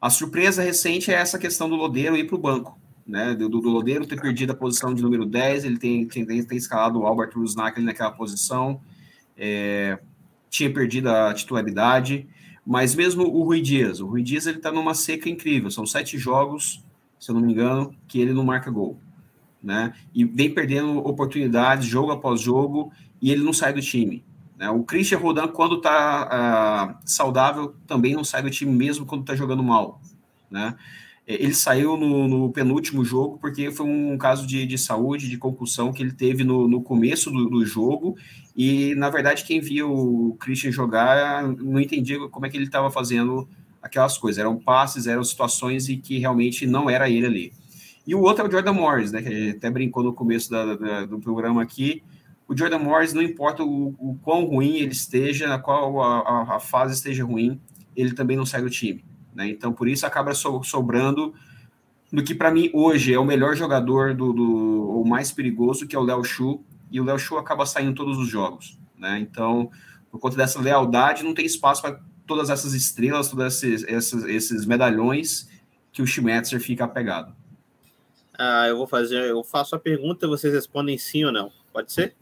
A 0.00 0.10
surpresa 0.10 0.60
recente 0.60 1.12
é 1.12 1.14
essa 1.14 1.38
questão 1.38 1.68
do 1.68 1.76
Lodeiro 1.76 2.16
ir 2.16 2.26
para 2.26 2.34
o 2.34 2.40
banco, 2.40 2.76
né? 3.06 3.32
Do, 3.36 3.48
do, 3.48 3.60
Lodeiro 3.60 4.08
ter 4.08 4.20
perdido 4.20 4.50
a 4.50 4.56
posição 4.56 4.92
de 4.92 5.02
número 5.04 5.24
10, 5.24 5.64
ele 5.64 5.78
tem, 5.78 6.04
tem, 6.04 6.26
tem 6.26 6.58
escalado 6.58 6.98
o 6.98 7.06
Albert 7.06 7.30
Rusnak 7.36 7.80
naquela 7.80 8.10
posição, 8.10 8.80
é, 9.36 10.00
tinha 10.48 10.72
perdido 10.72 11.08
a 11.08 11.32
titularidade, 11.32 12.28
mas 12.66 12.94
mesmo 12.94 13.24
o 13.24 13.42
Rui 13.42 13.60
Dias, 13.60 14.00
o 14.00 14.06
Rui 14.06 14.22
Dias 14.22 14.46
ele 14.46 14.58
está 14.58 14.70
numa 14.70 14.94
seca 14.94 15.28
incrível, 15.28 15.70
são 15.70 15.86
sete 15.86 16.18
jogos, 16.18 16.84
se 17.18 17.30
eu 17.30 17.34
não 17.34 17.42
me 17.42 17.52
engano, 17.52 17.94
que 18.06 18.20
ele 18.20 18.32
não 18.32 18.44
marca 18.44 18.70
gol, 18.70 18.98
né? 19.62 19.94
E 20.14 20.24
vem 20.24 20.52
perdendo 20.52 20.98
oportunidades 20.98 21.86
jogo 21.86 22.12
após 22.12 22.40
jogo 22.40 22.92
e 23.20 23.30
ele 23.30 23.42
não 23.42 23.52
sai 23.52 23.72
do 23.72 23.80
time. 23.80 24.24
Né? 24.56 24.68
O 24.70 24.84
Christian 24.84 25.18
Rodan, 25.18 25.48
quando 25.48 25.76
está 25.76 26.28
ah, 26.30 26.98
saudável, 27.04 27.74
também 27.86 28.14
não 28.14 28.22
sai 28.22 28.42
do 28.42 28.50
time 28.50 28.70
mesmo 28.70 29.06
quando 29.06 29.22
está 29.22 29.34
jogando 29.34 29.62
mal. 29.62 30.00
Né? 30.50 30.76
Ele 31.34 31.54
saiu 31.54 31.96
no, 31.96 32.26
no, 32.26 32.50
penúltimo 32.50 33.04
jogo 33.04 33.38
porque 33.38 33.70
foi 33.70 33.86
um 33.86 34.16
caso 34.18 34.46
de, 34.46 34.66
de 34.66 34.76
saúde, 34.76 35.28
de 35.28 35.38
concussão 35.38 35.92
que 35.92 36.02
ele 36.02 36.12
teve 36.12 36.44
no, 36.44 36.66
no 36.66 36.82
começo 36.82 37.30
do, 37.30 37.48
do, 37.48 37.64
jogo. 37.64 38.16
E, 38.56 38.94
na 38.96 39.10
verdade, 39.10 39.44
quem 39.44 39.60
via 39.60 39.86
o 39.86 40.36
Christian 40.40 40.72
jogar 40.72 41.46
não 41.46 41.80
entendia 41.80 42.18
como 42.28 42.46
é 42.46 42.48
que 42.48 42.56
ele 42.56 42.64
estava 42.64 42.90
fazendo 42.90 43.48
aquelas 43.82 44.18
coisas. 44.18 44.38
Eram 44.38 44.56
passes, 44.58 45.06
eram 45.06 45.22
situações 45.22 45.88
e 45.88 45.96
que 45.96 46.18
realmente 46.18 46.66
não 46.66 46.90
era 46.90 47.08
ele 47.08 47.26
ali. 47.26 47.52
E 48.06 48.14
o 48.14 48.20
outro 48.20 48.44
é 48.44 48.48
o 48.48 48.50
Jordan 48.50 48.72
Morris, 48.72 49.12
né, 49.12 49.22
que 49.22 49.28
a 49.28 49.30
gente 49.30 49.56
até 49.56 49.70
brincou 49.70 50.02
no 50.02 50.12
começo 50.12 50.50
da, 50.50 50.74
da, 50.74 51.06
do 51.06 51.20
programa 51.20 51.62
aqui, 51.62 52.02
o 52.50 52.56
Jordan 52.56 52.80
Morris, 52.80 53.12
não 53.14 53.22
importa 53.22 53.62
o, 53.62 53.94
o 53.96 54.18
quão 54.22 54.44
ruim 54.44 54.78
ele 54.78 54.90
esteja, 54.90 55.56
qual 55.60 56.02
a, 56.02 56.56
a, 56.56 56.58
fase 56.58 56.94
esteja 56.94 57.24
ruim, 57.24 57.60
ele 57.94 58.12
também 58.12 58.36
não 58.36 58.44
sai 58.44 58.60
do 58.60 58.68
time. 58.68 59.04
Né? 59.34 59.48
Então, 59.48 59.72
por 59.72 59.88
isso, 59.88 60.06
acaba 60.06 60.34
so, 60.34 60.62
sobrando 60.62 61.34
no 62.10 62.24
que, 62.24 62.34
para 62.34 62.50
mim, 62.50 62.70
hoje 62.72 63.14
é 63.14 63.18
o 63.18 63.24
melhor 63.24 63.54
jogador, 63.54 64.14
do, 64.14 64.32
do 64.32 65.00
o 65.00 65.08
mais 65.08 65.30
perigoso, 65.30 65.86
que 65.86 65.94
é 65.94 65.98
o 65.98 66.02
Léo 66.02 66.24
Chu, 66.24 66.64
e 66.90 67.00
o 67.00 67.04
Léo 67.04 67.18
Chu 67.18 67.36
acaba 67.36 67.64
saindo 67.64 67.94
todos 67.94 68.18
os 68.18 68.28
jogos. 68.28 68.78
Né? 68.98 69.18
Então, 69.20 69.70
por 70.10 70.18
conta 70.18 70.36
dessa 70.36 70.60
lealdade, 70.60 71.22
não 71.22 71.34
tem 71.34 71.46
espaço 71.46 71.80
para 71.80 72.00
todas 72.26 72.50
essas 72.50 72.74
estrelas, 72.74 73.28
todos 73.28 73.44
esses, 73.46 73.84
esses, 73.84 74.24
esses 74.24 74.66
medalhões 74.66 75.48
que 75.92 76.02
o 76.02 76.06
Schmetzer 76.06 76.60
fica 76.60 76.84
apegado. 76.84 77.34
Ah, 78.36 78.66
eu 78.68 78.76
vou 78.76 78.86
fazer, 78.86 79.30
eu 79.30 79.44
faço 79.44 79.74
a 79.74 79.78
pergunta, 79.78 80.26
vocês 80.26 80.52
respondem 80.52 80.96
sim 80.96 81.24
ou 81.24 81.32
não. 81.32 81.52
Pode 81.72 81.92
ser? 81.92 82.16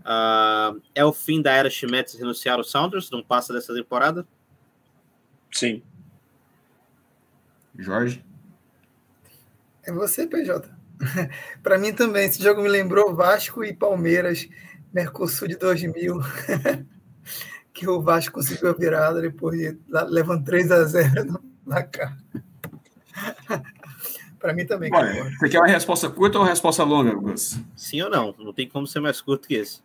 Uh, 0.00 0.80
é 0.94 1.04
o 1.04 1.12
fim 1.12 1.40
da 1.40 1.52
era 1.52 1.70
Schmetz 1.70 2.14
renunciar 2.14 2.58
ao 2.58 2.64
Sounders? 2.64 3.10
Não 3.10 3.22
passa 3.22 3.52
dessa 3.52 3.72
temporada? 3.72 4.26
Sim. 5.52 5.82
Jorge? 7.78 8.24
É 9.82 9.92
você, 9.92 10.26
PJ. 10.26 10.68
Para 11.62 11.78
mim 11.78 11.92
também. 11.92 12.26
Esse 12.26 12.42
jogo 12.42 12.62
me 12.62 12.68
lembrou 12.68 13.14
Vasco 13.14 13.64
e 13.64 13.72
Palmeiras, 13.72 14.48
Mercosul 14.92 15.48
de 15.48 15.56
2000. 15.56 16.20
que 17.72 17.88
o 17.88 18.02
Vasco 18.02 18.34
conseguiu 18.34 18.70
a 18.70 18.72
virada 18.72 19.20
depois 19.20 19.58
de 19.58 19.78
levando 20.08 20.44
3 20.44 20.70
a 20.70 20.84
0 20.84 21.42
na 21.66 21.82
cara. 21.82 22.16
Para 24.38 24.54
mim 24.54 24.66
também. 24.66 24.90
Olha, 24.92 25.30
você 25.38 25.48
quer 25.48 25.58
uma 25.58 25.66
resposta 25.66 26.08
curta 26.08 26.38
ou 26.38 26.44
uma 26.44 26.50
resposta 26.50 26.82
longa, 26.82 27.14
Gus? 27.14 27.58
Sim 27.76 28.02
ou 28.02 28.10
não? 28.10 28.34
Não 28.38 28.52
tem 28.52 28.68
como 28.68 28.86
ser 28.86 29.00
mais 29.00 29.20
curto 29.20 29.46
que 29.46 29.54
esse. 29.54 29.80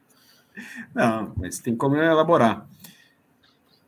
Não, 0.93 1.33
mas 1.35 1.59
tem 1.59 1.75
como 1.75 1.97
elaborar. 1.97 2.65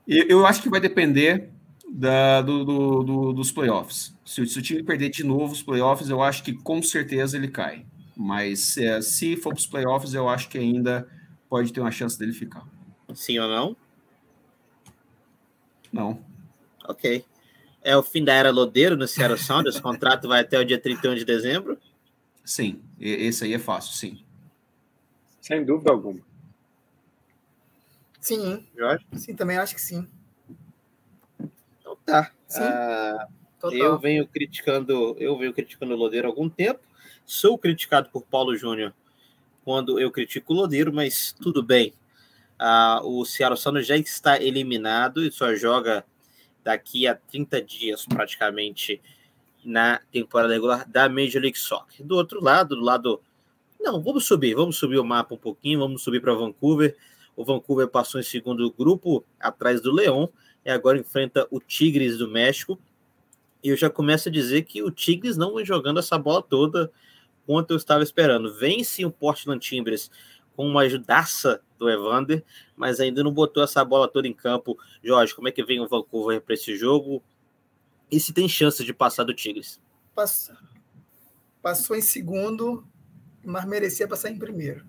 Eu, 0.05 0.27
eu 0.27 0.45
acho 0.45 0.61
que 0.61 0.69
vai 0.69 0.81
depender 0.81 1.49
da, 1.89 2.41
do, 2.41 2.65
do, 2.65 3.03
do, 3.03 3.33
dos 3.33 3.51
playoffs. 3.51 4.15
Se, 4.25 4.45
se, 4.45 4.59
o 4.59 4.61
time 4.61 4.83
perder 4.83 5.09
de 5.09 5.23
novo 5.23 5.53
os 5.53 5.61
playoffs, 5.61 6.09
eu 6.09 6.21
acho 6.21 6.43
que 6.43 6.53
com 6.53 6.81
certeza 6.81 7.37
ele 7.37 7.47
cai. 7.47 7.85
Mas 8.15 8.77
é, 8.77 9.01
se 9.01 9.35
for 9.37 9.49
para 9.49 9.59
os 9.59 9.67
playoffs, 9.67 10.13
eu 10.13 10.27
acho 10.27 10.49
que 10.49 10.57
ainda 10.57 11.07
pode 11.49 11.71
ter 11.71 11.79
uma 11.79 11.91
chance 11.91 12.17
dele 12.17 12.33
ficar. 12.33 12.67
Sim 13.13 13.39
ou 13.39 13.47
não? 13.47 13.77
Não. 15.91 16.19
Ok 16.85 17.23
é 17.87 17.95
o 17.95 18.03
fim 18.03 18.21
da 18.21 18.33
era 18.33 18.51
Lodeiro 18.51 18.97
no 18.97 19.07
Seattle 19.07 19.39
Sounders. 19.39 19.77
o 19.77 19.81
contrato 19.81 20.27
vai 20.27 20.41
até 20.41 20.59
o 20.59 20.65
dia 20.65 20.77
31 20.77 21.15
de 21.15 21.23
dezembro? 21.23 21.79
Sim, 22.43 22.81
esse 22.99 23.45
aí 23.45 23.53
é 23.53 23.59
fácil, 23.59 23.93
sim. 23.93 24.25
Sem 25.39 25.63
dúvida 25.63 25.91
alguma. 25.91 26.19
Sim. 28.19 28.67
Jorge? 28.77 29.05
Sim, 29.13 29.35
também 29.35 29.57
acho 29.57 29.73
que 29.73 29.79
sim. 29.79 30.05
Tá. 32.07 32.31
Ah, 32.55 33.27
eu 33.69 33.99
venho 33.99 34.25
criticando, 34.25 35.17
eu 35.19 35.37
venho 35.37 35.53
criticando 35.53 35.93
o 35.93 35.97
Lodeiro 35.97 36.25
há 36.25 36.31
algum 36.31 36.47
tempo. 36.47 36.79
Sou 37.25 37.57
criticado 37.57 38.09
por 38.09 38.23
Paulo 38.23 38.55
Júnior 38.55 38.93
quando 39.65 39.99
eu 39.99 40.09
critico 40.09 40.53
o 40.53 40.55
Lodeiro, 40.55 40.93
mas 40.93 41.33
tudo 41.33 41.61
bem. 41.61 41.93
Ah, 42.57 43.01
o 43.03 43.25
Seattle 43.25 43.59
Sounders 43.59 43.85
já 43.85 43.97
está 43.97 44.41
eliminado 44.41 45.21
e 45.21 45.29
só 45.29 45.53
joga 45.53 46.05
daqui 46.63 47.05
a 47.05 47.13
30 47.13 47.61
dias, 47.61 48.05
praticamente, 48.05 49.01
na 49.65 49.99
temporada 50.09 50.53
regular 50.53 50.87
da 50.87 51.09
Major 51.09 51.41
League 51.41 51.59
Soccer. 51.59 52.05
Do 52.05 52.15
outro 52.15 52.41
lado, 52.41 52.73
do 52.73 52.81
lado. 52.81 53.21
Não, 53.77 54.01
vamos 54.01 54.25
subir, 54.25 54.55
vamos 54.55 54.77
subir 54.77 54.97
o 54.97 55.03
mapa 55.03 55.35
um 55.35 55.37
pouquinho, 55.37 55.79
vamos 55.79 56.01
subir 56.01 56.21
para 56.21 56.33
Vancouver. 56.33 56.95
O 57.35 57.43
Vancouver 57.43 57.89
passou 57.89 58.21
em 58.21 58.23
segundo 58.23 58.71
grupo, 58.71 59.25
atrás 59.37 59.81
do 59.81 59.91
Leão, 59.91 60.31
e 60.67 60.69
agora 60.69 60.99
enfrenta 60.99 61.47
o 61.49 61.61
Tigres 61.61 62.17
do 62.17 62.27
México. 62.27 62.77
E 63.63 63.69
eu 63.69 63.77
já 63.77 63.89
começo 63.89 64.27
a 64.27 64.31
dizer 64.31 64.63
que 64.63 64.83
o 64.83 64.91
Tigres 64.91 65.37
não 65.37 65.55
vem 65.55 65.65
jogando 65.65 65.99
essa 65.99 66.19
bola 66.19 66.43
toda 66.43 66.91
quanto 67.45 67.71
eu 67.71 67.77
estava 67.77 68.03
esperando. 68.03 68.53
Vence 68.53 69.05
o 69.05 69.09
Portland 69.09 69.65
Timbers 69.65 70.11
com 70.57 70.67
uma 70.67 70.81
ajudaça 70.81 71.61
do 71.79 71.89
Evander, 71.89 72.43
mas 72.75 72.99
ainda 72.99 73.23
não 73.23 73.31
botou 73.31 73.63
essa 73.63 73.83
bola 73.85 74.09
toda 74.09 74.27
em 74.27 74.33
campo. 74.33 74.77
Jorge, 75.01 75.33
como 75.33 75.47
é 75.47 75.51
que 75.53 75.63
vem 75.63 75.79
o 75.79 75.87
Vancouver 75.87 76.41
para 76.41 76.53
esse 76.53 76.75
jogo? 76.75 77.23
E 78.11 78.19
se 78.19 78.33
tem 78.33 78.49
chance 78.49 78.83
de 78.83 78.93
passar 78.93 79.23
do 79.23 79.33
Tigres? 79.33 79.81
Passou, 80.13 80.55
passou 81.61 81.95
em 81.95 82.01
segundo, 82.01 82.85
mas 83.41 83.63
merecia 83.63 84.07
passar 84.07 84.29
em 84.29 84.37
primeiro. 84.37 84.85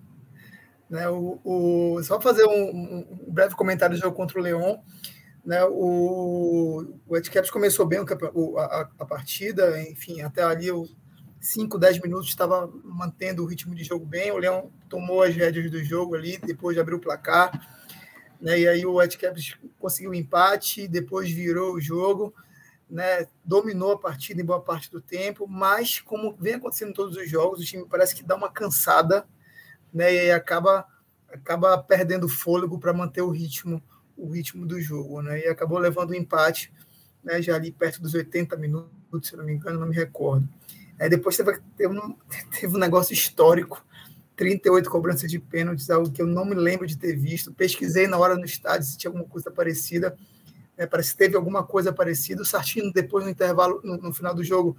Né, 0.89 1.07
o, 1.07 1.39
o, 1.43 2.03
só 2.03 2.19
fazer 2.19 2.45
um, 2.45 2.97
um, 2.97 3.31
breve 3.31 3.55
comentário 3.55 3.95
do 3.95 4.01
jogo 4.01 4.15
contra 4.15 4.39
o 4.39 4.43
Leão. 4.43 4.83
Né, 5.45 5.63
o, 5.65 6.85
o 7.07 7.21
Caps 7.31 7.49
começou 7.49 7.85
bem 7.85 7.99
o, 8.33 8.59
a, 8.59 8.89
a, 8.99 9.05
partida, 9.05 9.81
enfim, 9.81 10.21
até 10.21 10.43
ali 10.43 10.69
o, 10.69 10.87
5, 11.39 11.77
10 11.77 12.01
minutos 12.01 12.27
estava 12.27 12.69
mantendo 12.83 13.43
o 13.43 13.45
ritmo 13.45 13.73
de 13.73 13.83
jogo 13.83 14.05
bem. 14.05 14.31
O 14.31 14.37
Leão 14.37 14.71
tomou 14.89 15.23
as 15.23 15.35
rédeas 15.35 15.71
do 15.71 15.83
jogo 15.83 16.15
ali, 16.15 16.37
depois 16.37 16.75
de 16.75 16.81
abrir 16.81 16.95
o 16.95 16.99
placar. 16.99 17.51
Né? 18.41 18.59
E 18.59 18.67
aí 18.67 18.85
o 18.85 18.97
Whitecaps 18.97 19.57
conseguiu 19.79 20.11
o 20.11 20.15
empate, 20.15 20.87
depois 20.87 21.31
virou 21.31 21.75
o 21.75 21.81
jogo, 21.81 22.33
né? 22.89 23.27
dominou 23.43 23.93
a 23.93 23.99
partida 23.99 24.41
em 24.41 24.45
boa 24.45 24.61
parte 24.61 24.91
do 24.91 25.01
tempo, 25.01 25.47
mas 25.47 25.99
como 25.99 26.35
vem 26.37 26.55
acontecendo 26.55 26.89
em 26.89 26.93
todos 26.93 27.15
os 27.15 27.29
jogos, 27.29 27.61
o 27.61 27.65
time 27.65 27.85
parece 27.89 28.15
que 28.15 28.23
dá 28.23 28.35
uma 28.35 28.51
cansada 28.51 29.25
né? 29.93 30.13
e 30.13 30.31
acaba, 30.31 30.85
acaba 31.29 31.77
perdendo 31.77 32.27
fôlego 32.27 32.77
para 32.79 32.93
manter 32.93 33.21
o 33.21 33.29
ritmo 33.29 33.81
o 34.19 34.29
ritmo 34.29 34.65
do 34.65 34.79
jogo, 34.81 35.21
né? 35.21 35.39
E 35.39 35.47
acabou 35.47 35.77
levando 35.77 36.09
o 36.09 36.13
um 36.13 36.15
empate, 36.15 36.71
né? 37.23 37.41
Já 37.41 37.55
ali 37.55 37.71
perto 37.71 38.01
dos 38.01 38.13
80 38.13 38.55
minutos, 38.57 39.29
se 39.29 39.35
não 39.35 39.43
me 39.43 39.53
engano, 39.53 39.79
não 39.79 39.87
me 39.87 39.95
recordo. 39.95 40.47
Aí 40.99 41.09
depois 41.09 41.37
teve, 41.37 41.59
teve, 41.77 41.97
um, 41.97 42.15
teve 42.59 42.75
um 42.75 42.79
negócio 42.79 43.13
histórico, 43.13 43.83
38 44.35 44.89
cobranças 44.89 45.29
de 45.29 45.39
pênaltis, 45.39 45.89
algo 45.89 46.11
que 46.11 46.21
eu 46.21 46.27
não 46.27 46.45
me 46.45 46.55
lembro 46.55 46.85
de 46.85 46.97
ter 46.97 47.15
visto. 47.15 47.53
Pesquisei 47.53 48.07
na 48.07 48.17
hora 48.17 48.35
no 48.35 48.45
estádio 48.45 48.87
se 48.87 48.97
tinha 48.97 49.09
alguma 49.09 49.25
coisa 49.25 49.49
parecida. 49.49 50.17
Né? 50.77 50.85
Parece 50.85 51.11
que 51.11 51.17
teve 51.17 51.35
alguma 51.35 51.63
coisa 51.63 51.91
parecida. 51.91 52.41
O 52.41 52.45
Sartino, 52.45 52.91
depois 52.91 53.25
no 53.25 53.31
intervalo, 53.31 53.81
no, 53.83 53.97
no 53.97 54.13
final 54.13 54.33
do 54.33 54.43
jogo, 54.43 54.77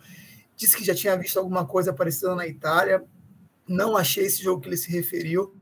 disse 0.57 0.77
que 0.77 0.85
já 0.85 0.95
tinha 0.95 1.17
visto 1.17 1.39
alguma 1.39 1.67
coisa 1.67 1.93
parecida 1.93 2.35
na 2.35 2.47
Itália. 2.47 3.05
Não 3.69 3.97
achei 3.97 4.25
esse 4.25 4.43
jogo 4.43 4.61
que 4.61 4.69
ele 4.69 4.77
se 4.77 4.91
referiu. 4.91 5.55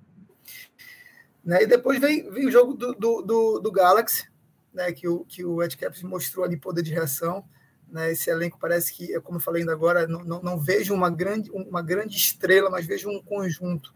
Né? 1.49 1.62
E 1.62 1.66
depois 1.66 1.99
vem, 1.99 2.30
vem 2.30 2.46
o 2.46 2.51
jogo 2.51 2.74
do, 2.74 2.92
do, 2.92 3.22
do, 3.22 3.59
do 3.59 3.72
Galaxy, 3.72 4.28
né? 4.70 4.92
que 4.92 5.09
o, 5.09 5.24
que 5.24 5.42
o 5.42 5.62
Ed 5.62 5.78
Caps 5.78 6.03
mostrou 6.03 6.44
ali 6.44 6.59
poder 6.59 6.82
de 6.82 6.92
reação. 6.92 7.42
Né? 7.90 8.12
Esse 8.12 8.28
elenco 8.28 8.59
parece 8.61 8.92
que, 8.92 9.18
como 9.20 9.38
eu 9.38 9.42
falei 9.42 9.62
ainda 9.62 9.72
agora, 9.72 10.07
não, 10.07 10.22
não, 10.22 10.42
não, 10.42 10.61
vejo 10.61 10.92
uma 10.92 11.09
grande, 11.09 11.51
uma 11.51 11.80
grande 11.80 12.18
estrela, 12.18 12.68
mas 12.68 12.84
vejo 12.84 13.09
um 13.09 13.22
conjunto. 13.22 13.94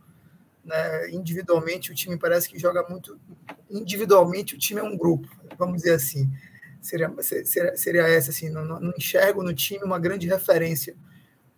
Né? 0.65 1.11
Individualmente, 1.11 1.93
o 1.93 1.95
time 1.95 2.17
parece 2.17 2.49
que 2.49 2.59
joga 2.59 2.89
muito. 2.89 3.21
Individualmente, 3.69 4.55
o 4.55 4.59
time 4.59 4.81
é 4.81 4.85
um 4.85 4.97
grupo, 4.97 5.29
vamos 5.59 5.77
dizer 5.77 5.93
assim. 5.93 6.33
Seria, 6.81 7.15
seria, 7.21 7.77
seria 7.77 8.09
essa, 8.09 8.31
assim, 8.31 8.49
não, 8.49 8.65
não 8.65 8.95
enxergo 8.97 9.43
no 9.43 9.53
time 9.53 9.85
uma 9.85 9.99
grande 9.99 10.27
referência. 10.27 10.97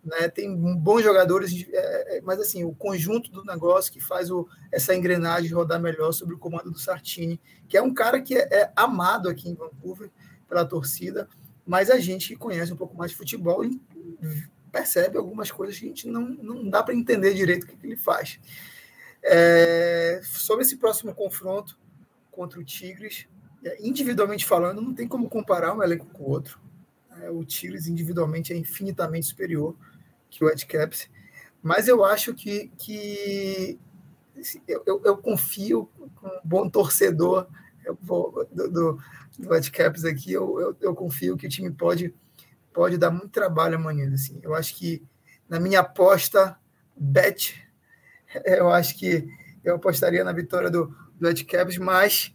Né? 0.05 0.29
Tem 0.29 0.55
bons 0.77 1.01
jogadores, 1.01 1.65
é, 1.73 2.17
é, 2.17 2.21
mas 2.21 2.39
assim, 2.39 2.63
o 2.63 2.73
conjunto 2.73 3.31
do 3.31 3.43
negócio 3.43 3.91
que 3.91 3.99
faz 3.99 4.29
o, 4.29 4.47
essa 4.71 4.95
engrenagem 4.95 5.51
rodar 5.51 5.81
melhor 5.81 6.11
sobre 6.11 6.35
o 6.35 6.37
comando 6.37 6.71
do 6.71 6.79
Sartini, 6.79 7.41
que 7.67 7.75
é 7.75 7.81
um 7.81 7.93
cara 7.93 8.21
que 8.21 8.35
é, 8.35 8.47
é 8.51 8.71
amado 8.75 9.27
aqui 9.27 9.49
em 9.49 9.55
Vancouver 9.55 10.11
pela 10.47 10.63
torcida 10.63 11.27
mas 11.65 11.89
a 11.89 11.99
gente 11.99 12.35
conhece 12.35 12.71
um 12.71 12.75
pouco 12.75 12.95
mais 12.95 13.11
de 13.11 13.17
futebol 13.17 13.65
e 13.65 13.81
percebe 14.71 15.17
algumas 15.17 15.49
coisas 15.49 15.77
que 15.79 15.85
a 15.85 15.87
gente 15.87 16.07
não, 16.07 16.21
não 16.21 16.69
dá 16.69 16.83
para 16.83 16.93
entender 16.93 17.33
direito 17.33 17.63
o 17.63 17.67
que, 17.67 17.75
que 17.75 17.87
ele 17.87 17.95
faz. 17.95 18.39
É, 19.23 20.21
sobre 20.23 20.63
esse 20.63 20.77
próximo 20.77 21.15
confronto 21.15 21.77
contra 22.29 22.59
o 22.59 22.63
Tigres, 22.63 23.25
é, 23.63 23.77
individualmente 23.81 24.45
falando, 24.45 24.81
não 24.81 24.93
tem 24.93 25.07
como 25.07 25.27
comparar 25.27 25.73
um 25.73 25.81
elenco 25.81 26.05
com 26.05 26.23
o 26.23 26.29
outro. 26.29 26.59
O 27.31 27.45
Tigres 27.45 27.87
individualmente 27.87 28.51
é 28.53 28.57
infinitamente 28.57 29.25
superior 29.25 29.75
que 30.37 30.43
o 30.43 30.49
Ed 30.49 30.65
Caps, 30.65 31.09
mas 31.61 31.87
eu 31.87 32.03
acho 32.03 32.33
que, 32.33 32.71
que 32.77 33.79
eu, 34.67 34.83
eu, 34.85 35.01
eu 35.03 35.17
confio 35.17 35.89
com 36.15 36.27
um 36.27 36.41
bom 36.43 36.69
torcedor 36.69 37.47
vou, 38.01 38.47
do, 38.51 38.69
do, 38.69 38.99
do 39.37 39.53
Whitecaps 39.53 40.05
aqui, 40.05 40.33
eu, 40.33 40.59
eu, 40.59 40.77
eu, 40.81 40.95
confio 40.95 41.37
que 41.37 41.45
o 41.45 41.49
time 41.49 41.71
pode, 41.71 42.13
pode 42.73 42.97
dar 42.97 43.11
muito 43.11 43.29
trabalho 43.29 43.75
amanhã. 43.75 44.11
Assim. 44.13 44.39
Eu 44.41 44.55
acho 44.55 44.75
que 44.75 45.03
na 45.47 45.59
minha 45.59 45.81
aposta, 45.81 46.57
bet, 46.95 47.55
eu 48.45 48.69
acho 48.69 48.97
que 48.97 49.27
eu 49.63 49.75
apostaria 49.75 50.23
na 50.23 50.31
vitória 50.31 50.69
do, 50.69 50.95
do 51.19 51.27
Whitecaps, 51.27 51.77
mas 51.77 52.33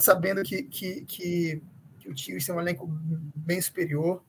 sabendo 0.00 0.42
que, 0.42 0.62
que, 0.62 1.04
que, 1.04 1.62
que 1.98 2.08
o 2.08 2.14
Tigres 2.14 2.46
tem 2.46 2.54
um 2.54 2.60
elenco 2.60 2.86
bem 3.34 3.60
superior. 3.60 4.22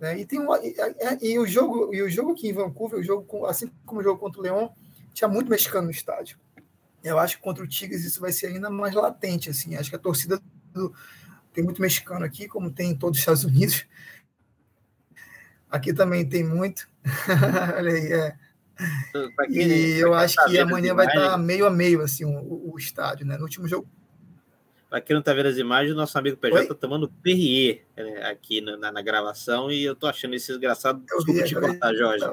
Né? 0.00 0.20
E, 0.20 0.24
tem 0.24 0.40
um, 0.40 0.48
e, 0.56 0.74
e, 1.20 1.38
o 1.38 1.46
jogo, 1.46 1.94
e 1.94 2.02
o 2.02 2.08
jogo 2.08 2.32
aqui 2.32 2.48
em 2.48 2.54
Vancouver, 2.54 2.98
o 2.98 3.02
jogo, 3.02 3.44
assim 3.44 3.70
como 3.84 4.00
o 4.00 4.02
jogo 4.02 4.18
contra 4.18 4.40
o 4.40 4.42
Leão, 4.42 4.72
tinha 5.12 5.28
muito 5.28 5.50
mexicano 5.50 5.84
no 5.84 5.90
estádio. 5.90 6.38
Eu 7.04 7.18
acho 7.18 7.36
que 7.36 7.42
contra 7.42 7.62
o 7.62 7.68
Tigres 7.68 8.04
isso 8.04 8.18
vai 8.18 8.32
ser 8.32 8.46
ainda 8.46 8.70
mais 8.70 8.94
latente. 8.94 9.50
Assim. 9.50 9.76
Acho 9.76 9.90
que 9.90 9.96
a 9.96 9.98
torcida 9.98 10.40
do, 10.72 10.94
tem 11.52 11.62
muito 11.62 11.82
mexicano 11.82 12.24
aqui, 12.24 12.48
como 12.48 12.70
tem 12.70 12.92
em 12.92 12.96
todos 12.96 13.18
os 13.18 13.20
Estados 13.20 13.44
Unidos. 13.44 13.84
Aqui 15.70 15.92
também 15.92 16.26
tem 16.26 16.42
muito. 16.42 16.88
Olha 17.76 17.92
aí, 17.92 18.12
é. 18.12 18.36
E 19.50 19.98
eu 19.98 20.14
acho 20.14 20.36
tá 20.36 20.46
que 20.46 20.58
amanhã 20.58 20.94
vai 20.94 21.06
estar 21.06 21.36
meio 21.36 21.66
a 21.66 21.70
meio 21.70 22.00
assim 22.00 22.24
o, 22.24 22.72
o 22.72 22.78
estádio, 22.78 23.26
né? 23.26 23.36
No 23.36 23.42
último 23.42 23.68
jogo. 23.68 23.86
Para 24.90 25.00
quem 25.00 25.14
não 25.14 25.20
está 25.20 25.32
vendo 25.32 25.46
as 25.46 25.56
imagens, 25.56 25.94
nosso 25.94 26.18
amigo 26.18 26.36
PJ 26.36 26.62
está 26.62 26.74
tomando 26.74 27.08
Perrier 27.08 27.86
né, 27.96 28.24
aqui 28.24 28.60
na, 28.60 28.90
na, 28.90 29.00
gravação 29.00 29.70
e 29.70 29.84
eu 29.84 29.94
tô 29.94 30.08
achando 30.08 30.34
esse 30.34 30.48
desgraçado. 30.48 31.00
Desculpa 31.06 31.44
te 31.44 31.54
cortar, 31.54 31.94
Jorge. 31.94 32.24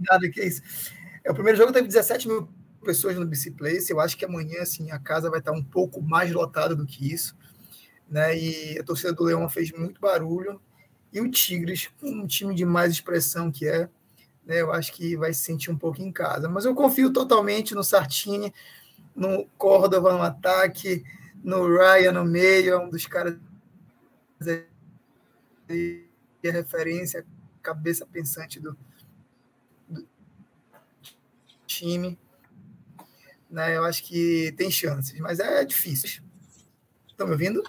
Nada 0.00 0.28
que 0.28 0.40
é 0.40 0.48
isso. 0.48 0.60
É, 1.22 1.30
o 1.30 1.34
primeiro 1.34 1.56
jogo 1.56 1.72
teve 1.72 1.86
17 1.86 2.26
mil 2.26 2.48
pessoas 2.84 3.14
no 3.14 3.24
BC 3.24 3.52
Place. 3.52 3.92
Eu 3.92 4.00
acho 4.00 4.16
que 4.16 4.24
amanhã 4.24 4.60
assim, 4.60 4.90
a 4.90 4.98
casa 4.98 5.30
vai 5.30 5.38
estar 5.38 5.52
um 5.52 5.62
pouco 5.62 6.02
mais 6.02 6.32
lotada 6.32 6.74
do 6.74 6.84
que 6.84 7.12
isso. 7.12 7.36
Né? 8.10 8.36
E 8.36 8.78
a 8.80 8.82
torcida 8.82 9.12
do 9.12 9.22
Leão 9.22 9.48
fez 9.48 9.70
muito 9.70 10.00
barulho. 10.00 10.60
E 11.12 11.20
o 11.20 11.30
Tigres, 11.30 11.90
um 12.02 12.26
time 12.26 12.56
de 12.56 12.64
mais 12.64 12.90
expressão 12.90 13.52
que 13.52 13.68
é, 13.68 13.88
né? 14.44 14.60
eu 14.60 14.72
acho 14.72 14.92
que 14.92 15.16
vai 15.16 15.32
se 15.32 15.42
sentir 15.42 15.70
um 15.70 15.78
pouco 15.78 16.02
em 16.02 16.10
casa. 16.10 16.48
Mas 16.48 16.64
eu 16.64 16.74
confio 16.74 17.12
totalmente 17.12 17.72
no 17.72 17.84
Sartini, 17.84 18.52
no 19.14 19.46
Córdoba 19.56 20.12
no 20.12 20.22
ataque, 20.22 21.04
no 21.42 21.66
Ryan 21.66 22.12
no 22.12 22.24
meio, 22.24 22.74
é 22.74 22.78
um 22.78 22.90
dos 22.90 23.06
caras 23.06 23.38
e 25.68 26.04
a 26.44 26.50
referência, 26.50 27.24
cabeça 27.62 28.04
pensante 28.04 28.60
do, 28.60 28.76
time. 31.74 32.18
Né? 33.50 33.76
Eu 33.76 33.84
acho 33.84 34.04
que 34.04 34.52
tem 34.56 34.70
chances, 34.70 35.18
mas 35.20 35.40
é 35.40 35.64
difícil. 35.64 36.22
Estão 37.06 37.26
me 37.26 37.32
ouvindo? 37.32 37.62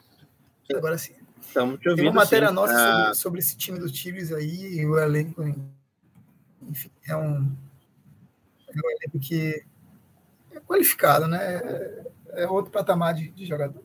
Agora 0.73 0.97
sim. 0.97 1.15
Estamos 1.41 1.79
te 1.79 1.89
ouvindo. 1.89 2.03
Tem 2.03 2.11
uma 2.11 2.21
matéria 2.21 2.49
sim. 2.49 2.53
nossa 2.53 2.73
ah. 2.73 3.13
sobre, 3.13 3.15
sobre, 3.15 3.39
esse 3.39 3.57
time 3.57 3.79
do 3.79 3.91
Tigres 3.91 4.31
aí, 4.31 4.79
e 4.79 4.85
o 4.85 4.97
elenco, 4.97 5.43
enfim, 6.61 6.91
é 7.07 7.15
um, 7.15 7.55
é 8.67 8.77
um 8.77 8.91
elenco 8.91 9.19
que 9.19 9.51
é 9.51 9.63
qualificado, 10.67 11.27
né? 11.27 11.55
É, 11.55 12.43
é 12.43 12.47
outro 12.47 12.71
patamar 12.71 13.13
de, 13.13 13.29
de 13.29 13.45
jogador. 13.45 13.83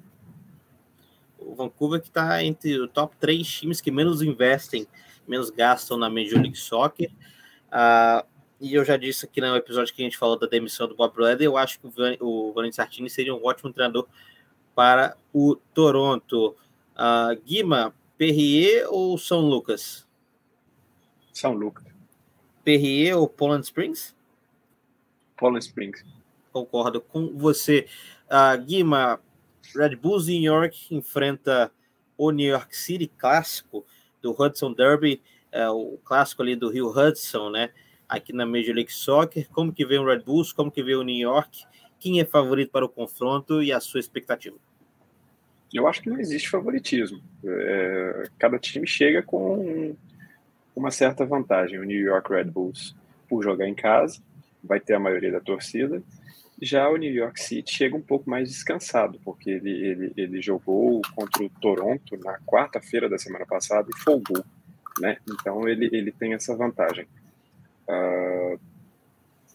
O 1.39 1.55
Vancouver 1.55 2.01
que 2.01 2.09
está 2.09 2.43
entre 2.45 2.78
o 2.78 2.89
top 2.89 3.16
três 3.18 3.47
times 3.47 3.81
que 3.81 3.91
menos 3.91 4.22
investem, 4.22 4.87
menos 5.26 5.51
gastam 5.51 5.97
na 5.97 6.11
Major 6.11 6.41
League 6.41 6.57
Soccer. 6.57 7.11
Uh, 7.68 8.26
e 8.61 8.74
eu 8.74 8.85
já 8.85 8.97
disse 8.97 9.24
aqui 9.24 9.41
no 9.41 9.57
episódio 9.57 9.95
que 9.95 10.03
a 10.03 10.05
gente 10.05 10.18
falou 10.18 10.39
da 10.39 10.47
demissão 10.47 10.87
do 10.87 10.95
Bob 10.95 11.14
Bradley, 11.14 11.47
eu 11.47 11.57
acho 11.57 11.81
que 11.81 11.89
o 12.20 12.53
Vanessa 12.53 12.76
Sartini 12.76 13.09
seria 13.09 13.35
um 13.35 13.43
ótimo 13.45 13.72
treinador 13.72 14.07
para 14.74 15.16
o 15.33 15.57
Toronto. 15.72 16.55
Uh, 16.95 17.41
Guima, 17.45 17.95
Perrier 18.18 18.87
ou 18.91 19.16
São 19.16 19.41
Lucas? 19.41 20.07
São 21.33 21.55
Lucas. 21.55 21.87
Perrier 22.62 23.16
ou 23.16 23.26
Poland 23.26 23.64
Springs? 23.64 24.14
Poland 25.39 25.64
Springs. 25.64 26.05
Concordo 26.53 27.01
com 27.01 27.36
você. 27.36 27.86
Uh, 28.26 28.62
Guima, 28.64 29.20
Red 29.74 29.96
Bulls 29.96 30.26
New 30.26 30.40
York 30.40 30.94
enfrenta 30.94 31.70
o 32.16 32.30
New 32.30 32.48
York 32.48 32.76
City 32.76 33.07
clássico 33.07 33.84
do 34.20 34.30
Hudson 34.32 34.72
Derby, 34.72 35.22
uh, 35.55 35.72
o 35.72 35.98
clássico 35.98 36.42
ali 36.42 36.55
do 36.55 36.68
Rio 36.70 36.88
Hudson, 36.88 37.51
né? 37.51 37.70
aqui 38.11 38.32
na 38.32 38.44
Major 38.44 38.74
League 38.74 38.92
Soccer, 38.92 39.48
como 39.51 39.72
que 39.72 39.86
vê 39.86 39.96
o 39.96 40.05
Red 40.05 40.18
Bulls, 40.20 40.53
como 40.53 40.70
que 40.70 40.82
vê 40.82 40.96
o 40.96 41.03
New 41.03 41.16
York, 41.16 41.64
quem 42.01 42.20
é 42.20 42.24
favorito 42.24 42.72
para 42.72 42.84
o 42.84 42.88
confronto 42.88 43.62
e 43.62 43.72
a 43.72 43.78
sua 43.78 44.01
expectativa? 44.01 44.57
Eu 45.72 45.86
acho 45.86 46.03
que 46.03 46.11
não 46.11 46.18
existe 46.18 46.51
favoritismo. 46.51 47.22
É, 47.44 48.24
cada 48.36 48.59
time 48.59 48.86
chega 48.86 49.22
com 49.22 49.94
uma 50.74 50.90
certa 50.90 51.24
vantagem. 51.24 51.78
O 51.78 51.84
New 51.84 52.01
York 52.01 52.28
Red 52.32 52.44
Bulls, 52.44 52.96
por 53.28 53.44
jogar 53.44 53.68
em 53.68 53.74
casa, 53.74 54.20
vai 54.64 54.80
ter 54.80 54.94
a 54.94 54.98
maioria 54.98 55.30
da 55.30 55.40
torcida. 55.40 56.03
Já 56.61 56.88
o 56.88 56.96
New 56.96 57.12
York 57.12 57.40
City 57.40 57.72
chega 57.72 57.96
um 57.96 58.02
pouco 58.02 58.28
mais 58.28 58.48
descansado, 58.48 59.18
porque 59.24 59.50
ele, 59.50 59.70
ele, 59.70 60.12
ele 60.16 60.42
jogou 60.42 61.00
contra 61.14 61.42
o 61.42 61.48
Toronto 61.48 62.18
na 62.22 62.38
quarta-feira 62.40 63.08
da 63.08 63.18
semana 63.18 63.46
passada 63.46 63.88
e 63.90 63.98
folgou. 63.98 64.44
Né? 65.00 65.16
Então 65.28 65.66
ele, 65.66 65.88
ele 65.92 66.12
tem 66.12 66.34
essa 66.34 66.54
vantagem. 66.54 67.06
Uh, 67.88 68.61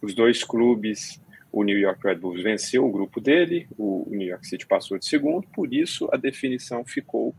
os 0.02 0.16
dois 0.16 0.44
clubes, 0.44 1.22
o 1.52 1.64
New 1.64 1.78
York 1.78 2.06
Red 2.06 2.16
Bulls 2.16 2.42
venceu 2.42 2.86
o 2.86 2.92
grupo 2.92 3.22
dele, 3.22 3.68
o 3.78 4.08
New 4.10 4.28
York 4.28 4.48
City 4.48 4.66
passou 4.66 4.98
de 4.98 5.06
segundo, 5.06 5.48
por 5.50 5.74
isso 5.74 6.10
a 6.12 6.18
definição 6.18 6.84
ficou 6.84 7.34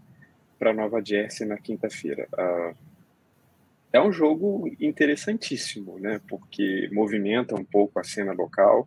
para 0.58 0.72
Nova 0.72 1.02
Jersey 1.04 1.46
na 1.46 1.58
quinta-feira. 1.58 2.28
Uh, 2.32 2.74
é 3.92 4.00
um 4.00 4.12
jogo 4.12 4.70
interessantíssimo, 4.80 5.98
né? 5.98 6.20
Porque 6.28 6.88
movimenta 6.92 7.54
um 7.54 7.64
pouco 7.64 7.98
a 7.98 8.04
cena 8.04 8.32
local, 8.32 8.86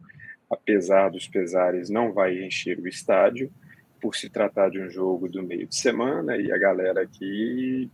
apesar 0.49 1.09
dos 1.09 1.27
pesares, 1.27 1.89
não 1.89 2.11
vai 2.11 2.43
encher 2.43 2.79
o 2.79 2.87
estádio, 2.87 3.51
por 4.01 4.15
se 4.15 4.29
tratar 4.29 4.69
de 4.69 4.79
um 4.79 4.89
jogo 4.89 5.29
do 5.29 5.43
meio 5.43 5.67
de 5.67 5.75
semana 5.75 6.37
e 6.37 6.51
a 6.51 6.57
galera 6.57 7.01
aqui, 7.01 7.89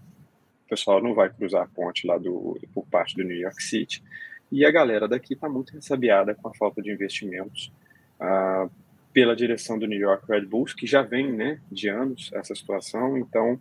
o 0.65 0.69
pessoal 0.69 1.01
não 1.01 1.13
vai 1.13 1.29
cruzar 1.29 1.63
a 1.63 1.67
ponte 1.67 2.05
lá 2.05 2.17
do, 2.17 2.59
por 2.73 2.85
parte 2.87 3.15
do 3.15 3.23
New 3.23 3.37
York 3.37 3.61
City. 3.61 4.03
E 4.51 4.65
a 4.65 4.71
galera 4.71 5.07
daqui 5.07 5.33
está 5.33 5.49
muito 5.49 5.73
ressabiada 5.73 6.35
com 6.35 6.47
a 6.47 6.53
falta 6.53 6.81
de 6.81 6.91
investimentos 6.91 7.71
ah, 8.19 8.69
pela 9.11 9.35
direção 9.35 9.79
do 9.79 9.87
New 9.87 9.99
York 9.99 10.25
Red 10.27 10.45
Bulls, 10.45 10.73
que 10.73 10.85
já 10.85 11.01
vem 11.01 11.31
né, 11.31 11.59
de 11.71 11.89
anos 11.89 12.29
essa 12.33 12.53
situação, 12.53 13.17
então 13.17 13.59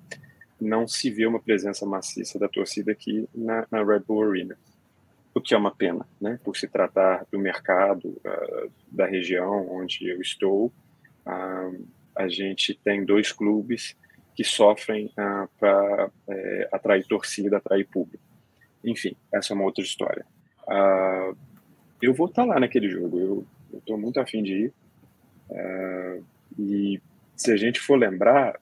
não 0.61 0.87
se 0.87 1.11
vê 1.11 1.27
uma 1.27 1.41
presença 1.41 1.87
maciça 1.87 2.39
da 2.39 2.49
torcida 2.49 2.93
aqui 2.93 3.29
na, 3.35 3.67
na 3.71 3.83
Red 3.83 4.01
Bull 4.01 4.31
Arena. 4.31 4.57
O 5.35 5.41
que 5.41 5.53
é 5.53 5.57
uma 5.57 5.75
pena, 5.75 6.07
né, 6.21 6.39
por 6.45 6.57
se 6.57 6.69
tratar 6.69 7.27
do 7.31 7.39
mercado 7.39 8.09
uh, 8.09 8.71
da 8.91 9.05
região 9.05 9.69
onde 9.69 10.09
eu 10.09 10.21
estou. 10.21 10.73
Uh, 11.27 11.87
a 12.15 12.29
gente 12.29 12.79
tem 12.85 13.05
dois 13.05 13.33
clubes 13.33 13.97
que 14.37 14.45
sofrem 14.45 15.07
uh, 15.07 15.49
para 15.59 16.11
é, 16.29 16.69
atrair 16.73 17.05
torcida, 17.07 17.57
atrair 17.57 17.85
público. 17.87 18.23
Enfim, 18.85 19.17
essa 19.33 19.53
é 19.53 19.55
uma 19.55 19.65
outra 19.65 19.83
história. 19.83 20.25
Eu 22.01 22.15
vou 22.15 22.27
estar 22.27 22.45
lá 22.45 22.61
naquele 22.61 22.89
jogo, 22.89 23.19
eu 23.19 23.47
estou 23.79 23.99
muito 23.99 24.21
afim 24.21 24.43
de 24.43 24.67
ir. 24.67 24.73
E 26.59 27.01
se 27.37 27.53
a 27.53 27.57
gente 27.57 27.81
for 27.81 27.97
lembrar, 27.97 28.61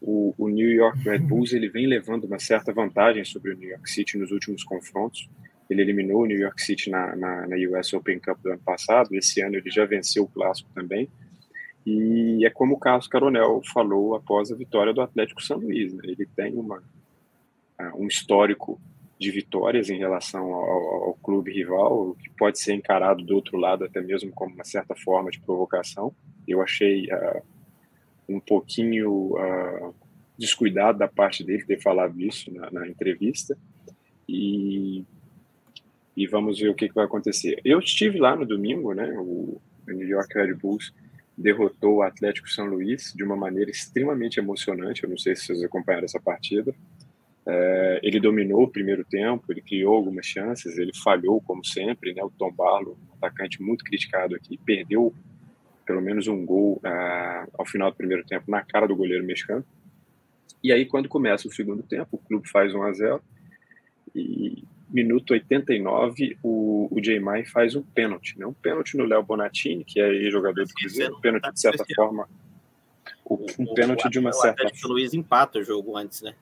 o, 0.00 0.34
o, 0.36 0.48
New 0.48 0.70
York 0.70 0.98
Red 0.98 1.20
Bulls 1.20 1.52
ele 1.52 1.68
vem 1.68 1.86
levando 1.86 2.24
uma 2.24 2.38
certa 2.38 2.72
vantagem 2.72 3.24
sobre 3.24 3.52
o 3.52 3.56
New 3.56 3.70
York 3.70 3.88
City 3.88 4.18
nos 4.18 4.30
últimos 4.30 4.62
confrontos. 4.62 5.28
Ele 5.68 5.82
eliminou 5.82 6.22
o 6.22 6.26
New 6.26 6.38
York 6.38 6.60
City 6.62 6.90
na, 6.90 7.16
na, 7.16 7.46
na 7.46 7.56
US 7.56 7.92
Open 7.94 8.18
Cup 8.18 8.38
do 8.42 8.50
ano 8.50 8.60
passado. 8.60 9.14
Esse 9.14 9.40
ano 9.40 9.56
ele 9.56 9.70
já 9.70 9.84
venceu 9.84 10.24
o 10.24 10.28
clássico 10.28 10.70
também. 10.74 11.08
E 11.86 12.44
é 12.44 12.50
como 12.50 12.74
o 12.74 12.78
Carlos 12.78 13.06
Caronel 13.06 13.60
falou 13.72 14.14
após 14.14 14.50
a 14.50 14.54
vitória 14.54 14.92
do 14.92 15.02
Atlético 15.02 15.42
São 15.42 15.58
Luís. 15.58 15.92
Né? 15.92 16.02
Ele 16.04 16.26
tem 16.34 16.54
uma, 16.54 16.82
um 17.94 18.06
histórico 18.06 18.80
de 19.18 19.30
vitórias 19.30 19.90
em 19.90 19.98
relação 19.98 20.52
ao, 20.52 21.04
ao, 21.04 21.14
clube 21.22 21.52
rival, 21.52 22.16
que 22.22 22.30
pode 22.30 22.58
ser 22.58 22.74
encarado 22.74 23.24
do 23.24 23.34
outro 23.34 23.56
lado 23.56 23.84
até 23.84 24.00
mesmo 24.00 24.30
como 24.32 24.54
uma 24.54 24.64
certa 24.64 24.94
forma 24.94 25.30
de 25.30 25.40
provocação. 25.40 26.14
Eu 26.46 26.60
achei 26.60 27.06
uh, 27.06 27.42
um 28.28 28.40
pouquinho 28.40 29.34
uh, 29.34 29.94
descuidado 30.38 30.98
da 30.98 31.08
parte 31.08 31.44
dele 31.44 31.64
ter 31.64 31.80
falado 31.80 32.20
isso 32.20 32.52
na, 32.52 32.70
na 32.70 32.88
entrevista. 32.88 33.56
E, 34.28 35.04
e 36.16 36.26
vamos 36.26 36.58
ver 36.58 36.68
o 36.68 36.74
que, 36.74 36.88
que, 36.88 36.94
vai 36.94 37.04
acontecer. 37.04 37.60
Eu 37.64 37.78
estive 37.78 38.18
lá 38.18 38.36
no 38.36 38.46
domingo, 38.46 38.92
né? 38.92 39.12
O, 39.18 39.60
New 39.86 40.08
York 40.08 40.32
Red 40.34 40.54
Bulls 40.54 40.94
derrotou 41.36 41.96
o 41.96 42.02
Atlético 42.02 42.48
São 42.48 42.64
Luís 42.66 43.12
de 43.14 43.22
uma 43.22 43.36
maneira 43.36 43.70
extremamente 43.70 44.38
emocionante. 44.38 45.04
Eu 45.04 45.10
não 45.10 45.18
sei 45.18 45.36
se 45.36 45.46
vocês 45.46 45.62
acompanharam 45.62 46.06
essa 46.06 46.20
partida. 46.20 46.74
É, 47.46 48.00
ele 48.02 48.18
dominou 48.18 48.62
o 48.62 48.68
primeiro 48.68 49.04
tempo, 49.04 49.44
ele 49.50 49.60
criou 49.60 49.96
algumas 49.96 50.24
chances, 50.24 50.78
ele 50.78 50.92
falhou 50.94 51.42
como 51.42 51.64
sempre, 51.64 52.14
né? 52.14 52.22
O 52.22 52.30
Tom 52.30 52.50
Barlow, 52.50 52.96
um 53.10 53.14
atacante 53.16 53.60
muito 53.60 53.84
criticado 53.84 54.34
aqui, 54.34 54.56
perdeu 54.56 55.12
pelo 55.84 56.00
menos 56.00 56.26
um 56.28 56.46
gol 56.46 56.80
uh, 56.82 57.50
ao 57.58 57.66
final 57.66 57.90
do 57.90 57.96
primeiro 57.96 58.24
tempo 58.24 58.50
na 58.50 58.62
cara 58.62 58.86
do 58.86 58.96
goleiro 58.96 59.24
mexicano. 59.24 59.64
E 60.62 60.72
aí 60.72 60.86
quando 60.86 61.10
começa 61.10 61.46
o 61.46 61.52
segundo 61.52 61.82
tempo, 61.82 62.08
o 62.12 62.18
clube 62.18 62.48
faz 62.48 62.74
1 62.74 62.82
a 62.82 62.92
0 62.92 63.22
e 64.14 64.64
minuto 64.94 65.32
89, 65.32 66.38
o, 66.40 66.86
o 66.88 67.00
J. 67.00 67.18
Mai 67.18 67.44
faz 67.44 67.74
um 67.74 67.82
pênalti, 67.82 68.38
né? 68.38 68.46
Um 68.46 68.52
pênalti 68.52 68.96
no 68.96 69.04
Léo 69.04 69.24
Bonatini, 69.24 69.84
que 69.84 70.00
é 70.00 70.30
jogador 70.30 70.64
do 70.64 70.72
Cruzeiro, 70.72 71.16
um 71.16 71.20
pênalti 71.20 71.52
de 71.52 71.60
certa 71.60 71.84
forma, 71.96 72.28
um 73.58 73.74
pênalti 73.74 74.08
de 74.08 74.20
uma 74.20 74.32
certa... 74.32 74.70
O 74.84 74.88
Luiz 74.88 75.12
empata 75.12 75.58
o 75.58 75.64
jogo 75.64 75.96
antes, 75.96 76.22
né? 76.22 76.34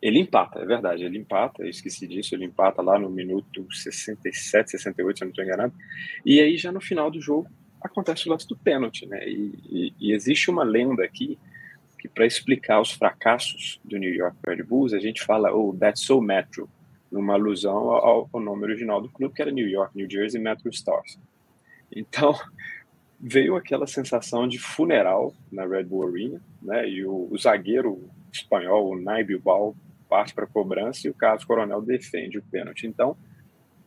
Ele 0.00 0.20
empata, 0.20 0.60
é 0.60 0.64
verdade, 0.64 1.04
ele 1.04 1.18
empata, 1.18 1.62
eu 1.62 1.68
esqueci 1.68 2.06
disso, 2.06 2.34
ele 2.34 2.44
empata 2.44 2.80
lá 2.80 2.98
no 2.98 3.10
minuto 3.10 3.66
67, 3.70 4.70
68, 4.70 5.18
se 5.18 5.24
eu 5.24 5.26
não 5.26 5.30
estou 5.30 5.44
enganado. 5.44 5.74
E 6.24 6.40
aí, 6.40 6.56
já 6.56 6.70
no 6.70 6.80
final 6.80 7.10
do 7.10 7.20
jogo, 7.20 7.50
acontece 7.82 8.28
o 8.28 8.30
lance 8.30 8.46
do 8.46 8.56
pênalti, 8.56 9.06
né? 9.06 9.28
E, 9.28 9.52
e, 9.68 9.94
e 10.00 10.12
existe 10.12 10.50
uma 10.50 10.62
lenda 10.62 11.04
aqui 11.04 11.36
que, 11.98 12.08
para 12.08 12.24
explicar 12.24 12.80
os 12.80 12.92
fracassos 12.92 13.80
do 13.84 13.98
New 13.98 14.14
York 14.14 14.36
Red 14.46 14.62
Bulls, 14.62 14.94
a 14.94 15.00
gente 15.00 15.22
fala, 15.22 15.52
oh, 15.52 15.76
that's 15.76 16.00
so 16.00 16.20
Metro, 16.20 16.70
numa 17.10 17.34
alusão 17.34 17.90
ao, 17.90 18.28
ao 18.32 18.40
nome 18.40 18.64
original 18.64 19.00
do 19.00 19.08
clube, 19.08 19.34
que 19.34 19.42
era 19.42 19.50
New 19.50 19.68
York, 19.68 19.96
New 19.96 20.08
Jersey 20.08 20.40
Metro 20.40 20.68
Stars. 20.70 21.18
Então, 21.94 22.34
veio 23.20 23.56
aquela 23.56 23.86
sensação 23.86 24.48
de 24.48 24.58
funeral 24.58 25.34
na 25.50 25.66
Red 25.66 25.84
Bull 25.84 26.08
Arena, 26.08 26.40
né? 26.62 26.88
E 26.88 27.04
o, 27.04 27.28
o 27.30 27.38
zagueiro 27.38 28.08
espanhol, 28.32 28.90
o 28.90 29.00
Naib 29.00 29.36
Bal, 29.38 29.74
parte 30.08 30.34
para 30.34 30.44
a 30.44 30.48
cobrança 30.48 31.06
e 31.06 31.10
o 31.10 31.14
Carlos 31.14 31.44
Coronel 31.44 31.82
defende 31.82 32.38
o 32.38 32.42
pênalti. 32.42 32.86
Então, 32.86 33.16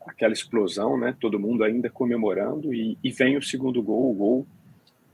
aquela 0.06 0.34
explosão, 0.34 0.98
né? 0.98 1.16
Todo 1.20 1.40
mundo 1.40 1.64
ainda 1.64 1.90
comemorando 1.90 2.74
e, 2.74 2.98
e 3.04 3.12
vem 3.12 3.38
o 3.38 3.42
segundo 3.42 3.82
gol, 3.82 4.12
o 4.12 4.14
gol 4.14 4.48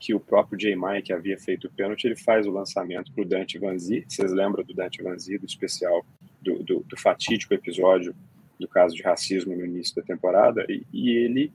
que 0.00 0.14
o 0.14 0.18
próprio 0.18 0.58
J. 0.58 0.74
Mike 0.74 1.12
havia 1.12 1.38
feito 1.38 1.66
o 1.66 1.70
pênalti, 1.70 2.06
ele 2.06 2.16
faz 2.16 2.46
o 2.46 2.50
lançamento 2.50 3.12
para 3.12 3.22
o 3.22 3.24
Dante 3.24 3.58
Vanzi. 3.58 4.04
Vocês 4.08 4.32
lembram 4.32 4.64
do 4.64 4.72
Dante 4.72 5.02
Vanzi, 5.02 5.36
do 5.36 5.44
especial, 5.44 6.04
do, 6.40 6.62
do, 6.62 6.80
do, 6.80 6.98
fatídico 6.98 7.54
episódio 7.54 8.14
do 8.58 8.68
caso 8.68 8.94
de 8.94 9.02
racismo 9.02 9.54
no 9.54 9.64
início 9.64 9.94
da 9.96 10.02
temporada? 10.02 10.64
E, 10.68 10.84
e, 10.92 11.10
ele 11.10 11.52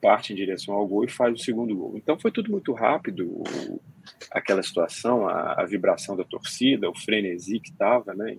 parte 0.00 0.32
em 0.32 0.36
direção 0.36 0.74
ao 0.74 0.86
gol 0.86 1.04
e 1.04 1.08
faz 1.08 1.32
o 1.32 1.42
segundo 1.42 1.76
gol. 1.76 1.92
Então 1.96 2.18
foi 2.18 2.32
tudo 2.32 2.50
muito 2.50 2.72
rápido, 2.72 3.44
aquela 4.32 4.62
situação, 4.62 5.28
a, 5.28 5.60
a 5.60 5.64
vibração 5.64 6.16
da 6.16 6.24
torcida, 6.24 6.90
o 6.90 6.94
frenesi 6.94 7.60
que 7.60 7.70
estava, 7.70 8.12
né? 8.12 8.36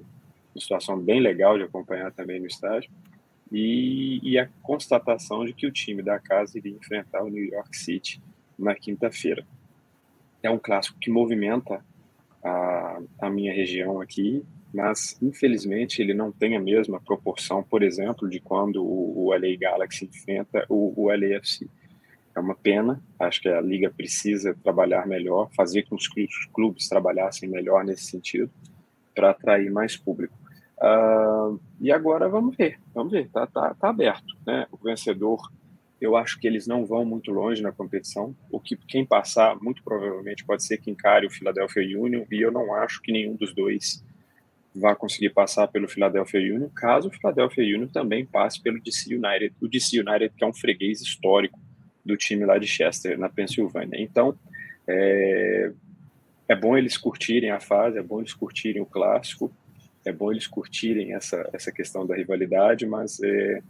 Uma 0.53 0.61
situação 0.61 0.99
bem 0.99 1.21
legal 1.21 1.57
de 1.57 1.63
acompanhar 1.63 2.11
também 2.11 2.39
no 2.39 2.47
estádio. 2.47 2.91
E, 3.51 4.19
e, 4.23 4.37
a 4.37 4.49
constatação 4.61 5.45
de 5.45 5.53
que 5.53 5.67
o 5.67 5.71
time 5.71 6.01
da 6.01 6.19
casa 6.19 6.57
iria 6.57 6.75
enfrentar 6.75 7.23
o 7.23 7.29
New 7.29 7.45
York 7.45 7.77
City 7.77 8.21
na 8.57 8.73
quinta-feira. 8.73 9.45
É 10.41 10.49
um 10.49 10.57
clássico 10.57 10.97
que 10.99 11.11
movimenta 11.11 11.83
a, 12.43 12.99
a 13.19 13.29
minha 13.29 13.53
região 13.53 14.01
aqui, 14.01 14.43
mas 14.73 15.17
infelizmente 15.21 16.01
ele 16.01 16.13
não 16.13 16.31
tem 16.31 16.55
a 16.55 16.59
mesma 16.59 16.99
proporção, 16.99 17.61
por 17.61 17.83
exemplo, 17.83 18.27
de 18.27 18.39
quando 18.39 18.83
o, 18.83 19.27
o 19.27 19.31
LA 19.31 19.55
Galaxy 19.59 20.05
enfrenta 20.05 20.65
o, 20.67 20.93
o 20.95 21.09
LAFC. 21.09 21.69
É 22.35 22.39
uma 22.39 22.55
pena, 22.55 22.99
acho 23.19 23.41
que 23.41 23.47
a 23.47 23.61
liga 23.61 23.91
precisa 23.95 24.57
trabalhar 24.63 25.05
melhor, 25.05 25.51
fazer 25.55 25.83
com 25.83 25.95
que 25.95 26.23
os 26.23 26.45
clubes 26.51 26.89
trabalhassem 26.89 27.47
melhor 27.47 27.85
nesse 27.85 28.05
sentido, 28.05 28.49
para 29.13 29.29
atrair 29.29 29.71
mais 29.71 29.95
público. 29.95 30.35
Uh, 30.79 31.59
e 31.79 31.91
agora 31.91 32.27
vamos 32.27 32.55
ver, 32.57 32.79
vamos 32.93 33.11
ver, 33.11 33.29
tá, 33.29 33.45
tá, 33.45 33.75
tá 33.75 33.89
aberto, 33.89 34.35
né? 34.45 34.65
O 34.71 34.77
vencedor, 34.77 35.39
eu 36.01 36.17
acho 36.17 36.39
que 36.39 36.47
eles 36.47 36.65
não 36.65 36.83
vão 36.83 37.05
muito 37.05 37.31
longe 37.31 37.61
na 37.61 37.71
competição. 37.71 38.35
O 38.49 38.59
que 38.59 38.75
quem 38.75 39.05
passar, 39.05 39.55
muito 39.61 39.83
provavelmente, 39.83 40.43
pode 40.43 40.63
ser 40.63 40.79
que 40.79 40.89
encare 40.89 41.27
o 41.27 41.29
Philadelphia 41.29 41.83
Union, 41.99 42.25
e 42.31 42.41
eu 42.41 42.51
não 42.51 42.73
acho 42.73 42.99
que 43.03 43.11
nenhum 43.11 43.35
dos 43.35 43.53
dois 43.53 44.03
vá 44.75 44.95
conseguir 44.95 45.29
passar 45.29 45.67
pelo 45.67 45.87
Philadelphia 45.87 46.39
Union, 46.39 46.69
caso 46.69 47.07
o 47.07 47.11
Philadelphia 47.11 47.63
Union 47.63 47.87
também 47.87 48.25
passe 48.25 48.61
pelo 48.61 48.81
DC 48.81 49.15
United, 49.15 49.53
o 49.61 49.67
DC 49.67 49.99
United 49.99 50.33
que 50.35 50.43
é 50.43 50.47
um 50.47 50.53
freguês 50.53 51.01
histórico 51.01 51.59
do 52.05 52.17
time 52.17 52.45
lá 52.45 52.57
de 52.57 52.67
Chester, 52.67 53.17
na 53.17 53.29
Pensilvânia. 53.29 54.01
Então, 54.01 54.35
é, 54.87 55.71
é 56.49 56.55
bom 56.55 56.77
eles 56.77 56.97
curtirem 56.97 57.51
a 57.51 57.59
fase, 57.59 57.97
é 57.97 58.03
bom 58.03 58.19
eles 58.19 58.33
curtirem 58.33 58.81
o 58.81 58.85
clássico, 58.85 59.51
é 60.05 60.11
bom 60.11 60.31
eles 60.31 60.47
curtirem 60.47 61.13
essa, 61.13 61.49
essa 61.53 61.71
questão 61.71 62.05
da 62.05 62.15
rivalidade, 62.15 62.85
mas 62.85 63.21
é, 63.23 63.61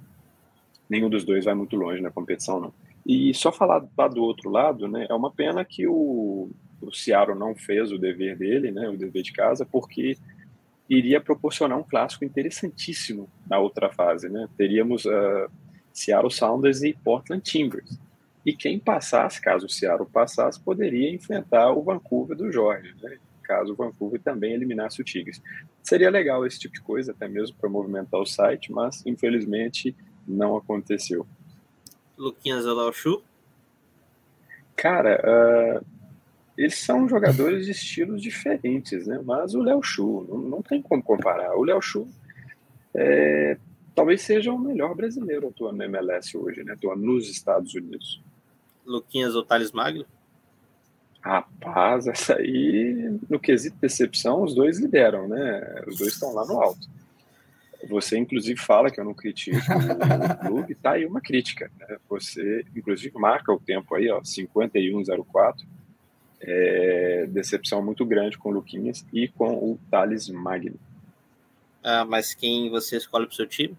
nenhum 0.89 1.09
dos 1.09 1.23
dois 1.23 1.45
vai 1.45 1.53
muito 1.53 1.75
longe 1.75 2.01
na 2.01 2.09
competição, 2.09 2.59
não. 2.59 2.73
E 3.05 3.33
só 3.33 3.51
falar 3.51 3.85
lá 3.97 4.07
do 4.07 4.23
outro 4.23 4.49
lado, 4.49 4.87
né, 4.87 5.05
é 5.09 5.13
uma 5.13 5.29
pena 5.29 5.63
que 5.65 5.85
o, 5.85 6.49
o 6.81 6.91
Seattle 6.91 7.37
não 7.37 7.53
fez 7.53 7.91
o 7.91 7.97
dever 7.97 8.37
dele, 8.37 8.71
né, 8.71 8.89
o 8.89 8.97
dever 8.97 9.21
de 9.21 9.33
casa, 9.33 9.65
porque 9.65 10.17
iria 10.97 11.21
proporcionar 11.21 11.77
um 11.77 11.83
clássico 11.83 12.25
interessantíssimo 12.25 13.29
na 13.49 13.59
outra 13.59 13.91
fase, 13.91 14.29
né? 14.29 14.47
Teríamos 14.57 15.05
uh, 15.05 15.49
Seattle 15.91 16.31
Sounders 16.31 16.83
e 16.83 16.93
Portland 16.93 17.43
Timbers. 17.43 17.99
E 18.45 18.53
quem 18.53 18.77
passasse, 18.77 19.41
caso 19.41 19.65
o 19.65 19.69
Seattle 19.69 20.09
passasse, 20.09 20.59
poderia 20.59 21.13
enfrentar 21.13 21.71
o 21.71 21.81
Vancouver 21.81 22.35
do 22.35 22.51
Jorge, 22.51 22.93
né? 23.01 23.17
caso 23.43 23.73
o 23.73 23.75
Vancouver 23.75 24.19
também 24.21 24.53
eliminasse 24.53 25.01
o 25.01 25.03
Tigres. 25.03 25.41
Seria 25.81 26.09
legal 26.09 26.45
esse 26.45 26.59
tipo 26.59 26.73
de 26.73 26.81
coisa, 26.81 27.11
até 27.11 27.27
mesmo 27.27 27.55
para 27.57 27.69
movimentar 27.69 28.19
o 28.19 28.25
site, 28.25 28.71
mas 28.71 29.05
infelizmente 29.05 29.95
não 30.27 30.55
aconteceu. 30.57 31.27
Luquinhas 32.17 32.65
Alauchu? 32.65 33.21
Cara, 34.75 35.21
uh, 35.21 35.85
eles 36.57 36.77
são 36.77 37.07
jogadores 37.07 37.65
de 37.65 37.71
estilos 37.71 38.21
diferentes, 38.21 39.07
né? 39.07 39.19
Mas 39.23 39.55
o 39.55 39.61
Léo 39.61 39.81
Chu, 39.81 40.25
não, 40.29 40.37
não, 40.37 40.61
tem 40.61 40.81
como 40.81 41.01
comparar. 41.01 41.55
O 41.55 41.63
Léo 41.63 41.81
Chu 41.81 42.07
é, 42.93 43.57
talvez 43.95 44.21
seja 44.21 44.51
o 44.51 44.59
melhor 44.59 44.95
brasileiro 44.95 45.47
atuando 45.47 45.77
na 45.77 45.85
MLS 45.85 46.37
hoje, 46.37 46.63
né? 46.63 46.73
Atuando 46.73 47.03
nos 47.03 47.29
Estados 47.29 47.73
Unidos. 47.73 48.21
Luquinhas 48.85 49.35
ou 49.35 49.43
Thales 49.43 49.71
Magno? 49.71 50.05
Rapaz, 51.21 52.05
essa 52.05 52.35
aí, 52.35 53.17
no 53.29 53.39
quesito 53.39 53.77
decepção, 53.79 54.43
os 54.43 54.53
dois 54.53 54.77
lideram, 54.77 55.27
né? 55.27 55.83
Os 55.87 55.97
dois 55.97 56.13
estão 56.13 56.33
lá 56.33 56.45
no 56.45 56.61
alto. 56.61 56.87
Você, 57.89 58.17
inclusive, 58.17 58.59
fala 58.59 58.89
que 58.89 58.99
eu 58.99 59.05
não 59.05 59.13
critico 59.13 59.57
o 59.57 60.37
clube, 60.47 60.75
tá 60.75 60.91
aí 60.91 61.05
uma 61.05 61.21
crítica. 61.21 61.71
Né? 61.79 61.97
Você, 62.09 62.65
inclusive, 62.75 63.17
marca 63.17 63.51
o 63.51 63.59
tempo 63.59 63.95
aí, 63.95 64.09
ó, 64.09 64.21
51,04. 64.21 65.65
É, 66.45 67.25
decepção 67.29 67.81
muito 67.81 68.05
grande 68.05 68.37
com 68.37 68.49
o 68.49 68.51
Luquinhas 68.51 69.05
e 69.13 69.29
com 69.29 69.53
o 69.53 69.79
Thales 69.89 70.27
Magno. 70.27 70.77
Ah, 71.81 72.03
mas 72.03 72.33
quem 72.33 72.69
você 72.69 72.97
escolhe 72.97 73.25
para 73.25 73.33
o 73.33 73.35
seu 73.35 73.47
time? 73.47 73.77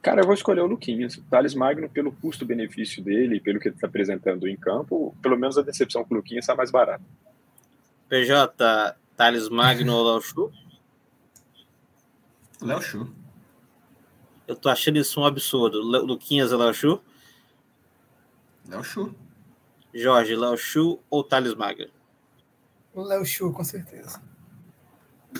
Cara, 0.00 0.20
eu 0.20 0.24
vou 0.24 0.34
escolher 0.34 0.60
o 0.60 0.66
Luquinhas. 0.66 1.16
O 1.16 1.22
Thales 1.22 1.54
Magno, 1.54 1.88
pelo 1.88 2.12
custo-benefício 2.12 3.02
dele, 3.02 3.40
pelo 3.40 3.58
que 3.58 3.68
ele 3.68 3.74
está 3.74 3.86
apresentando 3.86 4.48
em 4.48 4.56
campo, 4.56 5.16
pelo 5.20 5.36
menos 5.36 5.58
a 5.58 5.62
decepção 5.62 6.04
com 6.04 6.14
o 6.14 6.16
Luquinhas 6.18 6.44
está 6.44 6.54
mais 6.54 6.70
barata. 6.70 7.04
PJ, 8.08 8.96
Thales 9.16 9.48
Magno 9.48 9.94
ou 9.94 10.12
Léo 10.12 10.20
Chu? 10.20 10.52
Léo 12.60 12.82
Chu. 12.82 13.12
Eu 14.46 14.56
tô 14.56 14.68
achando 14.68 14.98
isso 14.98 15.20
um 15.20 15.24
absurdo. 15.24 15.80
Luquinhas 15.80 16.52
ou 16.52 16.58
Léo 16.58 16.74
Chu? 16.74 17.00
Léo 18.68 18.84
Chu. 18.84 19.14
Jorge, 19.94 20.34
Léo 20.34 20.56
Chu 20.56 20.98
ou 21.10 21.22
Thales 21.24 21.54
Magno? 21.54 21.88
O 22.94 23.02
Léo 23.02 23.24
Chu, 23.24 23.52
com 23.52 23.64
certeza. 23.64 24.22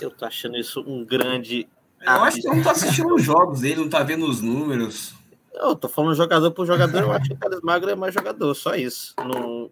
Eu 0.01 0.09
tô 0.09 0.25
achando 0.25 0.57
isso 0.57 0.81
um 0.81 1.05
grande 1.05 1.67
eu 2.05 2.23
acho 2.23 2.41
que 2.41 2.47
não 2.47 2.61
tá 2.61 2.71
assistindo 2.71 3.15
os 3.15 3.23
jogos 3.23 3.61
dele, 3.61 3.81
não 3.81 3.89
tá 3.89 4.03
vendo 4.03 4.25
os 4.25 4.41
números. 4.41 5.13
Eu 5.53 5.75
tô 5.75 5.87
falando 5.87 6.15
jogador 6.15 6.51
por 6.51 6.65
jogador, 6.65 6.99
eu 6.99 7.11
acho 7.11 7.29
que 7.29 7.33
o 7.33 7.37
Thales 7.37 7.61
Magro 7.61 7.89
é 7.89 7.95
mais 7.95 8.13
jogador, 8.13 8.53
só 8.55 8.75
isso. 8.75 9.13
Não, 9.17 9.71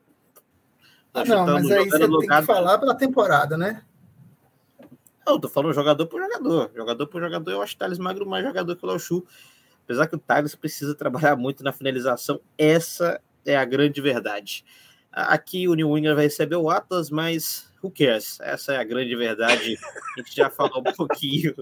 ah, 1.13 1.25
não 1.25 1.45
mas 1.45 1.69
aí 1.69 1.89
você 1.89 2.07
tem 2.07 2.27
que 2.27 2.41
falar 2.43 2.77
pela 2.77 2.95
temporada, 2.95 3.57
né? 3.57 3.83
Eu 5.27 5.39
tô 5.39 5.49
falando 5.49 5.73
jogador 5.73 6.05
por 6.07 6.21
jogador. 6.21 6.71
Jogador 6.73 7.07
por 7.07 7.21
jogador, 7.21 7.51
eu 7.51 7.61
acho 7.61 7.75
o 7.75 7.77
Thales 7.77 7.99
Magro 7.99 8.25
mais 8.25 8.45
jogador 8.45 8.75
que 8.75 8.85
o 8.85 8.87
Lauchu. 8.87 9.25
Apesar 9.83 10.07
que 10.07 10.15
o 10.15 10.19
Thales 10.19 10.55
precisa 10.55 10.95
trabalhar 10.95 11.35
muito 11.35 11.63
na 11.63 11.73
finalização, 11.73 12.39
essa 12.57 13.19
é 13.45 13.55
a 13.55 13.65
grande 13.65 14.01
verdade. 14.01 14.65
Aqui 15.11 15.67
o 15.67 15.73
New 15.73 15.97
England 15.97 16.15
vai 16.15 16.23
receber 16.25 16.55
o 16.55 16.69
Atlas, 16.69 17.09
mas 17.09 17.69
who 17.83 17.91
cares? 17.91 18.39
Essa 18.41 18.73
é 18.73 18.77
a 18.77 18.83
grande 18.83 19.15
verdade. 19.15 19.77
A 20.17 20.21
gente 20.21 20.35
já 20.35 20.49
falou 20.49 20.79
um 20.79 20.83
pouquinho 20.95 21.53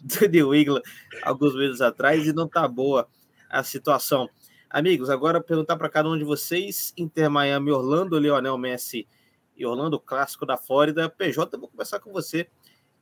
do 0.00 0.28
New 0.28 0.54
England 0.54 0.82
alguns 1.22 1.54
meses 1.54 1.80
atrás 1.80 2.26
e 2.26 2.32
não 2.32 2.48
tá 2.48 2.66
boa 2.68 3.08
a 3.48 3.62
situação. 3.62 4.28
Amigos, 4.68 5.10
agora 5.10 5.40
perguntar 5.40 5.76
para 5.76 5.88
cada 5.88 6.08
um 6.08 6.16
de 6.16 6.24
vocês: 6.24 6.94
Inter 6.96 7.28
Miami, 7.28 7.72
Orlando, 7.72 8.18
Lionel 8.18 8.56
Messi 8.56 9.06
e 9.56 9.66
Orlando, 9.66 9.98
clássico 9.98 10.46
da 10.46 10.56
Flórida. 10.56 11.10
PJ, 11.10 11.58
vou 11.58 11.68
começar 11.68 11.98
com 11.98 12.12
você. 12.12 12.48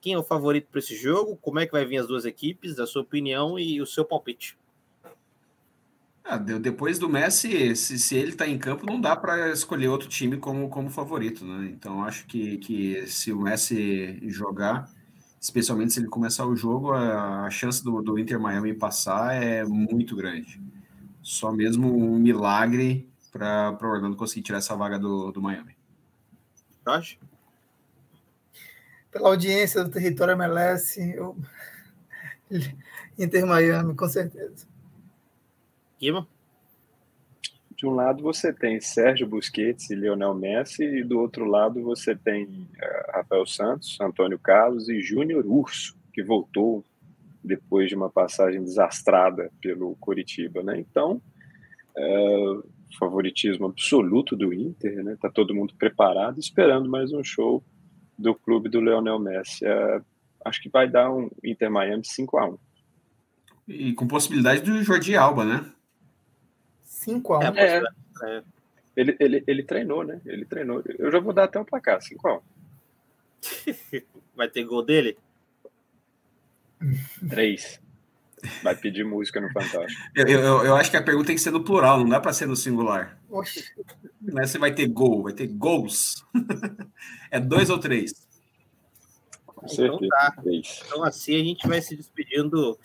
Quem 0.00 0.14
é 0.14 0.18
o 0.18 0.22
favorito 0.22 0.68
para 0.70 0.78
esse 0.78 0.96
jogo? 0.96 1.36
Como 1.36 1.58
é 1.58 1.66
que 1.66 1.72
vai 1.72 1.84
vir 1.84 1.98
as 1.98 2.06
duas 2.06 2.24
equipes? 2.24 2.78
A 2.78 2.86
sua 2.86 3.02
opinião 3.02 3.58
e 3.58 3.82
o 3.82 3.86
seu 3.86 4.04
palpite? 4.04 4.57
Ah, 6.30 6.36
depois 6.36 6.98
do 6.98 7.08
Messi, 7.08 7.74
se, 7.74 7.98
se 7.98 8.14
ele 8.14 8.32
está 8.32 8.46
em 8.46 8.58
campo, 8.58 8.84
não 8.84 9.00
dá 9.00 9.16
para 9.16 9.50
escolher 9.50 9.88
outro 9.88 10.10
time 10.10 10.36
como, 10.36 10.68
como 10.68 10.90
favorito, 10.90 11.42
né? 11.42 11.70
Então 11.70 12.04
acho 12.04 12.26
que, 12.26 12.58
que 12.58 13.06
se 13.06 13.32
o 13.32 13.40
Messi 13.40 14.20
jogar, 14.28 14.90
especialmente 15.40 15.94
se 15.94 16.00
ele 16.00 16.08
começar 16.08 16.44
o 16.44 16.54
jogo, 16.54 16.92
a, 16.92 17.46
a 17.46 17.50
chance 17.50 17.82
do, 17.82 18.02
do, 18.02 18.18
Inter 18.18 18.38
Miami 18.38 18.74
passar 18.74 19.42
é 19.42 19.64
muito 19.64 20.14
grande. 20.14 20.60
Só 21.22 21.50
mesmo 21.50 21.96
um 21.96 22.18
milagre 22.18 23.08
para 23.32 23.78
o 23.82 23.86
Orlando 23.86 24.14
conseguir 24.14 24.42
tirar 24.42 24.58
essa 24.58 24.76
vaga 24.76 24.98
do, 24.98 25.32
do 25.32 25.40
Miami. 25.40 25.74
Acho. 26.84 27.18
Pela 29.10 29.30
audiência 29.30 29.82
do 29.82 29.90
território 29.90 30.32
MLS, 30.32 31.00
eu... 31.16 31.34
Inter 33.18 33.46
Miami, 33.46 33.94
com 33.94 34.08
certeza. 34.10 34.68
Guima? 36.00 36.26
de 37.78 37.86
um 37.86 37.94
lado 37.94 38.24
você 38.24 38.52
tem 38.52 38.80
Sérgio 38.80 39.24
Busquets 39.24 39.88
e 39.88 39.94
Lionel 39.94 40.34
Messi, 40.34 40.82
e 40.82 41.04
do 41.04 41.20
outro 41.20 41.44
lado 41.44 41.80
você 41.80 42.16
tem 42.16 42.44
uh, 42.44 43.12
Rafael 43.14 43.46
Santos, 43.46 43.96
Antônio 44.00 44.36
Carlos 44.36 44.88
e 44.88 45.00
Júnior 45.00 45.46
Urso, 45.46 45.96
que 46.12 46.20
voltou 46.20 46.84
depois 47.42 47.88
de 47.88 47.94
uma 47.94 48.10
passagem 48.10 48.64
desastrada 48.64 49.52
pelo 49.62 49.94
Coritiba, 50.00 50.60
né? 50.60 50.80
Então, 50.80 51.22
uh, 51.96 52.68
favoritismo 52.98 53.66
absoluto 53.66 54.34
do 54.34 54.52
Inter, 54.52 55.04
né? 55.04 55.16
Tá 55.22 55.30
todo 55.30 55.54
mundo 55.54 55.72
preparado, 55.78 56.40
esperando 56.40 56.90
mais 56.90 57.12
um 57.12 57.22
show 57.22 57.62
do 58.18 58.34
clube 58.34 58.68
do 58.68 58.80
Lionel 58.80 59.20
Messi. 59.20 59.64
Uh, 59.64 60.04
acho 60.44 60.60
que 60.60 60.68
vai 60.68 60.90
dar 60.90 61.12
um 61.14 61.30
Inter 61.44 61.70
Miami 61.70 62.04
5 62.04 62.38
a 62.38 62.48
1 62.48 62.58
E 63.68 63.92
com 63.92 64.08
possibilidade 64.08 64.62
do 64.62 64.82
Jordi 64.82 65.14
Alba, 65.14 65.44
né? 65.44 65.64
5 67.08 67.34
a 67.34 67.38
1 67.38 67.42
é, 67.56 67.82
é. 68.24 68.42
Ele, 68.96 69.16
ele, 69.20 69.44
ele 69.46 69.62
treinou, 69.62 70.04
né? 70.04 70.20
Ele 70.26 70.44
treinou. 70.44 70.82
Eu 70.98 71.10
já 71.10 71.20
vou 71.20 71.32
dar 71.32 71.44
até 71.44 71.58
o 71.58 71.64
placar, 71.64 72.02
5 72.02 72.28
a 72.28 72.36
1 72.36 72.40
Vai 74.36 74.48
ter 74.48 74.64
gol 74.64 74.84
dele? 74.84 75.16
3. 77.28 77.80
Vai 78.62 78.76
pedir 78.76 79.04
música 79.04 79.40
no 79.40 79.50
Fantástico. 79.52 80.00
Eu, 80.14 80.26
eu, 80.28 80.64
eu, 80.64 80.76
acho 80.76 80.90
que 80.90 80.96
a 80.96 81.02
pergunta 81.02 81.28
tem 81.28 81.36
que 81.36 81.42
ser 81.42 81.50
no 81.50 81.64
plural, 81.64 81.98
não 81.98 82.08
dá 82.08 82.20
para 82.20 82.32
ser 82.32 82.46
no 82.46 82.54
singular. 82.54 83.18
Oxi. 83.28 83.64
Não 84.20 84.40
é 84.40 84.46
se 84.46 84.58
vai 84.58 84.72
ter 84.72 84.86
gol, 84.86 85.24
vai 85.24 85.32
ter 85.32 85.48
gols. 85.48 86.24
é 87.30 87.40
dois 87.40 87.68
ou 87.70 87.78
três? 87.78 88.26
Então 89.64 89.98
tá. 89.98 90.34
Então 90.46 91.04
assim 91.04 91.34
a 91.34 91.44
gente 91.44 91.66
vai 91.66 91.80
se 91.82 91.96
despedindo 91.96 92.78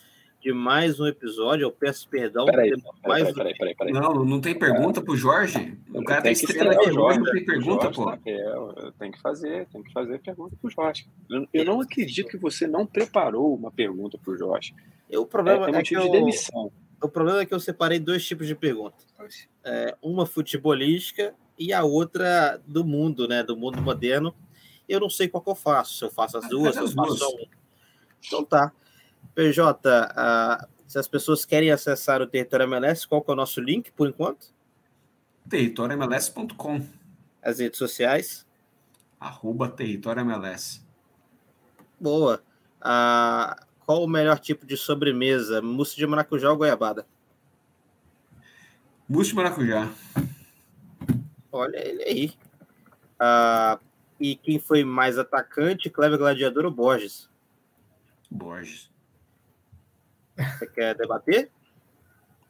de 0.44 0.52
mais 0.52 1.00
um 1.00 1.06
episódio. 1.06 1.64
Eu 1.64 1.72
peço 1.72 2.06
perdão. 2.06 2.44
Peraí, 2.44 2.70
peraí, 3.02 3.32
peraí, 3.32 3.54
peraí, 3.56 3.74
peraí, 3.74 3.92
Não, 3.94 4.24
não 4.24 4.40
tem 4.42 4.56
pergunta 4.56 5.00
pro 5.00 5.16
Jorge? 5.16 5.78
O 5.88 6.04
cara 6.04 6.20
tem 6.20 6.34
que 6.34 6.44
estreia 6.44 6.70
aqui, 6.72 6.92
Jorge, 6.92 7.18
não 7.18 7.32
tem 7.32 7.44
pergunta, 7.46 7.90
pô. 7.90 8.10
É, 8.10 8.92
tem 8.98 9.10
que 9.10 9.20
fazer, 9.22 9.66
tem 9.68 9.82
que 9.82 9.90
fazer 9.90 10.20
pergunta 10.20 10.54
pro 10.60 10.70
Jorge. 10.70 11.08
Eu, 11.30 11.48
eu 11.50 11.64
não 11.64 11.80
acredito 11.80 12.28
que 12.28 12.36
você 12.36 12.66
não 12.66 12.84
preparou 12.84 13.54
uma 13.54 13.70
pergunta 13.70 14.18
pro 14.18 14.36
Jorge. 14.36 14.74
Eu, 15.08 15.22
o 15.22 15.26
problema 15.26 15.66
é, 15.70 15.80
é 15.80 15.82
que 15.82 15.96
eu, 15.96 16.02
de 16.02 16.10
demissão. 16.10 16.70
O 17.02 17.08
problema 17.08 17.40
é 17.40 17.46
que 17.46 17.54
eu 17.54 17.60
separei 17.60 17.98
dois 17.98 18.26
tipos 18.26 18.46
de 18.46 18.54
perguntas. 18.54 19.06
É, 19.64 19.96
uma 20.02 20.26
futebolística 20.26 21.34
e 21.58 21.72
a 21.72 21.82
outra 21.84 22.60
do 22.66 22.84
mundo, 22.84 23.26
né? 23.26 23.42
Do 23.42 23.56
mundo 23.56 23.80
moderno. 23.80 24.34
Eu 24.86 25.00
não 25.00 25.08
sei 25.08 25.26
qual 25.26 25.42
que 25.42 25.48
eu 25.48 25.54
faço. 25.54 25.96
Se 25.96 26.04
eu 26.04 26.10
faço 26.10 26.36
as 26.36 26.46
duas, 26.50 26.74
se 26.74 26.82
eu 26.82 26.88
faço 26.88 27.16
só 27.16 27.28
uma. 27.30 27.46
Então 28.26 28.44
tá. 28.44 28.70
PJ, 29.34 29.62
uh, 29.62 30.66
se 30.86 30.98
as 30.98 31.08
pessoas 31.08 31.44
querem 31.44 31.70
acessar 31.70 32.22
o 32.22 32.26
Território 32.26 32.64
MLS, 32.64 33.06
qual 33.06 33.24
é 33.26 33.32
o 33.32 33.34
nosso 33.34 33.60
link 33.60 33.90
por 33.92 34.08
enquanto? 34.08 34.54
territoriomls.com. 35.48 36.86
As 37.42 37.58
redes 37.58 37.78
sociais? 37.78 38.46
Arroba 39.20 39.68
Território 39.68 40.20
MLS. 40.20 40.82
Boa. 42.00 42.42
Uh, 42.80 43.64
qual 43.84 44.02
o 44.02 44.08
melhor 44.08 44.38
tipo 44.38 44.66
de 44.66 44.76
sobremesa? 44.76 45.60
Mousse 45.60 45.96
de 45.96 46.06
maracujá 46.06 46.50
ou 46.50 46.56
goiabada? 46.56 47.06
Mousse 49.08 49.30
de 49.30 49.36
maracujá. 49.36 49.90
Olha 51.52 51.76
ele 51.76 52.02
aí. 52.02 52.32
Uh, 53.20 53.80
e 54.18 54.36
quem 54.36 54.58
foi 54.58 54.84
mais 54.84 55.18
atacante, 55.18 55.90
Cleber 55.90 56.18
Gladiador 56.18 56.64
ou 56.64 56.70
Borges? 56.70 57.28
Borges. 58.30 58.90
Você 60.36 60.66
quer 60.66 60.94
debater? 60.94 61.50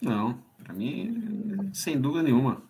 Não, 0.00 0.42
para 0.62 0.74
mim, 0.74 1.70
sem 1.72 2.00
dúvida 2.00 2.22
nenhuma. 2.22 2.62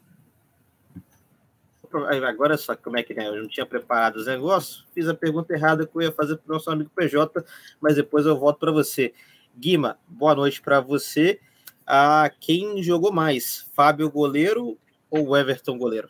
Agora 2.29 2.57
só 2.57 2.75
como 2.75 2.99
é 2.99 3.05
que 3.05 3.15
né? 3.15 3.29
eu 3.29 3.43
não 3.43 3.49
tinha 3.49 3.65
preparado 3.65 4.17
os 4.17 4.27
negócios, 4.27 4.85
fiz 4.93 5.07
a 5.09 5.15
pergunta 5.15 5.55
errada 5.55 5.87
que 5.87 5.97
eu 5.97 6.03
ia 6.03 6.11
fazer 6.11 6.37
para 6.39 6.51
o 6.51 6.55
nosso 6.55 6.69
amigo 6.69 6.91
PJ, 6.95 7.45
mas 7.81 7.95
depois 7.95 8.27
eu 8.27 8.37
volto 8.37 8.59
para 8.59 8.73
você. 8.73 9.15
Guima, 9.57 9.97
boa 10.09 10.35
noite 10.35 10.61
para 10.61 10.81
você. 10.81 11.41
Ah, 11.87 12.29
quem 12.41 12.83
jogou 12.83 13.13
mais, 13.13 13.71
Fábio 13.75 14.11
goleiro 14.11 14.77
ou 15.09 15.37
Everton 15.37 15.79
goleiro? 15.79 16.09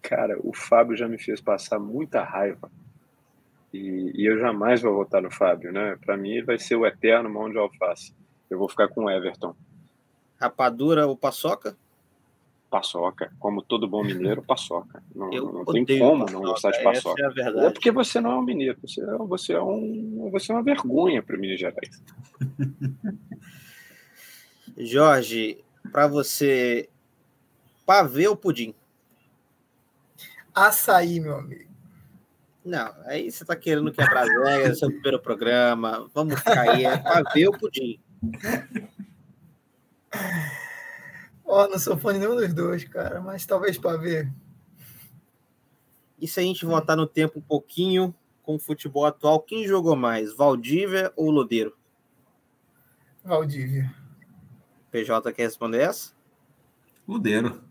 Cara, 0.00 0.38
o 0.40 0.52
Fábio 0.52 0.96
já 0.96 1.08
me 1.08 1.18
fez 1.18 1.40
passar 1.40 1.80
muita 1.80 2.22
raiva 2.22 2.70
e, 3.74 4.12
e, 4.14 4.26
eu 4.26 4.38
jamais 4.38 4.80
vou 4.80 4.94
votar 4.94 5.20
no 5.20 5.32
Fábio, 5.32 5.72
né? 5.72 5.98
Para 6.00 6.16
mim, 6.16 6.44
vai 6.44 6.56
ser 6.56 6.76
o 6.76 6.86
eterno 6.86 7.28
mão 7.28 7.50
de 7.50 7.58
alface. 7.58 8.14
Eu 8.48 8.56
vou 8.56 8.68
ficar 8.68 8.86
com 8.86 9.06
o 9.06 9.10
Everton. 9.10 9.52
Rapadura 10.40 11.08
ou 11.08 11.16
paçoca? 11.16 11.76
Paçoca. 12.70 13.32
Como 13.40 13.62
todo 13.62 13.88
bom 13.88 14.04
mineiro, 14.04 14.42
paçoca. 14.42 15.02
Não, 15.12 15.28
não 15.28 15.64
tem 15.64 15.98
como 15.98 16.24
paçoca. 16.24 16.32
não 16.32 16.40
gostar 16.40 16.70
de 16.70 16.84
paçoca. 16.84 17.20
Essa 17.20 17.22
é, 17.22 17.26
a 17.26 17.44
verdade. 17.44 17.66
é 17.66 17.70
porque 17.70 17.90
você 17.90 18.20
não 18.20 18.30
é 18.30 18.36
um 18.36 18.42
mineiro, 18.42 18.78
você 18.80 19.02
é, 19.02 19.18
você 19.18 19.52
é 19.54 19.60
um 19.60 20.30
você 20.30 20.52
é 20.52 20.54
uma 20.54 20.62
vergonha 20.62 21.20
para 21.20 21.36
Minas 21.36 21.58
Gerais. 21.58 22.00
Jorge, 24.78 25.64
para 25.90 26.06
você, 26.06 26.88
pavê 27.84 28.28
ou 28.28 28.36
pudim? 28.36 28.72
Açaí, 30.54 31.18
meu 31.18 31.38
amigo. 31.38 31.73
Não, 32.64 32.94
aí 33.04 33.30
você 33.30 33.44
está 33.44 33.54
querendo 33.54 33.92
quebrar 33.92 34.22
as 34.22 34.30
regras, 34.30 34.78
seu 34.78 34.88
primeiro 34.88 35.20
programa. 35.20 36.08
Vamos 36.14 36.40
cair, 36.40 36.86
é 36.86 36.96
pavê 36.96 37.46
ou 37.46 37.58
pudim? 37.58 38.00
Ó, 41.44 41.64
oh, 41.64 41.68
não 41.68 41.78
sou 41.78 41.98
fã 41.98 42.14
de 42.14 42.20
nenhum 42.20 42.36
dos 42.36 42.54
dois, 42.54 42.84
cara, 42.84 43.20
mas 43.20 43.44
talvez 43.44 43.76
pavê. 43.76 44.30
E 46.18 46.26
se 46.26 46.40
a 46.40 46.42
gente 46.42 46.64
voltar 46.64 46.96
no 46.96 47.06
tempo 47.06 47.38
um 47.38 47.42
pouquinho 47.42 48.14
com 48.42 48.54
o 48.54 48.58
futebol 48.58 49.04
atual, 49.04 49.40
quem 49.40 49.66
jogou 49.66 49.94
mais, 49.94 50.34
Valdívia 50.34 51.12
ou 51.16 51.30
Lodeiro? 51.30 51.76
Valdívia. 53.22 53.94
PJ 54.90 55.32
quer 55.34 55.42
responder 55.42 55.80
essa? 55.80 56.14
Ludeiro. 57.06 57.62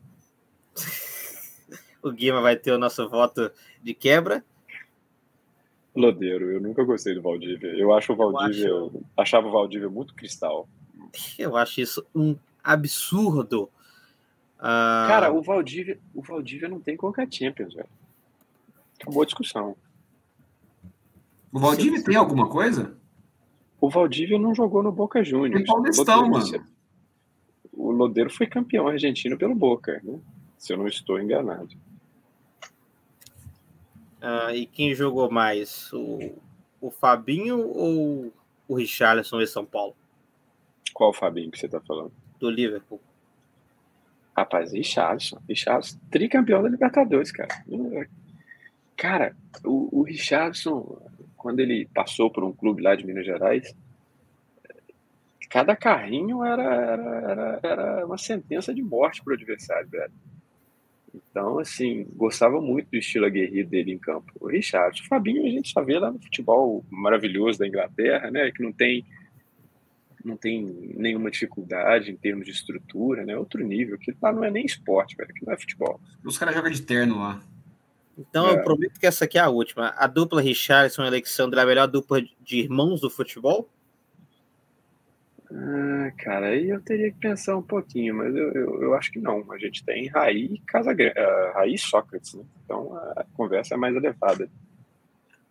o 2.04 2.12
Guima 2.12 2.42
vai 2.42 2.56
ter 2.56 2.72
o 2.72 2.78
nosso 2.78 3.10
voto 3.10 3.52
de 3.82 3.96
quebra. 3.96 4.46
Lodeiro, 5.96 6.52
eu 6.52 6.60
nunca 6.60 6.84
gostei 6.84 7.14
do 7.14 7.22
Valdívia. 7.22 7.70
Eu 7.70 7.94
acho 7.94 8.14
o 8.14 8.16
Valdívia, 8.16 8.68
eu 8.68 8.88
acho... 8.88 9.06
achava 9.18 9.48
o 9.48 9.52
Valdívia 9.52 9.90
muito 9.90 10.14
cristal. 10.14 10.68
Eu 11.38 11.56
acho 11.56 11.82
isso 11.82 12.06
um 12.16 12.36
absurdo. 12.64 13.70
Uh... 14.58 15.08
Cara, 15.08 15.32
o 15.32 15.42
Valdívia, 15.42 16.00
o 16.14 16.22
Valdívia 16.22 16.68
não 16.68 16.80
tem 16.80 16.98
Conca 16.98 17.28
Champions, 17.30 17.74
velho. 17.74 17.90
Acabou 19.00 19.22
a 19.22 19.26
discussão. 19.26 19.76
O 21.52 21.60
Valdívia 21.60 22.04
tem 22.04 22.16
alguma 22.16 22.50
coisa? 22.50 22.98
O 23.80 23.90
Valdívia 23.90 24.40
não 24.40 24.56
jogou 24.56 24.82
no 24.82 24.92
Boca 24.92 25.24
Juniors. 25.24 25.54
Tem 25.54 25.66
Paulistão, 25.66 26.30
mano. 26.30 26.66
O 27.72 27.92
Lodeiro 27.92 28.30
foi 28.30 28.48
campeão 28.48 28.88
argentino 28.88 29.38
pelo 29.38 29.54
Boca, 29.54 30.00
né? 30.04 30.20
se 30.64 30.72
eu 30.72 30.78
não 30.78 30.88
estou 30.88 31.20
enganado. 31.20 31.76
Ah, 34.26 34.56
e 34.56 34.66
quem 34.66 34.96
jogou 34.96 35.30
mais? 35.30 35.92
O, 35.92 36.32
o 36.80 36.90
Fabinho 36.90 37.60
ou 37.68 38.34
o 38.70 38.74
Richarlison 38.74 39.42
em 39.42 39.46
São 39.46 39.66
Paulo? 39.66 39.94
Qual 40.94 41.10
o 41.10 41.14
Fabinho 41.14 41.52
que 41.52 41.60
você 41.60 41.66
está 41.66 41.82
falando? 41.82 42.14
Do 42.40 42.50
Liverpool. 42.50 43.02
Rapaz, 44.34 44.72
Richarlison. 44.72 45.42
Richarlison, 45.46 46.00
tricampeão 46.10 46.64
da 46.64 46.70
Libertadores, 46.70 47.34
cara. 47.34 47.54
Cara, 48.96 49.36
o, 49.66 50.00
o 50.00 50.04
Richarlison, 50.04 51.02
quando 51.36 51.60
ele 51.60 51.90
passou 51.94 52.32
por 52.32 52.46
um 52.46 52.54
clube 52.54 52.82
lá 52.82 52.96
de 52.96 53.06
Minas 53.06 53.26
Gerais, 53.26 53.76
cada 55.50 55.76
carrinho 55.76 56.46
era, 56.46 56.64
era, 56.64 57.32
era, 57.32 57.60
era 57.62 58.06
uma 58.06 58.18
sentença 58.18 58.74
de 58.74 58.82
morte 58.82 59.22
para 59.22 59.32
o 59.32 59.36
adversário, 59.36 59.90
velho. 59.90 60.14
Então, 61.14 61.60
assim, 61.60 62.08
gostava 62.16 62.60
muito 62.60 62.90
do 62.90 62.98
estilo 62.98 63.26
aguerrido 63.26 63.70
dele 63.70 63.92
em 63.92 64.00
campo. 64.00 64.32
O 64.40 64.48
Richard, 64.48 65.00
o 65.00 65.08
Fabinho 65.08 65.46
a 65.46 65.50
gente 65.50 65.72
só 65.72 65.84
vê 65.84 66.00
lá 66.00 66.12
no 66.12 66.20
futebol 66.20 66.84
maravilhoso 66.90 67.60
da 67.60 67.68
Inglaterra, 67.68 68.32
né? 68.32 68.52
Que 68.52 68.64
não 68.64 68.72
tem 68.72 69.06
não 70.24 70.38
tem 70.38 70.64
nenhuma 70.96 71.30
dificuldade 71.30 72.10
em 72.10 72.16
termos 72.16 72.46
de 72.46 72.52
estrutura, 72.52 73.26
né? 73.26 73.36
Outro 73.38 73.62
nível, 73.62 73.98
que 73.98 74.16
lá 74.22 74.32
não 74.32 74.44
é 74.44 74.50
nem 74.50 74.66
esporte, 74.66 75.18
velho, 75.18 75.34
que 75.34 75.46
não 75.46 75.54
é 75.54 75.58
futebol. 75.58 76.00
Os 76.24 76.38
caras 76.38 76.56
jogam 76.56 76.72
de 76.72 76.82
terno 76.82 77.20
lá. 77.20 77.44
Então 78.18 78.48
é. 78.48 78.54
eu 78.54 78.64
prometo 78.64 79.00
que 79.00 79.06
essa 79.06 79.26
aqui 79.26 79.38
é 79.38 79.42
a 79.42 79.50
última. 79.50 79.90
A 79.98 80.08
dupla 80.08 80.42
Richardson 80.42 81.04
e 81.04 81.08
Alexandre 81.08 81.60
é 81.60 81.64
a 81.64 81.66
melhor 81.66 81.88
dupla 81.88 82.22
de 82.22 82.58
irmãos 82.58 83.02
do 83.02 83.10
futebol? 83.10 83.70
Ah, 85.56 86.12
cara, 86.18 86.48
aí 86.48 86.70
eu 86.70 86.82
teria 86.82 87.12
que 87.12 87.20
pensar 87.20 87.56
um 87.56 87.62
pouquinho, 87.62 88.16
mas 88.16 88.36
eu, 88.36 88.52
eu, 88.54 88.82
eu 88.82 88.94
acho 88.96 89.12
que 89.12 89.20
não. 89.20 89.52
A 89.52 89.58
gente 89.60 89.86
tem 89.86 90.08
Raí 90.08 90.56
e 90.56 90.60
Casa 90.60 90.92
uh, 90.92 91.54
Raí 91.54 91.78
Sócrates, 91.78 92.34
né? 92.34 92.44
Então 92.66 92.96
a 93.16 93.24
conversa 93.34 93.76
é 93.76 93.78
mais 93.78 93.96
elevada. 93.96 94.50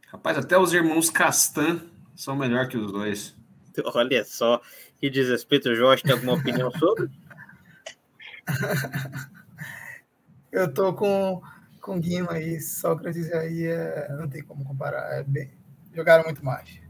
Rapaz, 0.09 0.37
até 0.37 0.59
os 0.59 0.73
irmãos 0.73 1.09
Castan 1.09 1.81
são 2.17 2.35
melhor 2.35 2.67
que 2.69 2.77
os 2.77 2.91
dois. 2.91 3.37
Olha 3.95 4.25
só, 4.25 4.61
que 4.99 5.09
desrespeito, 5.09 5.75
Jorge, 5.75 6.03
tem 6.03 6.13
alguma 6.13 6.35
opinião 6.35 6.71
sobre? 6.77 7.09
eu 10.51 10.75
tô 10.75 10.93
com, 10.95 11.41
com 11.81 12.01
Guima 12.01 12.41
e 12.41 12.61
Sócrates 12.61 13.33
aí, 13.33 13.67
é, 13.67 14.09
não 14.19 14.29
tem 14.29 14.43
como 14.43 14.65
comparar. 14.65 15.21
É 15.21 15.23
bem, 15.23 15.53
jogaram 15.95 16.25
muito 16.25 16.45
mais. 16.45 16.82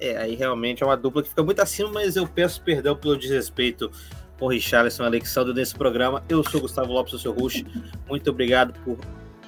É, 0.00 0.16
aí 0.16 0.34
realmente 0.34 0.82
é 0.82 0.86
uma 0.86 0.96
dupla 0.96 1.22
que 1.22 1.28
fica 1.28 1.42
muito 1.42 1.60
acima, 1.60 1.90
mas 1.92 2.16
eu 2.16 2.26
peço 2.26 2.62
perdão 2.62 2.96
pelo 2.96 3.16
desrespeito 3.16 3.90
com 4.38 4.46
Richarlison 4.46 5.02
e 5.02 5.06
Alexandre 5.06 5.52
nesse 5.52 5.74
programa. 5.74 6.24
Eu 6.26 6.42
sou 6.42 6.62
Gustavo 6.62 6.90
Lopes, 6.92 7.12
o 7.12 7.18
seu 7.18 7.32
host. 7.32 7.66
Muito 8.08 8.30
obrigado 8.30 8.72
por, 8.82 8.96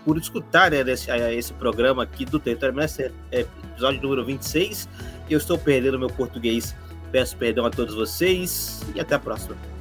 por 0.05 0.18
escutar 0.18 0.70
né, 0.70 0.80
esse, 0.80 1.11
esse 1.11 1.55
programa 1.55 2.03
aqui 2.03 2.26
do 2.26 2.38
Território 2.38 2.74
Mestre, 2.74 3.11
é, 3.32 3.46
episódio 3.72 4.03
número 4.03 4.24
26. 4.26 4.86
Eu 5.30 5.38
estou 5.38 5.57
perdendo 5.57 5.98
meu 5.98 6.11
português. 6.11 6.76
Peço 7.11 7.36
perdão 7.36 7.64
a 7.64 7.70
todos 7.70 7.94
vocês 7.94 8.82
e 8.94 9.00
até 9.00 9.14
a 9.14 9.18
próxima. 9.18 9.72